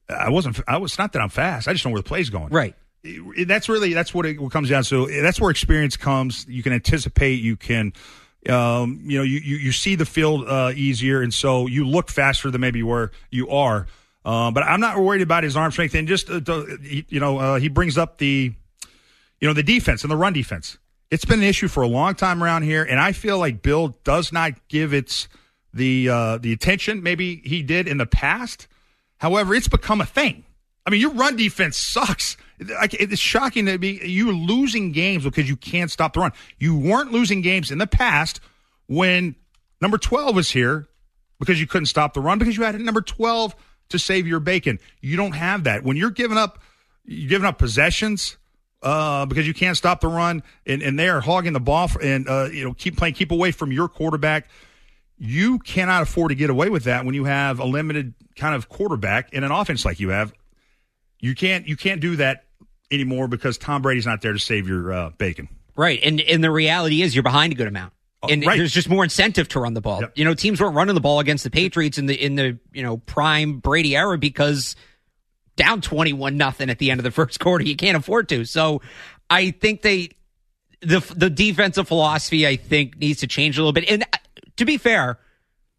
I, 0.09 0.31
wasn't. 0.31 0.61
I 0.69 0.79
was 0.79 0.99
not 0.99 1.13
that 1.13 1.23
I'm 1.23 1.29
fast. 1.29 1.69
I 1.69 1.73
just 1.73 1.85
know 1.85 1.91
where 1.91 2.03
the 2.03 2.09
play's 2.09 2.31
going. 2.31 2.49
Right. 2.49 2.75
That's 3.47 3.69
really 3.69 3.93
that's 3.93 4.15
what 4.15 4.25
it 4.25 4.41
what 4.41 4.51
comes 4.51 4.71
down 4.71 4.83
to. 4.85 5.07
That's 5.23 5.39
where 5.41 5.51
experience 5.51 5.97
comes. 5.97 6.47
You 6.49 6.63
can 6.63 6.73
anticipate. 6.73 7.43
You 7.43 7.57
can. 7.57 7.93
Um, 8.49 9.01
you 9.05 9.19
know, 9.19 9.25
you, 9.25 9.41
you, 9.41 9.57
you 9.57 9.73
see 9.73 9.95
the 9.95 10.05
field 10.05 10.47
uh, 10.47 10.73
easier, 10.75 11.23
and 11.23 11.33
so 11.33 11.67
you 11.67 11.87
look 11.87 12.11
faster 12.11 12.51
than 12.51 12.61
maybe 12.61 12.83
where 12.83 13.11
you 13.31 13.49
are. 13.49 13.87
Uh, 14.25 14.51
but 14.51 14.63
I'm 14.63 14.81
not 14.81 14.99
worried 14.99 15.23
about 15.23 15.45
his 15.45 15.57
arm 15.57 15.71
strength. 15.71 15.95
And 15.95 16.09
just, 16.09 16.31
uh, 16.31 16.41
you 16.87 17.21
know, 17.21 17.39
uh, 17.39 17.59
he 17.59 17.69
brings 17.69 17.99
up 17.99 18.19
the, 18.19 18.53
you 19.41 19.49
know, 19.49 19.55
the 19.55 19.63
defense 19.63 20.03
and 20.03 20.11
the 20.11 20.17
run 20.17 20.33
defense. 20.33 20.79
It's 21.11 21.25
been 21.25 21.41
an 21.41 21.45
issue 21.45 21.69
for 21.69 21.83
a 21.83 21.89
long 21.89 22.15
time 22.15 22.43
around 22.43 22.63
here, 22.63 22.83
and 22.83 22.99
I 22.99 23.13
feel 23.13 23.39
like 23.39 23.63
Bill 23.63 23.97
does 24.05 24.33
not 24.33 24.69
give 24.69 24.95
its– 24.95 25.29
the 25.75 26.09
uh, 26.09 26.39
the 26.39 26.53
attention 26.53 27.03
maybe 27.03 27.43
he 27.45 27.63
did 27.63 27.89
in 27.89 27.99
the 27.99 28.07
past. 28.07 28.69
However, 29.19 29.55
it's 29.55 29.69
become 29.69 30.01
a 30.01 30.07
thing. 30.07 30.45
I 30.87 30.91
mean, 30.91 31.01
your 31.01 31.13
run 31.13 31.37
defense 31.37 31.77
sucks. 31.77 32.37
It's 32.59 33.21
shocking 33.21 33.67
to 33.67 33.79
be 33.79 34.01
you 34.05 34.33
losing 34.33 34.93
games 34.93 35.25
because 35.25 35.49
you 35.49 35.57
can't 35.57 35.91
stop 35.91 36.13
the 36.13 36.21
run. 36.21 36.33
You 36.59 36.79
weren't 36.79 37.11
losing 37.11 37.41
games 37.43 37.71
in 37.71 37.79
the 37.79 37.87
past 37.87 38.41
when 38.87 39.35
number 39.81 39.99
twelve 39.99 40.37
was 40.37 40.51
here 40.51 40.87
because 41.41 41.61
you 41.61 41.67
couldn't 41.67 41.87
stop 41.87 42.15
the 42.15 42.21
run 42.21 42.39
because 42.39 42.57
you 42.57 42.63
had 42.63 42.79
number 42.81 43.03
twelve 43.03 43.57
to 43.91 43.99
save 43.99 44.27
your 44.27 44.41
bacon. 44.41 44.79
You 45.01 45.17
don't 45.17 45.33
have 45.33 45.65
that 45.65 45.85
when 45.85 45.97
you're 45.97 46.11
giving 46.11 46.39
up. 46.39 46.61
You're 47.07 47.29
giving 47.29 47.47
up 47.47 47.59
possessions 47.59 48.39
uh, 48.83 49.27
because 49.27 49.47
you 49.47 49.53
can't 49.53 49.77
stop 49.77 50.01
the 50.01 50.09
run, 50.09 50.43
and, 50.67 50.83
and 50.83 50.99
they 50.99 51.09
are 51.09 51.21
hogging 51.21 51.53
the 51.53 51.61
ball 51.61 51.89
for, 51.89 52.03
and 52.03 52.27
uh, 52.29 52.49
you 52.51 52.65
know 52.65 52.73
keep 52.73 52.97
playing, 52.97 53.15
keep 53.15 53.31
away 53.31 53.51
from 53.51 53.73
your 53.73 53.89
quarterback 53.89 54.49
you 55.19 55.59
cannot 55.59 56.03
afford 56.03 56.31
to 56.31 56.35
get 56.35 56.51
away 56.51 56.69
with 56.69 56.85
that 56.85 57.05
when 57.05 57.15
you 57.15 57.25
have 57.25 57.59
a 57.59 57.65
limited 57.65 58.15
kind 58.37 58.55
of 58.55 58.69
quarterback 58.69 59.33
in 59.33 59.43
an 59.43 59.51
offense 59.51 59.85
like 59.85 60.01
you 60.01 60.11
have. 60.11 60.33
You 61.19 61.35
can't 61.35 61.67
you 61.67 61.77
can't 61.77 62.01
do 62.01 62.17
that 62.17 62.45
anymore 62.91 63.29
because 63.29 63.57
Tom 63.57 63.81
Brady's 63.81 64.07
not 64.07 64.21
there 64.21 64.35
to 64.35 64.39
save 64.39 64.69
your 64.69 64.93
uh, 64.93 65.11
bacon. 65.11 65.49
Right, 65.77 65.99
and 66.03 66.21
and 66.21 66.45
the 66.45 66.51
reality 66.51 67.01
is 67.01 67.15
you're 67.15 67.23
behind 67.23 67.53
a 67.53 67.57
good 67.57 67.67
amount. 67.67 67.94
Oh, 68.25 68.33
and 68.33 68.45
right. 68.45 68.57
there's 68.57 68.73
just 68.73 68.89
more 68.89 69.05
incentive 69.05 69.49
to 69.49 69.61
run 69.61 69.75
the 69.75 69.81
ball. 69.81 70.01
Yep. 70.01 70.13
You 70.17 70.25
know, 70.25 70.35
teams 70.35 70.61
weren't 70.61 70.75
running 70.75 70.95
the 70.95 71.01
ball 71.01 71.21
against 71.21 71.45
the 71.45 71.51
Patriots 71.51 71.99
in 71.99 72.07
the 72.07 72.15
in 72.15 72.35
the 72.35 72.59
you 72.73 72.83
know 72.83 72.99
prime 72.99 73.59
Brady 73.59 73.97
era 73.97 74.19
because 74.19 74.77
down 75.57 75.81
twenty 75.81 76.13
one 76.13 76.37
nothing 76.37 76.71
at 76.71 76.79
the 76.79 76.91
end 76.91 77.01
of 77.01 77.05
the 77.05 77.11
first 77.13 77.41
quarter, 77.41 77.65
you 77.65 77.77
can't 77.77 77.97
afford 77.97 78.29
to. 78.31 78.45
So, 78.45 78.83
I 79.31 79.51
think 79.51 79.83
they 79.83 80.11
the 80.81 81.01
the 81.17 81.31
defensive 81.31 81.89
philosophy 81.89 82.47
I 82.47 82.57
think 82.57 82.99
needs 82.99 83.21
to 83.21 83.27
change 83.27 83.59
a 83.59 83.61
little 83.61 83.73
bit. 83.73 83.89
And 83.89 84.03
uh, 84.03 84.19
to 84.57 84.65
be 84.65 84.77
fair, 84.77 85.19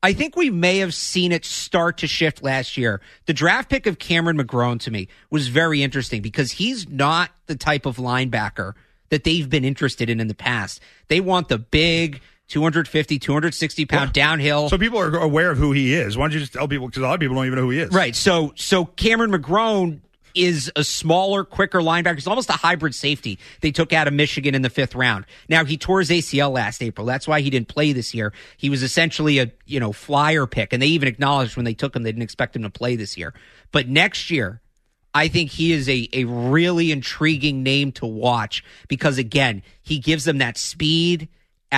I 0.06 0.14
think 0.14 0.36
we 0.36 0.50
may 0.52 0.78
have 0.80 0.94
seen 0.94 1.32
it 1.32 1.46
start 1.46 1.98
to 2.00 2.08
shift 2.08 2.44
last 2.44 2.78
year. 2.78 3.02
The 3.26 3.34
draft 3.34 3.70
pick 3.70 3.88
of 3.88 3.98
Cameron 3.98 4.38
McGrone 4.38 4.80
to 4.82 4.92
me 4.92 5.08
was 5.32 5.48
very 5.48 5.82
interesting 5.82 6.22
because 6.22 6.52
he's 6.52 6.88
not 6.88 7.32
the 7.48 7.56
type 7.56 7.86
of 7.86 7.98
linebacker 7.98 8.74
that 9.10 9.24
they've 9.24 9.50
been 9.50 9.66
interested 9.66 10.10
in 10.10 10.20
in 10.20 10.28
the 10.28 10.36
past. 10.36 10.80
They 11.08 11.22
want 11.22 11.48
the 11.48 11.58
big 11.58 12.22
250, 12.48 13.20
260 13.20 13.86
pound 13.86 14.02
well, 14.02 14.12
downhill. 14.12 14.70
So 14.70 14.78
people 14.78 15.00
are 15.00 15.18
aware 15.18 15.52
of 15.52 15.58
who 15.58 15.72
he 15.72 15.94
is. 15.94 16.18
Why 16.18 16.26
don't 16.26 16.34
you 16.34 16.40
just 16.40 16.54
tell 16.54 16.68
people? 16.68 16.88
Because 16.88 17.02
a 17.02 17.06
lot 17.06 17.16
of 17.16 17.20
people 17.20 17.36
don't 17.36 17.46
even 17.46 17.58
know 17.58 17.66
who 17.66 17.72
he 17.72 17.80
is. 17.80 17.92
Right. 17.92 18.16
So, 18.16 18.54
so 18.56 18.86
Cameron 18.86 19.32
McGrone 19.32 20.02
is 20.36 20.72
a 20.76 20.84
smaller, 20.84 21.44
quicker 21.44 21.80
linebacker. 21.80 22.16
He's 22.16 22.28
almost 22.28 22.50
a 22.50 22.54
hybrid 22.54 22.94
safety 22.94 23.40
they 23.62 23.72
took 23.72 23.94
out 23.94 24.08
of 24.08 24.14
Michigan 24.14 24.54
in 24.54 24.62
the 24.62 24.70
fifth 24.70 24.94
round. 24.94 25.26
Now 25.50 25.64
he 25.64 25.78
tore 25.78 26.00
his 26.00 26.10
ACL 26.10 26.52
last 26.52 26.84
April. 26.84 27.08
That's 27.08 27.28
why 27.28 27.42
he 27.42 27.50
didn't 27.50 27.70
play 27.70 27.94
this 27.94 28.14
year. 28.14 28.34
He 28.58 28.70
was 28.70 28.84
essentially 28.84 29.40
a, 29.40 29.52
you 29.66 29.80
know, 29.80 29.94
flyer 29.94 30.46
pick. 30.46 30.74
And 30.74 30.82
they 30.82 30.88
even 30.88 31.08
acknowledged 31.08 31.56
when 31.56 31.66
they 31.66 31.74
took 31.74 31.96
him, 31.96 32.04
they 32.04 32.12
didn't 32.12 32.24
expect 32.24 32.56
him 32.56 32.64
to 32.64 32.70
play 32.70 32.96
this 32.96 33.18
year. 33.18 33.34
But 33.72 33.88
next 33.88 34.30
year, 34.30 34.62
I 35.14 35.30
think 35.30 35.52
he 35.52 35.72
is 35.72 35.88
a, 35.88 36.10
a 36.12 36.26
really 36.26 36.92
intriguing 36.92 37.64
name 37.64 37.94
to 37.94 38.06
watch 38.06 38.64
because 38.90 39.18
again, 39.18 39.64
he 39.82 40.00
gives 40.00 40.26
them 40.26 40.40
that 40.40 40.58
speed 40.58 41.30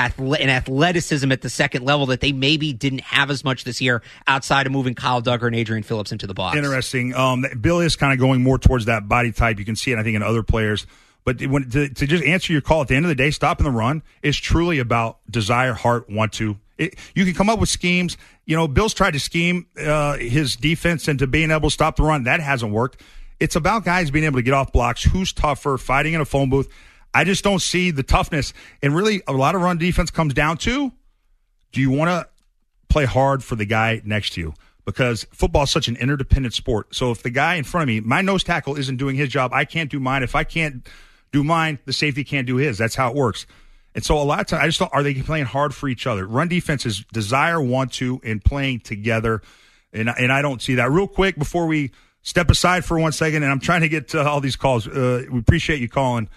and 0.05 0.51
athleticism 0.51 1.31
at 1.31 1.41
the 1.41 1.49
second 1.49 1.85
level 1.85 2.07
that 2.07 2.21
they 2.21 2.31
maybe 2.31 2.73
didn't 2.73 3.01
have 3.01 3.29
as 3.29 3.43
much 3.43 3.63
this 3.63 3.81
year 3.81 4.01
outside 4.27 4.65
of 4.65 4.71
moving 4.71 4.95
Kyle 4.95 5.21
Dugger 5.21 5.47
and 5.47 5.55
Adrian 5.55 5.83
Phillips 5.83 6.11
into 6.11 6.27
the 6.27 6.33
box. 6.33 6.57
Interesting. 6.57 7.13
Um, 7.13 7.45
Bill 7.59 7.79
is 7.79 7.95
kind 7.95 8.13
of 8.13 8.19
going 8.19 8.41
more 8.41 8.57
towards 8.57 8.85
that 8.85 9.07
body 9.07 9.31
type. 9.31 9.59
You 9.59 9.65
can 9.65 9.75
see 9.75 9.91
it, 9.91 9.99
I 9.99 10.03
think, 10.03 10.15
in 10.15 10.23
other 10.23 10.43
players. 10.43 10.85
But 11.25 11.41
when, 11.45 11.69
to, 11.71 11.89
to 11.89 12.07
just 12.07 12.23
answer 12.23 12.53
your 12.53 12.61
call 12.61 12.81
at 12.81 12.87
the 12.87 12.95
end 12.95 13.03
of 13.03 13.09
the 13.09 13.15
day, 13.15 13.31
stopping 13.31 13.65
the 13.65 13.71
run 13.71 14.01
is 14.23 14.37
truly 14.37 14.79
about 14.79 15.19
desire, 15.29 15.73
heart, 15.73 16.09
want 16.09 16.31
to. 16.33 16.57
It, 16.77 16.95
you 17.15 17.25
can 17.25 17.33
come 17.33 17.49
up 17.49 17.59
with 17.59 17.67
schemes. 17.67 18.15
You 18.45 18.55
know, 18.55 18.65
Bill's 18.67 18.93
tried 18.93 19.11
to 19.11 19.19
scheme 19.19 19.67
uh, 19.77 20.15
his 20.17 20.55
defense 20.55 21.09
into 21.09 21.27
being 21.27 21.51
able 21.51 21.69
to 21.69 21.73
stop 21.73 21.97
the 21.97 22.03
run. 22.03 22.23
That 22.23 22.39
hasn't 22.39 22.71
worked. 22.71 23.01
It's 23.39 23.57
about 23.57 23.83
guys 23.83 24.09
being 24.09 24.25
able 24.25 24.37
to 24.37 24.41
get 24.41 24.53
off 24.53 24.71
blocks. 24.71 25.03
Who's 25.03 25.33
tougher? 25.33 25.77
Fighting 25.77 26.13
in 26.13 26.21
a 26.21 26.25
phone 26.25 26.49
booth. 26.49 26.69
I 27.17 27.23
just 27.23 27.43
don't 27.43 27.63
see 27.63 27.89
the 27.89 28.03
toughness. 28.03 28.53
And 28.83 28.95
really, 28.95 29.23
a 29.27 29.33
lot 29.33 29.55
of 29.55 29.61
run 29.61 29.79
defense 29.79 30.11
comes 30.11 30.35
down 30.35 30.57
to 30.57 30.91
do 31.71 31.81
you 31.81 31.89
want 31.89 32.09
to 32.09 32.29
play 32.89 33.05
hard 33.05 33.43
for 33.43 33.55
the 33.55 33.65
guy 33.65 34.03
next 34.05 34.33
to 34.33 34.41
you? 34.41 34.53
Because 34.85 35.25
football 35.31 35.63
is 35.63 35.71
such 35.71 35.87
an 35.87 35.97
interdependent 35.97 36.53
sport. 36.53 36.93
So 36.93 37.09
if 37.09 37.23
the 37.23 37.31
guy 37.31 37.55
in 37.55 37.63
front 37.63 37.83
of 37.83 37.87
me, 37.87 38.01
my 38.01 38.21
nose 38.21 38.43
tackle 38.43 38.77
isn't 38.77 38.97
doing 38.97 39.15
his 39.15 39.29
job, 39.29 39.51
I 39.51 39.65
can't 39.65 39.89
do 39.89 39.99
mine. 39.99 40.21
If 40.21 40.35
I 40.35 40.43
can't 40.43 40.87
do 41.31 41.43
mine, 41.43 41.79
the 41.85 41.91
safety 41.91 42.23
can't 42.23 42.45
do 42.45 42.57
his. 42.57 42.77
That's 42.77 42.93
how 42.93 43.09
it 43.09 43.15
works. 43.15 43.47
And 43.95 44.05
so 44.05 44.19
a 44.19 44.21
lot 44.21 44.39
of 44.39 44.45
times, 44.45 44.61
I 44.61 44.67
just 44.67 44.77
thought, 44.77 44.91
are 44.93 45.01
they 45.01 45.15
playing 45.15 45.45
hard 45.45 45.73
for 45.73 45.89
each 45.89 46.05
other? 46.05 46.27
Run 46.27 46.47
defense 46.47 46.85
is 46.85 47.03
desire, 47.11 47.59
want 47.59 47.93
to, 47.93 48.21
and 48.23 48.45
playing 48.45 48.81
together. 48.81 49.41
And, 49.91 50.07
and 50.07 50.31
I 50.31 50.43
don't 50.43 50.61
see 50.61 50.75
that. 50.75 50.91
Real 50.91 51.07
quick, 51.07 51.35
before 51.35 51.65
we 51.65 51.91
step 52.21 52.51
aside 52.51 52.85
for 52.85 52.99
one 52.99 53.11
second, 53.11 53.41
and 53.41 53.51
I'm 53.51 53.59
trying 53.59 53.81
to 53.81 53.89
get 53.89 54.09
to 54.09 54.23
all 54.23 54.39
these 54.39 54.55
calls. 54.55 54.87
Uh, 54.87 55.25
we 55.31 55.39
appreciate 55.39 55.81
you 55.81 55.89
calling. 55.89 56.29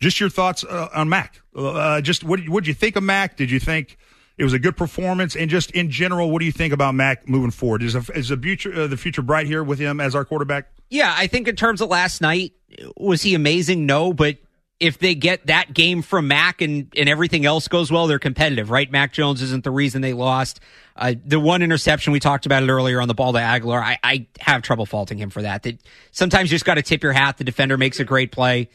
Just 0.00 0.20
your 0.20 0.28
thoughts 0.28 0.64
uh, 0.64 0.88
on 0.94 1.08
Mac. 1.08 1.40
Uh, 1.54 2.00
just 2.00 2.24
what 2.24 2.46
what 2.48 2.64
did 2.64 2.68
you 2.68 2.74
think 2.74 2.96
of 2.96 3.02
Mac? 3.02 3.36
Did 3.36 3.50
you 3.50 3.60
think 3.60 3.96
it 4.36 4.44
was 4.44 4.52
a 4.52 4.58
good 4.58 4.76
performance? 4.76 5.36
And 5.36 5.48
just 5.48 5.70
in 5.70 5.90
general, 5.90 6.30
what 6.30 6.40
do 6.40 6.46
you 6.46 6.52
think 6.52 6.72
about 6.72 6.94
Mac 6.94 7.28
moving 7.28 7.50
forward? 7.50 7.82
Is 7.82 7.94
a, 7.94 8.04
is 8.14 8.28
the 8.28 8.36
future 8.36 8.82
uh, 8.82 8.86
the 8.86 8.96
future 8.96 9.22
bright 9.22 9.46
here 9.46 9.62
with 9.62 9.78
him 9.78 10.00
as 10.00 10.14
our 10.14 10.24
quarterback? 10.24 10.70
Yeah, 10.90 11.14
I 11.16 11.26
think 11.26 11.48
in 11.48 11.56
terms 11.56 11.80
of 11.80 11.88
last 11.88 12.20
night, 12.20 12.52
was 12.96 13.22
he 13.22 13.34
amazing? 13.34 13.86
No, 13.86 14.12
but 14.12 14.38
if 14.80 14.98
they 14.98 15.14
get 15.14 15.46
that 15.46 15.72
game 15.72 16.02
from 16.02 16.28
Mac 16.28 16.60
and, 16.60 16.92
and 16.96 17.08
everything 17.08 17.46
else 17.46 17.68
goes 17.68 17.90
well, 17.90 18.06
they're 18.06 18.18
competitive, 18.18 18.70
right? 18.70 18.90
Mac 18.90 19.12
Jones 19.12 19.40
isn't 19.40 19.64
the 19.64 19.70
reason 19.70 20.02
they 20.02 20.12
lost. 20.12 20.60
Uh, 20.96 21.14
the 21.24 21.40
one 21.40 21.62
interception 21.62 22.12
we 22.12 22.20
talked 22.20 22.44
about 22.44 22.62
it 22.62 22.68
earlier 22.68 23.00
on 23.00 23.08
the 23.08 23.14
ball 23.14 23.32
to 23.32 23.38
Agholor, 23.38 23.80
I, 23.80 23.98
I 24.02 24.26
have 24.40 24.62
trouble 24.62 24.84
faulting 24.84 25.16
him 25.16 25.30
for 25.30 25.42
that. 25.42 25.62
That 25.62 25.78
sometimes 26.10 26.50
you 26.50 26.56
just 26.56 26.64
got 26.64 26.74
to 26.74 26.82
tip 26.82 27.02
your 27.02 27.12
hat. 27.12 27.38
The 27.38 27.44
defender 27.44 27.78
makes 27.78 28.00
a 28.00 28.04
great 28.04 28.32
play 28.32 28.68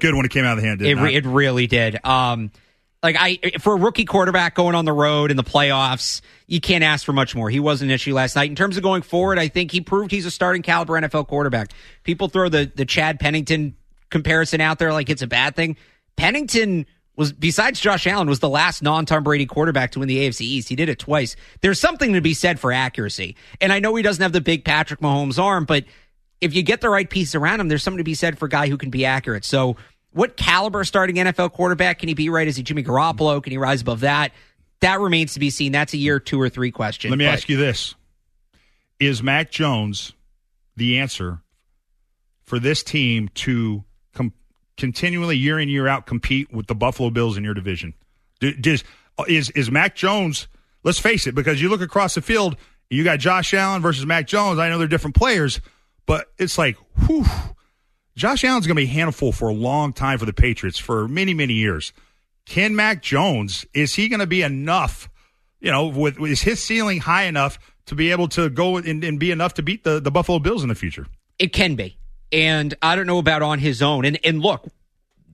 good 0.00 0.14
when 0.14 0.24
it 0.24 0.30
came 0.30 0.44
out 0.44 0.58
of 0.58 0.62
the 0.62 0.68
hand. 0.68 0.82
It, 0.82 0.98
it, 0.98 1.24
it 1.24 1.26
really 1.26 1.66
did. 1.66 2.04
Um, 2.04 2.50
like 3.02 3.16
I, 3.18 3.38
for 3.60 3.74
a 3.74 3.76
rookie 3.76 4.04
quarterback 4.04 4.54
going 4.54 4.74
on 4.74 4.84
the 4.84 4.92
road 4.92 5.30
in 5.30 5.36
the 5.36 5.44
playoffs, 5.44 6.20
you 6.46 6.60
can't 6.60 6.82
ask 6.82 7.04
for 7.04 7.12
much 7.12 7.34
more. 7.34 7.48
He 7.48 7.60
was 7.60 7.82
an 7.82 7.90
issue 7.90 8.14
last 8.14 8.34
night. 8.34 8.50
In 8.50 8.56
terms 8.56 8.76
of 8.76 8.82
going 8.82 9.02
forward, 9.02 9.38
I 9.38 9.48
think 9.48 9.70
he 9.70 9.80
proved 9.80 10.10
he's 10.10 10.26
a 10.26 10.30
starting 10.30 10.62
caliber 10.62 10.94
NFL 10.94 11.28
quarterback. 11.28 11.70
People 12.02 12.28
throw 12.28 12.48
the 12.48 12.70
the 12.74 12.84
Chad 12.84 13.20
Pennington 13.20 13.76
comparison 14.10 14.60
out 14.60 14.78
there 14.78 14.92
like 14.92 15.10
it's 15.10 15.22
a 15.22 15.26
bad 15.26 15.54
thing. 15.54 15.76
Pennington 16.16 16.86
was 17.14 17.32
besides 17.32 17.78
Josh 17.80 18.06
Allen 18.06 18.28
was 18.28 18.40
the 18.40 18.48
last 18.48 18.82
non-Tom 18.82 19.22
Brady 19.22 19.46
quarterback 19.46 19.92
to 19.92 20.00
win 20.00 20.08
the 20.08 20.26
AFC 20.26 20.40
East. 20.42 20.68
He 20.68 20.76
did 20.76 20.88
it 20.88 20.98
twice. 20.98 21.36
There's 21.60 21.78
something 21.78 22.14
to 22.14 22.20
be 22.20 22.34
said 22.34 22.58
for 22.58 22.72
accuracy. 22.72 23.36
And 23.60 23.72
I 23.72 23.80
know 23.80 23.94
he 23.94 24.02
doesn't 24.02 24.22
have 24.22 24.32
the 24.32 24.40
big 24.40 24.64
Patrick 24.64 25.00
Mahomes 25.00 25.38
arm, 25.38 25.64
but 25.64 25.84
if 26.40 26.54
you 26.54 26.62
get 26.62 26.80
the 26.80 26.88
right 26.88 27.08
pieces 27.08 27.34
around 27.34 27.60
him, 27.60 27.68
there's 27.68 27.82
something 27.82 27.98
to 27.98 28.04
be 28.04 28.14
said 28.14 28.38
for 28.38 28.46
a 28.46 28.48
guy 28.48 28.68
who 28.68 28.76
can 28.76 28.90
be 28.90 29.04
accurate. 29.04 29.44
So 29.44 29.76
what 30.12 30.36
caliber 30.36 30.84
starting 30.84 31.16
NFL 31.16 31.52
quarterback 31.52 31.98
can 31.98 32.08
he 32.08 32.14
be 32.14 32.28
right? 32.30 32.46
Is 32.46 32.56
he 32.56 32.62
Jimmy 32.62 32.82
Garoppolo? 32.82 33.42
Can 33.42 33.50
he 33.50 33.58
rise 33.58 33.82
above 33.82 34.00
that? 34.00 34.32
That 34.80 35.00
remains 35.00 35.34
to 35.34 35.40
be 35.40 35.50
seen. 35.50 35.72
That's 35.72 35.92
a 35.92 35.96
year 35.96 36.20
two 36.20 36.40
or 36.40 36.48
three 36.48 36.70
question. 36.70 37.10
Let 37.10 37.18
me 37.18 37.24
But 37.24 37.32
ask 37.32 37.48
you 37.48 37.56
this: 37.56 37.94
Is 39.00 39.22
Mac 39.22 39.50
Jones 39.50 40.12
the 40.76 40.98
answer 40.98 41.40
for 42.44 42.58
this 42.58 42.82
team 42.84 43.28
to 43.34 43.84
com- 44.14 44.32
continually 44.76 45.36
year 45.36 45.58
in 45.58 45.68
year 45.68 45.88
out 45.88 46.06
compete 46.06 46.52
with 46.52 46.68
the 46.68 46.74
Buffalo 46.76 47.10
Bills 47.10 47.36
in 47.36 47.42
your 47.44 47.54
division? 47.54 47.92
Do, 48.40 48.54
does 48.54 48.84
is 49.26 49.50
is 49.50 49.70
Mac 49.70 49.96
Jones? 49.96 50.46
Let's 50.84 51.00
face 51.00 51.26
it, 51.26 51.34
because 51.34 51.60
you 51.60 51.68
look 51.68 51.80
across 51.80 52.14
the 52.14 52.22
field, 52.22 52.56
you 52.88 53.02
got 53.02 53.18
Josh 53.18 53.52
Allen 53.52 53.82
versus 53.82 54.06
Mac 54.06 54.28
Jones. 54.28 54.60
I 54.60 54.68
know 54.68 54.78
they're 54.78 54.86
different 54.86 55.16
players, 55.16 55.60
but 56.08 56.32
it's 56.38 56.56
like, 56.56 56.76
whew, 57.06 57.26
Josh 58.16 58.42
Allen's 58.42 58.66
going 58.66 58.74
to 58.74 58.82
be 58.82 58.90
a 58.90 58.92
handful 58.92 59.30
for 59.30 59.48
a 59.48 59.52
long 59.52 59.92
time 59.92 60.18
for 60.18 60.24
the 60.24 60.32
Patriots 60.32 60.78
for 60.78 61.06
many 61.06 61.34
many 61.34 61.52
years. 61.52 61.92
Can 62.46 62.74
Mac 62.74 63.02
Jones 63.02 63.66
is 63.74 63.94
he 63.94 64.08
going 64.08 64.20
to 64.20 64.26
be 64.26 64.42
enough? 64.42 65.08
You 65.60 65.70
know, 65.70 65.86
with 65.86 66.18
is 66.20 66.40
his 66.40 66.60
ceiling 66.64 66.98
high 66.98 67.24
enough 67.24 67.58
to 67.86 67.94
be 67.94 68.10
able 68.10 68.26
to 68.28 68.48
go 68.48 68.78
and, 68.78 69.04
and 69.04 69.20
be 69.20 69.30
enough 69.30 69.54
to 69.54 69.62
beat 69.62 69.84
the, 69.84 70.00
the 70.00 70.10
Buffalo 70.10 70.38
Bills 70.38 70.62
in 70.62 70.68
the 70.68 70.74
future? 70.74 71.06
It 71.38 71.52
can 71.52 71.74
be. 71.74 71.98
And 72.32 72.74
I 72.82 72.96
don't 72.96 73.06
know 73.06 73.18
about 73.18 73.42
on 73.42 73.58
his 73.58 73.82
own. 73.82 74.06
And 74.06 74.18
and 74.24 74.40
look, 74.40 74.66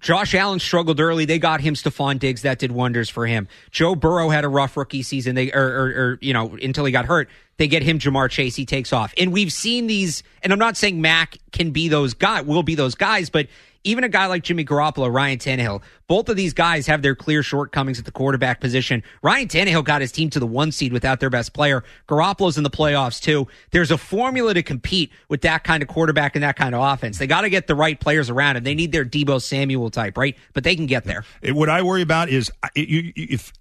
Josh 0.00 0.34
Allen 0.34 0.58
struggled 0.58 0.98
early. 0.98 1.24
They 1.24 1.38
got 1.38 1.60
him 1.60 1.74
Stefon 1.74 2.18
Diggs. 2.18 2.42
That 2.42 2.58
did 2.58 2.72
wonders 2.72 3.08
for 3.08 3.26
him. 3.26 3.48
Joe 3.70 3.94
Burrow 3.94 4.28
had 4.28 4.44
a 4.44 4.48
rough 4.48 4.76
rookie 4.76 5.02
season. 5.02 5.36
They 5.36 5.52
or, 5.52 5.62
or, 5.62 5.86
or 5.86 6.18
you 6.20 6.34
know 6.34 6.56
until 6.60 6.84
he 6.84 6.92
got 6.92 7.06
hurt. 7.06 7.28
They 7.56 7.68
get 7.68 7.82
him 7.82 7.98
Ja'Marr 7.98 8.30
Chase. 8.30 8.56
He 8.56 8.66
takes 8.66 8.92
off. 8.92 9.14
And 9.16 9.32
we've 9.32 9.52
seen 9.52 9.86
these. 9.86 10.22
And 10.42 10.52
I'm 10.52 10.58
not 10.58 10.76
saying 10.76 11.00
Mac 11.00 11.38
can 11.52 11.70
be 11.70 11.88
those 11.88 12.14
guy 12.14 12.40
will 12.40 12.62
be 12.62 12.74
those 12.74 12.94
guys, 12.94 13.30
but 13.30 13.48
even 13.84 14.02
a 14.02 14.08
guy 14.08 14.26
like 14.26 14.42
Jimmy 14.42 14.64
Garoppolo, 14.64 15.12
Ryan 15.12 15.38
Tannehill, 15.38 15.82
both 16.08 16.28
of 16.30 16.36
these 16.36 16.54
guys 16.54 16.86
have 16.86 17.02
their 17.02 17.14
clear 17.14 17.42
shortcomings 17.42 17.98
at 17.98 18.06
the 18.06 18.10
quarterback 18.10 18.60
position. 18.60 19.02
Ryan 19.22 19.46
Tannehill 19.46 19.84
got 19.84 20.00
his 20.00 20.10
team 20.10 20.30
to 20.30 20.40
the 20.40 20.46
one 20.46 20.72
seed 20.72 20.92
without 20.92 21.20
their 21.20 21.30
best 21.30 21.52
player. 21.52 21.84
Garoppolo's 22.08 22.56
in 22.56 22.64
the 22.64 22.70
playoffs 22.70 23.20
too. 23.20 23.46
There's 23.70 23.90
a 23.90 23.98
formula 23.98 24.54
to 24.54 24.62
compete 24.62 25.12
with 25.28 25.42
that 25.42 25.64
kind 25.64 25.82
of 25.82 25.88
quarterback 25.88 26.34
and 26.34 26.42
that 26.42 26.56
kind 26.56 26.74
of 26.74 26.82
offense. 26.82 27.18
They 27.18 27.26
got 27.26 27.42
to 27.42 27.50
get 27.50 27.66
the 27.66 27.74
right 27.74 28.00
players 28.00 28.30
around 28.30 28.56
him. 28.56 28.64
They 28.64 28.74
need 28.74 28.90
their 28.90 29.04
Deebo 29.04 29.40
Samuel 29.40 29.90
type, 29.90 30.16
right? 30.16 30.36
But 30.54 30.64
they 30.64 30.74
can 30.76 30.86
get 30.86 31.04
there. 31.04 31.24
What 31.44 31.68
I 31.68 31.82
worry 31.82 32.02
about 32.02 32.30
is 32.30 32.50
if 32.74 33.52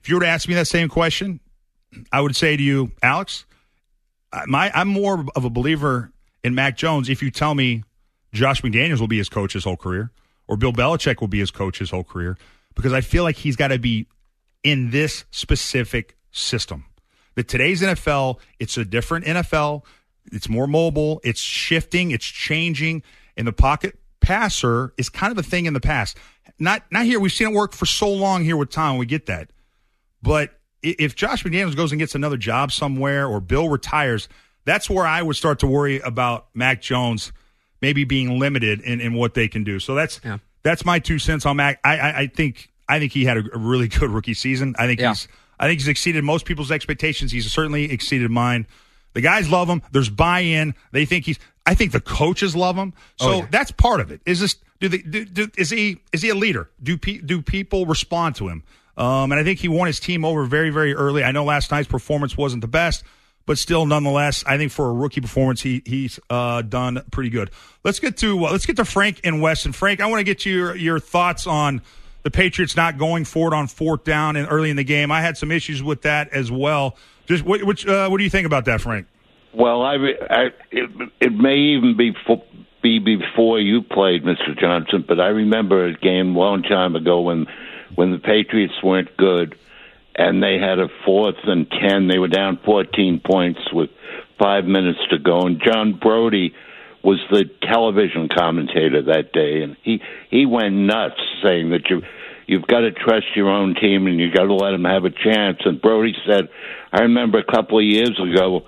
if 0.00 0.08
you 0.08 0.16
were 0.16 0.20
to 0.22 0.28
ask 0.28 0.48
me 0.48 0.54
that 0.54 0.66
same 0.66 0.88
question, 0.88 1.40
I 2.10 2.20
would 2.20 2.36
say 2.36 2.56
to 2.56 2.62
you, 2.62 2.92
Alex, 3.02 3.44
my 4.46 4.70
I'm 4.74 4.88
more 4.88 5.24
of 5.34 5.44
a 5.44 5.50
believer 5.50 6.12
in 6.42 6.54
Mac 6.54 6.76
Jones 6.76 7.08
if 7.08 7.22
you 7.22 7.30
tell 7.30 7.54
me 7.54 7.84
Josh 8.32 8.62
McDaniels 8.62 9.00
will 9.00 9.08
be 9.08 9.18
his 9.18 9.28
coach 9.28 9.52
his 9.52 9.64
whole 9.64 9.76
career 9.76 10.10
or 10.48 10.56
Bill 10.56 10.72
Belichick 10.72 11.20
will 11.20 11.28
be 11.28 11.38
his 11.38 11.50
coach 11.50 11.78
his 11.78 11.90
whole 11.90 12.04
career 12.04 12.36
because 12.74 12.92
I 12.92 13.00
feel 13.00 13.22
like 13.22 13.36
he's 13.36 13.56
got 13.56 13.68
to 13.68 13.78
be 13.78 14.06
in 14.62 14.90
this 14.90 15.24
specific 15.30 16.16
system. 16.30 16.84
That 17.34 17.48
today's 17.48 17.82
NFL, 17.82 18.38
it's 18.58 18.76
a 18.76 18.84
different 18.84 19.24
NFL. 19.24 19.84
It's 20.30 20.48
more 20.48 20.66
mobile. 20.66 21.20
It's 21.24 21.40
shifting. 21.40 22.10
It's 22.10 22.26
changing. 22.26 23.02
And 23.36 23.46
the 23.46 23.52
pocket 23.52 23.98
passer 24.20 24.92
is 24.96 25.08
kind 25.08 25.32
of 25.32 25.38
a 25.38 25.42
thing 25.42 25.66
in 25.66 25.74
the 25.74 25.80
past. 25.80 26.16
Not 26.58 26.82
not 26.90 27.06
here. 27.06 27.18
We've 27.18 27.32
seen 27.32 27.48
it 27.48 27.54
work 27.54 27.72
for 27.72 27.86
so 27.86 28.10
long 28.12 28.44
here 28.44 28.56
with 28.56 28.70
Tom. 28.70 28.98
We 28.98 29.06
get 29.06 29.26
that. 29.26 29.50
But 30.22 30.50
if 30.82 31.14
Josh 31.14 31.44
McDaniels 31.44 31.76
goes 31.76 31.92
and 31.92 31.98
gets 31.98 32.14
another 32.14 32.36
job 32.36 32.72
somewhere 32.72 33.26
or 33.26 33.40
Bill 33.40 33.68
retires, 33.68 34.28
that's 34.64 34.88
where 34.90 35.06
I 35.06 35.22
would 35.22 35.36
start 35.36 35.58
to 35.60 35.66
worry 35.66 36.00
about 36.00 36.46
Mac 36.54 36.80
Jones 36.82 37.32
maybe 37.80 38.04
being 38.04 38.38
limited 38.38 38.80
in, 38.80 39.00
in 39.00 39.14
what 39.14 39.34
they 39.34 39.48
can 39.48 39.64
do. 39.64 39.78
So 39.80 39.94
that's 39.94 40.20
that's 40.62 40.84
my 40.84 40.98
two 40.98 41.18
cents 41.18 41.44
on 41.46 41.56
Mac. 41.56 41.80
I, 41.84 41.98
I, 41.98 42.18
I 42.20 42.26
think 42.28 42.70
I 42.88 42.98
think 42.98 43.12
he 43.12 43.24
had 43.24 43.36
a, 43.38 43.44
a 43.54 43.58
really 43.58 43.88
good 43.98 44.10
rookie 44.10 44.34
season. 44.34 44.74
I 44.78 44.86
think 44.86 45.00
Yeah. 45.00 45.10
he's 45.10 45.28
I 45.58 45.66
think 45.68 45.80
he's 45.80 45.88
exceeded 45.88 46.24
most 46.24 46.44
people's 46.44 46.70
expectations. 46.72 47.30
He's 47.30 47.50
certainly 47.52 47.90
exceeded 47.92 48.30
mine. 48.30 48.66
The 49.14 49.20
guys 49.20 49.48
love 49.50 49.68
him. 49.68 49.82
There's 49.92 50.08
buy-in. 50.08 50.74
They 50.90 51.04
think 51.04 51.26
he's. 51.26 51.38
I 51.66 51.74
think 51.74 51.92
the 51.92 52.00
coaches 52.00 52.56
love 52.56 52.74
him. 52.76 52.94
Oh, 53.20 53.24
so 53.26 53.30
Oh, 53.32 53.36
yeah. 53.38 53.46
that's 53.50 53.70
part 53.70 54.00
of 54.00 54.10
it. 54.10 54.20
Is 54.26 54.40
this? 54.40 54.56
Do 54.80 54.88
they? 54.88 54.98
Do, 54.98 55.24
do, 55.24 55.48
is 55.56 55.70
he? 55.70 55.98
Is 56.12 56.22
he 56.22 56.30
a 56.30 56.34
leader? 56.34 56.68
Do 56.82 56.96
pe, 56.98 57.18
do 57.18 57.42
people 57.42 57.86
respond 57.86 58.34
to 58.36 58.48
him? 58.48 58.64
Um, 58.96 59.32
and 59.32 59.40
I 59.40 59.44
think 59.44 59.58
he 59.58 59.68
won 59.68 59.86
his 59.86 60.00
team 60.00 60.24
over 60.24 60.44
very 60.44 60.70
very 60.70 60.94
early. 60.94 61.24
I 61.24 61.32
know 61.32 61.44
last 61.44 61.70
night's 61.70 61.88
performance 61.88 62.36
wasn't 62.36 62.60
the 62.60 62.68
best, 62.68 63.04
but 63.46 63.58
still, 63.58 63.86
nonetheless, 63.86 64.44
I 64.46 64.58
think 64.58 64.72
for 64.72 64.88
a 64.88 64.92
rookie 64.92 65.20
performance, 65.20 65.62
he 65.62 65.82
he's 65.84 66.20
uh, 66.30 66.62
done 66.62 67.02
pretty 67.10 67.30
good. 67.30 67.50
Let's 67.84 68.00
get 68.00 68.16
to 68.18 68.46
uh, 68.46 68.52
let's 68.52 68.66
get 68.66 68.76
to 68.76 68.84
Frank 68.84 69.20
and 69.24 69.40
Weston. 69.40 69.72
Frank, 69.72 70.00
I 70.00 70.06
want 70.06 70.20
to 70.20 70.24
get 70.24 70.44
your 70.44 70.76
your 70.76 70.98
thoughts 70.98 71.46
on 71.46 71.82
the 72.22 72.30
Patriots 72.30 72.76
not 72.76 72.98
going 72.98 73.24
for 73.24 73.52
it 73.52 73.56
on 73.56 73.66
fourth 73.66 74.04
down 74.04 74.36
and 74.36 74.46
early 74.50 74.70
in 74.70 74.76
the 74.76 74.84
game. 74.84 75.10
I 75.10 75.20
had 75.20 75.36
some 75.36 75.50
issues 75.50 75.82
with 75.82 76.02
that 76.02 76.28
as 76.32 76.50
well. 76.50 76.96
Just 77.26 77.44
what 77.44 77.62
which, 77.64 77.86
uh, 77.86 78.08
what 78.08 78.18
do 78.18 78.24
you 78.24 78.30
think 78.30 78.46
about 78.46 78.64
that, 78.66 78.80
Frank? 78.80 79.06
Well, 79.54 79.82
I, 79.82 79.96
I 80.30 80.44
it, 80.70 80.90
it 81.20 81.32
may 81.32 81.56
even 81.56 81.96
be 81.96 82.12
fo- 82.26 82.44
be 82.82 82.98
before 82.98 83.60
you 83.60 83.82
played, 83.82 84.24
Mr. 84.24 84.58
Johnson, 84.58 85.04
but 85.06 85.20
I 85.20 85.28
remember 85.28 85.86
a 85.86 85.94
game 85.94 86.34
a 86.34 86.38
long 86.38 86.62
time 86.62 86.96
ago 86.96 87.20
when 87.20 87.46
when 87.94 88.10
the 88.10 88.18
Patriots 88.18 88.74
weren't 88.82 89.16
good 89.16 89.56
and 90.14 90.42
they 90.42 90.58
had 90.58 90.78
a 90.78 90.88
fourth 91.04 91.36
and 91.44 91.70
ten. 91.70 92.08
They 92.08 92.18
were 92.18 92.28
down 92.28 92.58
fourteen 92.64 93.20
points 93.20 93.60
with 93.72 93.90
five 94.38 94.64
minutes 94.64 95.00
to 95.10 95.18
go, 95.18 95.42
and 95.42 95.60
John 95.62 95.94
Brodie 95.94 96.54
was 97.02 97.18
the 97.30 97.44
television 97.62 98.28
commentator 98.28 99.02
that 99.02 99.32
day, 99.32 99.62
and 99.62 99.76
he 99.82 100.02
he 100.30 100.46
went 100.46 100.74
nuts 100.74 101.20
saying 101.42 101.70
that 101.70 101.88
you 101.88 102.02
you've 102.46 102.66
got 102.66 102.80
to 102.80 102.90
trust 102.90 103.26
your 103.34 103.48
own 103.48 103.74
team 103.74 104.06
and 104.06 104.18
you've 104.20 104.34
got 104.34 104.44
to 104.44 104.54
let 104.54 104.72
them 104.72 104.84
have 104.84 105.04
a 105.04 105.10
chance. 105.10 105.58
And 105.64 105.80
Brodie 105.80 106.16
said, 106.26 106.48
I 106.92 107.02
remember 107.02 107.38
a 107.38 107.44
couple 107.44 107.78
of 107.78 107.84
years 107.84 108.18
ago 108.20 108.66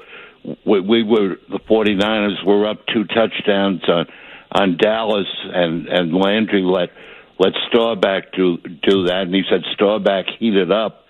we, 0.64 0.80
we 0.80 1.02
were 1.02 1.36
the 1.48 1.58
49ers 1.58 2.44
were 2.44 2.66
up 2.66 2.86
two 2.92 3.04
touchdowns 3.04 3.82
on 3.88 4.06
on 4.52 4.76
Dallas 4.76 5.26
and 5.52 5.86
and 5.88 6.14
Landry 6.14 6.62
let 6.62 6.90
let 7.38 7.52
Staubach 7.68 8.32
do 8.36 8.58
do 8.58 9.04
that 9.04 9.22
and 9.22 9.34
he 9.34 9.42
said 9.50 9.62
Staubach 9.74 10.26
heated 10.38 10.70
up 10.70 11.04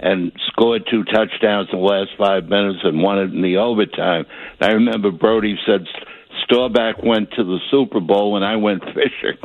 and 0.00 0.32
scored 0.46 0.82
two 0.90 1.04
touchdowns 1.04 1.68
in 1.72 1.78
the 1.78 1.84
last 1.84 2.10
five 2.16 2.44
minutes 2.44 2.80
and 2.84 3.02
won 3.02 3.18
it 3.18 3.32
in 3.34 3.42
the 3.42 3.56
overtime. 3.56 4.26
I 4.60 4.72
remember 4.72 5.10
Brodie 5.10 5.58
said 5.66 5.86
Staubach 6.44 7.02
went 7.02 7.32
to 7.32 7.44
the 7.44 7.58
Super 7.70 8.00
Bowl 8.00 8.36
and 8.36 8.44
I 8.44 8.56
went 8.56 8.82
fishing. 8.84 9.36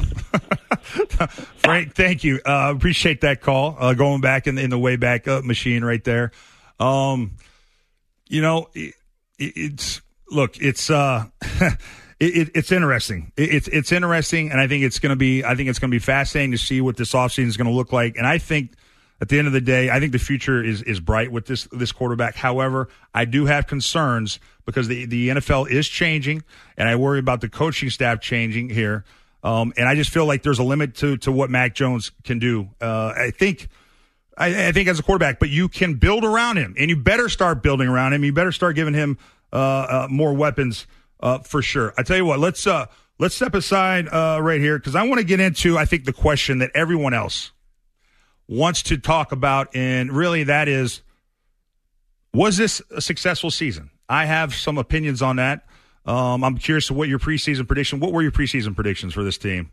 Frank, 1.58 1.96
thank 1.96 2.24
you. 2.24 2.40
Uh, 2.46 2.74
appreciate 2.76 3.22
that 3.22 3.42
call. 3.42 3.76
Uh, 3.80 3.94
going 3.94 4.22
back 4.22 4.48
in, 4.48 4.58
in 4.58 4.70
the 4.70 4.78
way 4.78 4.96
back 4.96 5.28
up 5.28 5.44
machine 5.44 5.84
right 5.84 6.04
there. 6.04 6.32
Um, 6.80 7.32
you 8.28 8.42
know, 8.42 8.70
it, 8.74 8.94
it's 9.40 10.02
look, 10.30 10.58
it's 10.62 10.90
uh, 10.90 11.26
it, 12.24 12.50
it's 12.56 12.72
interesting. 12.72 13.32
It, 13.36 13.54
it's 13.54 13.68
it's 13.68 13.92
interesting, 13.92 14.52
and 14.52 14.60
I 14.60 14.68
think 14.68 14.84
it's 14.84 15.00
going 15.00 15.12
to 15.12 15.16
be. 15.16 15.44
I 15.44 15.56
think 15.56 15.70
it's 15.70 15.80
going 15.80 15.90
to 15.90 15.96
be 15.96 16.00
fascinating 16.00 16.52
to 16.52 16.58
see 16.58 16.82
what 16.82 16.98
this 16.98 17.14
offseason 17.14 17.48
is 17.48 17.58
going 17.58 17.70
to 17.70 17.74
look 17.74 17.92
like. 17.92 18.18
And 18.18 18.28
I 18.28 18.38
think 18.38 18.74
at 19.22 19.30
the 19.30 19.38
end 19.38 19.48
of 19.48 19.54
the 19.54 19.62
day, 19.62 19.90
I 19.90 20.00
think 20.00 20.12
the 20.12 20.20
future 20.20 20.64
is 20.64 20.82
is 20.84 21.00
bright 21.00 21.32
with 21.32 21.46
this 21.46 21.68
this 21.72 21.92
quarterback. 21.92 22.36
However, 22.36 22.90
I 23.14 23.26
do 23.26 23.46
have 23.46 23.68
concerns 23.68 24.40
because 24.66 24.88
the 24.88 25.06
the 25.06 25.30
NFL 25.30 25.70
is 25.70 25.88
changing, 25.88 26.44
and 26.78 26.88
I 26.88 26.96
worry 26.96 27.20
about 27.20 27.42
the 27.42 27.50
coaching 27.50 27.90
staff 27.90 28.22
changing 28.22 28.70
here. 28.70 29.06
Um, 29.44 29.74
and 29.76 29.90
I 29.90 29.96
just 29.96 30.10
feel 30.10 30.26
like 30.26 30.44
there's 30.44 30.60
a 30.60 30.64
limit 30.64 30.96
to 30.96 31.18
to 31.18 31.32
what 31.32 31.50
Mac 31.50 31.74
Jones 31.76 32.12
can 32.24 32.40
do. 32.40 32.70
Uh, 32.82 33.14
I 33.16 33.32
think. 33.32 33.70
I, 34.36 34.70
I 34.70 34.72
think 34.72 34.90
as 34.90 34.98
a 34.98 35.04
quarterback, 35.04 35.38
but 35.38 35.52
you 35.52 35.70
can 35.70 35.94
build 35.94 36.26
around 36.26 36.58
him, 36.58 36.74
and 36.80 36.90
you 36.90 36.96
better 36.96 37.30
start 37.30 37.62
building 37.62 37.88
around 37.88 38.14
him. 38.14 38.24
You 38.24 38.34
better 38.34 38.52
start 38.52 38.76
giving 38.76 38.96
him 38.96 39.20
uh, 39.54 39.56
uh, 39.56 40.08
more 40.10 40.34
weapons 40.34 40.88
uh, 41.24 41.40
for 41.40 41.62
sure. 41.64 41.94
I 41.98 42.04
tell 42.04 42.18
you 42.18 42.26
what, 42.26 42.38
let's 42.38 42.68
uh, 42.68 42.86
let's 43.18 43.34
step 43.34 43.56
aside 43.56 44.08
uh, 44.10 44.40
right 44.42 44.62
here 44.62 44.78
because 44.78 44.94
I 44.94 45.04
want 45.04 45.20
to 45.20 45.26
get 45.26 45.40
into 45.40 45.78
I 45.78 45.86
think 45.86 46.06
the 46.06 46.14
question 46.14 46.60
that 46.60 46.70
everyone 46.76 47.16
else 47.16 47.52
wants 48.48 48.84
to 48.84 48.98
talk 48.98 49.32
about, 49.32 49.74
and 49.76 50.12
really 50.12 50.44
that 50.44 50.68
is, 50.68 51.02
was 52.34 52.58
this 52.58 52.82
a 52.92 53.02
successful 53.02 53.50
season? 53.50 53.90
I 54.10 54.26
have 54.26 54.54
some 54.54 54.78
opinions 54.78 55.22
on 55.22 55.38
that. 55.38 55.66
Um, 56.06 56.44
I'm 56.44 56.58
curious 56.58 56.88
to 56.88 56.94
what 56.94 57.08
your 57.08 57.20
preseason 57.20 57.66
prediction. 57.66 58.02
What 58.02 58.12
were 58.12 58.22
your 58.22 58.32
preseason 58.32 58.76
predictions 58.76 59.14
for 59.14 59.24
this 59.24 59.38
team? 59.38 59.72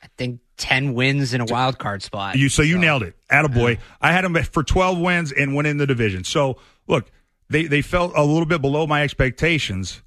I 0.00 0.06
think 0.16 0.40
10 0.56 0.94
wins 0.94 1.34
in 1.34 1.40
a 1.40 1.44
wild 1.44 1.78
card 1.78 2.02
spot. 2.02 2.36
You 2.36 2.48
so 2.48 2.62
you 2.62 2.78
nailed 2.78 3.02
it. 3.02 3.16
Attaboy. 3.30 3.78
I 4.00 4.12
had 4.12 4.24
them 4.24 4.34
for 4.44 4.62
12 4.62 4.98
wins 4.98 5.32
and 5.32 5.54
went 5.54 5.66
in 5.66 5.78
the 5.78 5.86
division. 5.86 6.22
So 6.22 6.58
look, 6.86 7.10
they 7.50 7.64
they 7.66 7.82
felt 7.82 8.12
a 8.14 8.24
little 8.24 8.46
bit 8.46 8.60
below 8.60 8.86
my 8.86 9.02
expectations, 9.02 10.02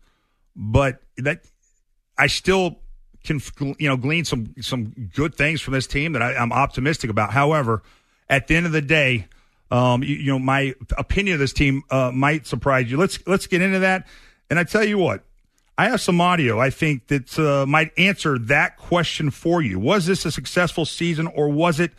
but 0.56 1.02
that 1.18 1.42
I 2.18 2.28
still 2.28 2.80
can 3.24 3.42
you 3.80 3.90
know 3.90 3.98
glean 3.98 4.26
some 4.26 4.54
some 4.62 5.10
good 5.14 5.36
things 5.36 5.62
from 5.62 5.74
this 5.74 5.88
team 5.88 6.14
that 6.14 6.22
I, 6.22 6.36
I'm 6.36 6.54
optimistic 6.54 7.10
about. 7.10 7.32
However, 7.32 7.84
at 8.30 8.48
the 8.48 8.56
end 8.56 8.66
of 8.66 8.72
the 8.72 8.82
day, 8.82 9.28
um, 9.72 10.04
you, 10.04 10.16
you 10.16 10.32
know 10.32 10.40
my 10.40 10.74
opinion 10.98 11.34
of 11.36 11.40
this 11.40 11.54
team 11.54 11.84
uh, 11.90 12.12
might 12.14 12.48
surprise 12.48 12.90
you. 12.90 12.98
Let's 12.98 13.20
let's 13.28 13.48
get 13.48 13.62
into 13.62 13.80
that. 13.80 14.08
And 14.50 14.60
I 14.60 14.64
tell 14.64 14.84
you 14.84 14.98
what, 14.98 15.24
I 15.78 15.90
have 15.90 16.02
some 16.02 16.22
audio 16.22 16.60
I 16.60 16.70
think 16.70 17.08
that 17.08 17.38
uh, 17.38 17.66
might 17.66 17.92
answer 17.98 18.38
that 18.40 18.78
question 18.78 19.32
for 19.32 19.62
you. 19.62 19.80
Was 19.80 20.06
this 20.06 20.26
a 20.26 20.32
successful 20.32 20.86
season 20.86 21.28
or 21.28 21.50
was 21.50 21.80
it 21.80 21.92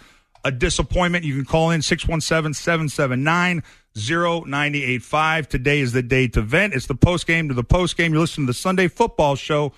a 0.47 0.53
disappointment? 0.53 1.25
You 1.25 1.35
can 1.35 1.45
call 1.45 1.71
in 1.71 1.83
617 1.83 2.55
779 2.55 3.63
0985. 3.97 5.49
Today 5.49 5.81
is 5.81 5.93
the 5.93 6.03
day 6.03 6.29
to 6.29 6.41
vent. 6.41 6.73
It's 6.75 6.87
the 6.87 6.95
post 6.95 7.27
game 7.27 7.49
to 7.49 7.55
the 7.55 7.65
post 7.65 7.97
game. 7.97 8.13
You're 8.13 8.21
listening 8.21 8.47
to 8.47 8.53
the 8.53 8.59
Sunday 8.59 8.87
football 8.89 9.35
show. 9.35 9.73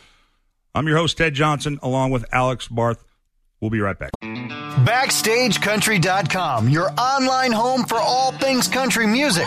I'm 0.75 0.87
your 0.87 0.99
host, 0.99 1.17
Ted 1.17 1.33
Johnson, 1.35 1.79
along 1.83 2.11
with 2.11 2.27
Alex 2.33 2.69
Barth. 2.69 3.03
We'll 3.61 3.71
be 3.71 3.81
right 3.81 3.99
back. 3.99 4.11
BackstageCountry.com, 4.23 6.69
your 6.69 6.93
online 6.93 7.53
home 7.53 7.85
for 7.85 7.99
all 7.99 8.33
things 8.33 8.69
country 8.69 9.07
music. 9.07 9.47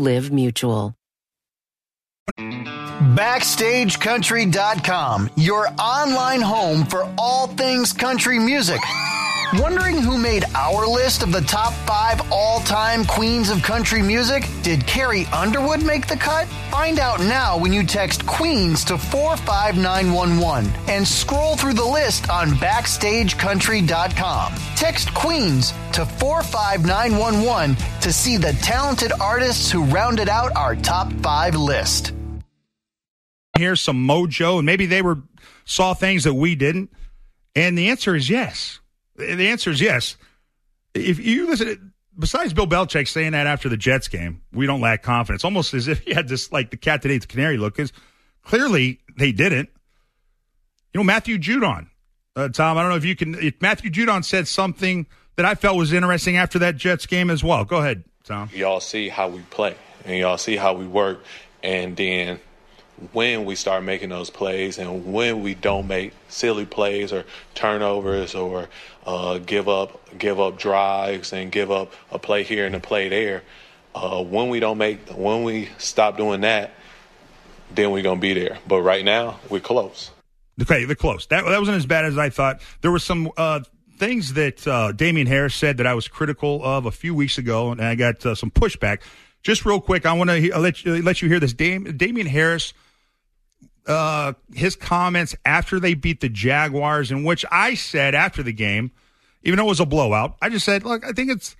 Live 0.00 0.32
Mutual. 0.32 0.96
BackstageCountry.com, 2.38 5.30
your 5.36 5.68
online 5.78 6.40
home 6.40 6.86
for 6.86 7.06
all 7.18 7.48
things 7.48 7.92
country 7.92 8.38
music. 8.38 8.80
Wondering 9.54 9.98
who 9.98 10.16
made 10.16 10.44
our 10.54 10.86
list 10.86 11.24
of 11.24 11.32
the 11.32 11.40
top 11.40 11.72
five 11.84 12.20
all 12.30 12.60
time 12.60 13.04
queens 13.04 13.50
of 13.50 13.64
country 13.64 14.00
music? 14.00 14.46
Did 14.62 14.86
Carrie 14.86 15.26
Underwood 15.32 15.84
make 15.84 16.06
the 16.06 16.14
cut? 16.14 16.46
Find 16.70 17.00
out 17.00 17.18
now 17.18 17.58
when 17.58 17.72
you 17.72 17.82
text 17.82 18.24
Queens 18.26 18.84
to 18.84 18.96
45911 18.96 20.70
and 20.88 21.04
scroll 21.06 21.56
through 21.56 21.72
the 21.72 21.84
list 21.84 22.30
on 22.30 22.50
BackstageCountry.com. 22.50 24.54
Text 24.76 25.12
Queens 25.14 25.72
to 25.94 26.06
45911 26.06 27.76
to 28.02 28.12
see 28.12 28.36
the 28.36 28.52
talented 28.62 29.10
artists 29.20 29.68
who 29.68 29.82
rounded 29.82 30.28
out 30.28 30.54
our 30.54 30.76
top 30.76 31.12
five 31.22 31.56
list. 31.56 32.12
Here's 33.58 33.80
some 33.80 34.06
mojo, 34.06 34.58
and 34.58 34.66
maybe 34.66 34.86
they 34.86 35.02
were 35.02 35.18
saw 35.64 35.92
things 35.92 36.22
that 36.22 36.34
we 36.34 36.54
didn't. 36.54 36.92
And 37.56 37.76
the 37.76 37.88
answer 37.88 38.14
is 38.14 38.30
yes. 38.30 38.79
The 39.20 39.48
answer 39.48 39.70
is 39.70 39.80
yes. 39.80 40.16
If 40.94 41.18
you 41.18 41.48
listen, 41.48 41.92
besides 42.18 42.52
Bill 42.52 42.66
Belichick 42.66 43.08
saying 43.08 43.32
that 43.32 43.46
after 43.46 43.68
the 43.68 43.76
Jets 43.76 44.08
game, 44.08 44.42
we 44.52 44.66
don't 44.66 44.80
lack 44.80 45.02
confidence, 45.02 45.44
almost 45.44 45.74
as 45.74 45.88
if 45.88 46.00
he 46.00 46.14
had 46.14 46.28
this 46.28 46.50
like 46.50 46.70
the 46.70 46.76
cat 46.76 47.02
that 47.02 47.10
ate 47.10 47.22
the 47.22 47.26
canary 47.26 47.56
look, 47.56 47.76
because 47.76 47.92
clearly 48.44 49.00
they 49.18 49.32
didn't. 49.32 49.68
You 50.92 50.98
know, 50.98 51.04
Matthew 51.04 51.38
Judon, 51.38 51.88
uh, 52.34 52.48
Tom. 52.48 52.76
I 52.76 52.82
don't 52.82 52.90
know 52.90 52.96
if 52.96 53.04
you 53.04 53.14
can. 53.14 53.36
If 53.36 53.60
Matthew 53.60 53.90
Judon 53.90 54.24
said 54.24 54.48
something 54.48 55.06
that 55.36 55.46
I 55.46 55.54
felt 55.54 55.76
was 55.76 55.92
interesting 55.92 56.36
after 56.36 56.58
that 56.60 56.76
Jets 56.76 57.06
game 57.06 57.30
as 57.30 57.44
well. 57.44 57.64
Go 57.64 57.76
ahead, 57.76 58.04
Tom. 58.24 58.50
Y'all 58.52 58.80
see 58.80 59.08
how 59.08 59.28
we 59.28 59.40
play, 59.50 59.76
and 60.04 60.18
y'all 60.18 60.38
see 60.38 60.56
how 60.56 60.74
we 60.74 60.86
work, 60.86 61.22
and 61.62 61.96
then 61.96 62.40
when 63.12 63.44
we 63.44 63.54
start 63.54 63.82
making 63.82 64.10
those 64.10 64.30
plays 64.30 64.78
and 64.78 65.12
when 65.12 65.42
we 65.42 65.54
don't 65.54 65.86
make 65.86 66.12
silly 66.28 66.66
plays 66.66 67.12
or 67.12 67.24
turnovers 67.54 68.34
or 68.34 68.68
uh, 69.06 69.38
give 69.38 69.68
up 69.68 70.18
give 70.18 70.38
up 70.38 70.58
drives 70.58 71.32
and 71.32 71.50
give 71.50 71.70
up 71.70 71.92
a 72.10 72.18
play 72.18 72.42
here 72.42 72.66
and 72.66 72.74
a 72.74 72.80
play 72.80 73.08
there. 73.08 73.42
Uh, 73.94 74.22
when 74.22 74.48
we 74.48 74.60
don't 74.60 74.78
make 74.78 75.08
when 75.10 75.42
we 75.42 75.68
stop 75.78 76.16
doing 76.16 76.42
that, 76.42 76.72
then 77.74 77.90
we're 77.90 78.02
gonna 78.02 78.20
be 78.20 78.34
there. 78.34 78.58
But 78.66 78.82
right 78.82 79.04
now 79.04 79.40
we're 79.48 79.60
close. 79.60 80.10
Okay, 80.60 80.84
they're 80.84 80.94
close. 80.94 81.26
That 81.26 81.44
that 81.44 81.58
wasn't 81.58 81.78
as 81.78 81.86
bad 81.86 82.04
as 82.04 82.18
I 82.18 82.28
thought. 82.28 82.60
There 82.82 82.90
were 82.90 82.98
some 82.98 83.30
uh, 83.36 83.60
things 83.96 84.34
that 84.34 84.66
uh, 84.66 84.92
Damien 84.92 85.26
Harris 85.26 85.54
said 85.54 85.78
that 85.78 85.86
I 85.86 85.94
was 85.94 86.06
critical 86.06 86.62
of 86.64 86.86
a 86.86 86.90
few 86.90 87.14
weeks 87.14 87.38
ago, 87.38 87.70
and 87.70 87.80
I 87.80 87.94
got 87.94 88.24
uh, 88.24 88.34
some 88.34 88.50
pushback. 88.50 89.00
Just 89.42 89.64
real 89.64 89.80
quick, 89.80 90.04
I 90.04 90.12
want 90.12 90.28
to 90.28 90.58
let 90.58 90.84
you, 90.84 91.02
let 91.02 91.22
you 91.22 91.28
hear 91.28 91.40
this. 91.40 91.54
Dam- 91.54 91.96
Damien 91.96 92.26
Harris 92.26 92.74
uh, 93.90 94.34
his 94.54 94.76
comments 94.76 95.34
after 95.44 95.80
they 95.80 95.94
beat 95.94 96.20
the 96.20 96.28
Jaguars, 96.28 97.10
in 97.10 97.24
which 97.24 97.44
I 97.50 97.74
said 97.74 98.14
after 98.14 98.42
the 98.42 98.52
game, 98.52 98.92
even 99.42 99.56
though 99.56 99.64
it 99.64 99.68
was 99.68 99.80
a 99.80 99.86
blowout, 99.86 100.36
I 100.40 100.48
just 100.48 100.64
said, 100.64 100.84
look, 100.84 101.04
I 101.04 101.12
think 101.12 101.30
it's, 101.30 101.56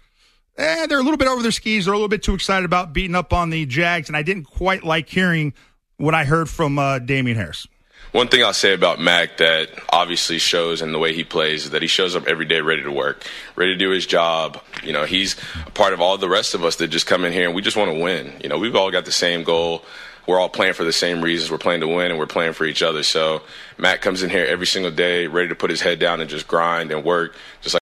eh, 0.56 0.86
they're 0.86 1.00
a 1.00 1.02
little 1.02 1.18
bit 1.18 1.28
over 1.28 1.42
their 1.42 1.50
skis. 1.50 1.84
They're 1.84 1.94
a 1.94 1.96
little 1.96 2.08
bit 2.08 2.22
too 2.22 2.34
excited 2.34 2.64
about 2.64 2.92
beating 2.92 3.16
up 3.16 3.32
on 3.32 3.50
the 3.50 3.66
Jags. 3.66 4.08
And 4.08 4.16
I 4.16 4.22
didn't 4.22 4.44
quite 4.44 4.84
like 4.84 5.08
hearing 5.08 5.54
what 5.96 6.14
I 6.14 6.24
heard 6.24 6.48
from 6.48 6.78
uh, 6.78 6.98
Damien 6.98 7.36
Harris. 7.36 7.66
One 8.12 8.26
thing 8.26 8.42
I'll 8.42 8.52
say 8.52 8.74
about 8.74 9.00
Mac 9.00 9.36
that 9.36 9.68
obviously 9.90 10.38
shows 10.38 10.82
in 10.82 10.90
the 10.90 10.98
way 10.98 11.14
he 11.14 11.22
plays 11.22 11.66
is 11.66 11.70
that 11.70 11.82
he 11.82 11.86
shows 11.86 12.16
up 12.16 12.26
every 12.26 12.44
day 12.44 12.60
ready 12.60 12.82
to 12.82 12.90
work, 12.90 13.24
ready 13.54 13.72
to 13.72 13.78
do 13.78 13.90
his 13.90 14.04
job. 14.04 14.60
You 14.82 14.92
know, 14.92 15.04
he's 15.04 15.36
a 15.64 15.70
part 15.70 15.92
of 15.92 16.00
all 16.00 16.18
the 16.18 16.28
rest 16.28 16.54
of 16.54 16.64
us 16.64 16.76
that 16.76 16.88
just 16.88 17.06
come 17.06 17.24
in 17.24 17.32
here 17.32 17.46
and 17.46 17.54
we 17.54 17.62
just 17.62 17.76
want 17.76 17.92
to 17.92 17.98
win. 18.02 18.32
You 18.42 18.48
know, 18.48 18.58
we've 18.58 18.74
all 18.74 18.90
got 18.90 19.04
the 19.04 19.12
same 19.12 19.44
goal 19.44 19.84
we're 20.30 20.38
all 20.38 20.48
playing 20.48 20.74
for 20.74 20.84
the 20.84 20.92
same 20.92 21.22
reasons. 21.22 21.50
We're 21.50 21.58
playing 21.58 21.80
to 21.80 21.88
win 21.88 22.12
and 22.12 22.18
we're 22.18 22.26
playing 22.26 22.52
for 22.52 22.64
each 22.64 22.82
other. 22.82 23.02
So 23.02 23.42
Matt 23.76 24.00
comes 24.00 24.22
in 24.22 24.30
here 24.30 24.46
every 24.46 24.66
single 24.66 24.92
day 24.92 25.26
ready 25.26 25.48
to 25.48 25.56
put 25.56 25.70
his 25.70 25.80
head 25.80 25.98
down 25.98 26.20
and 26.20 26.30
just 26.30 26.46
grind 26.46 26.92
and 26.92 27.04
work, 27.04 27.34
just 27.62 27.74
like 27.74 27.78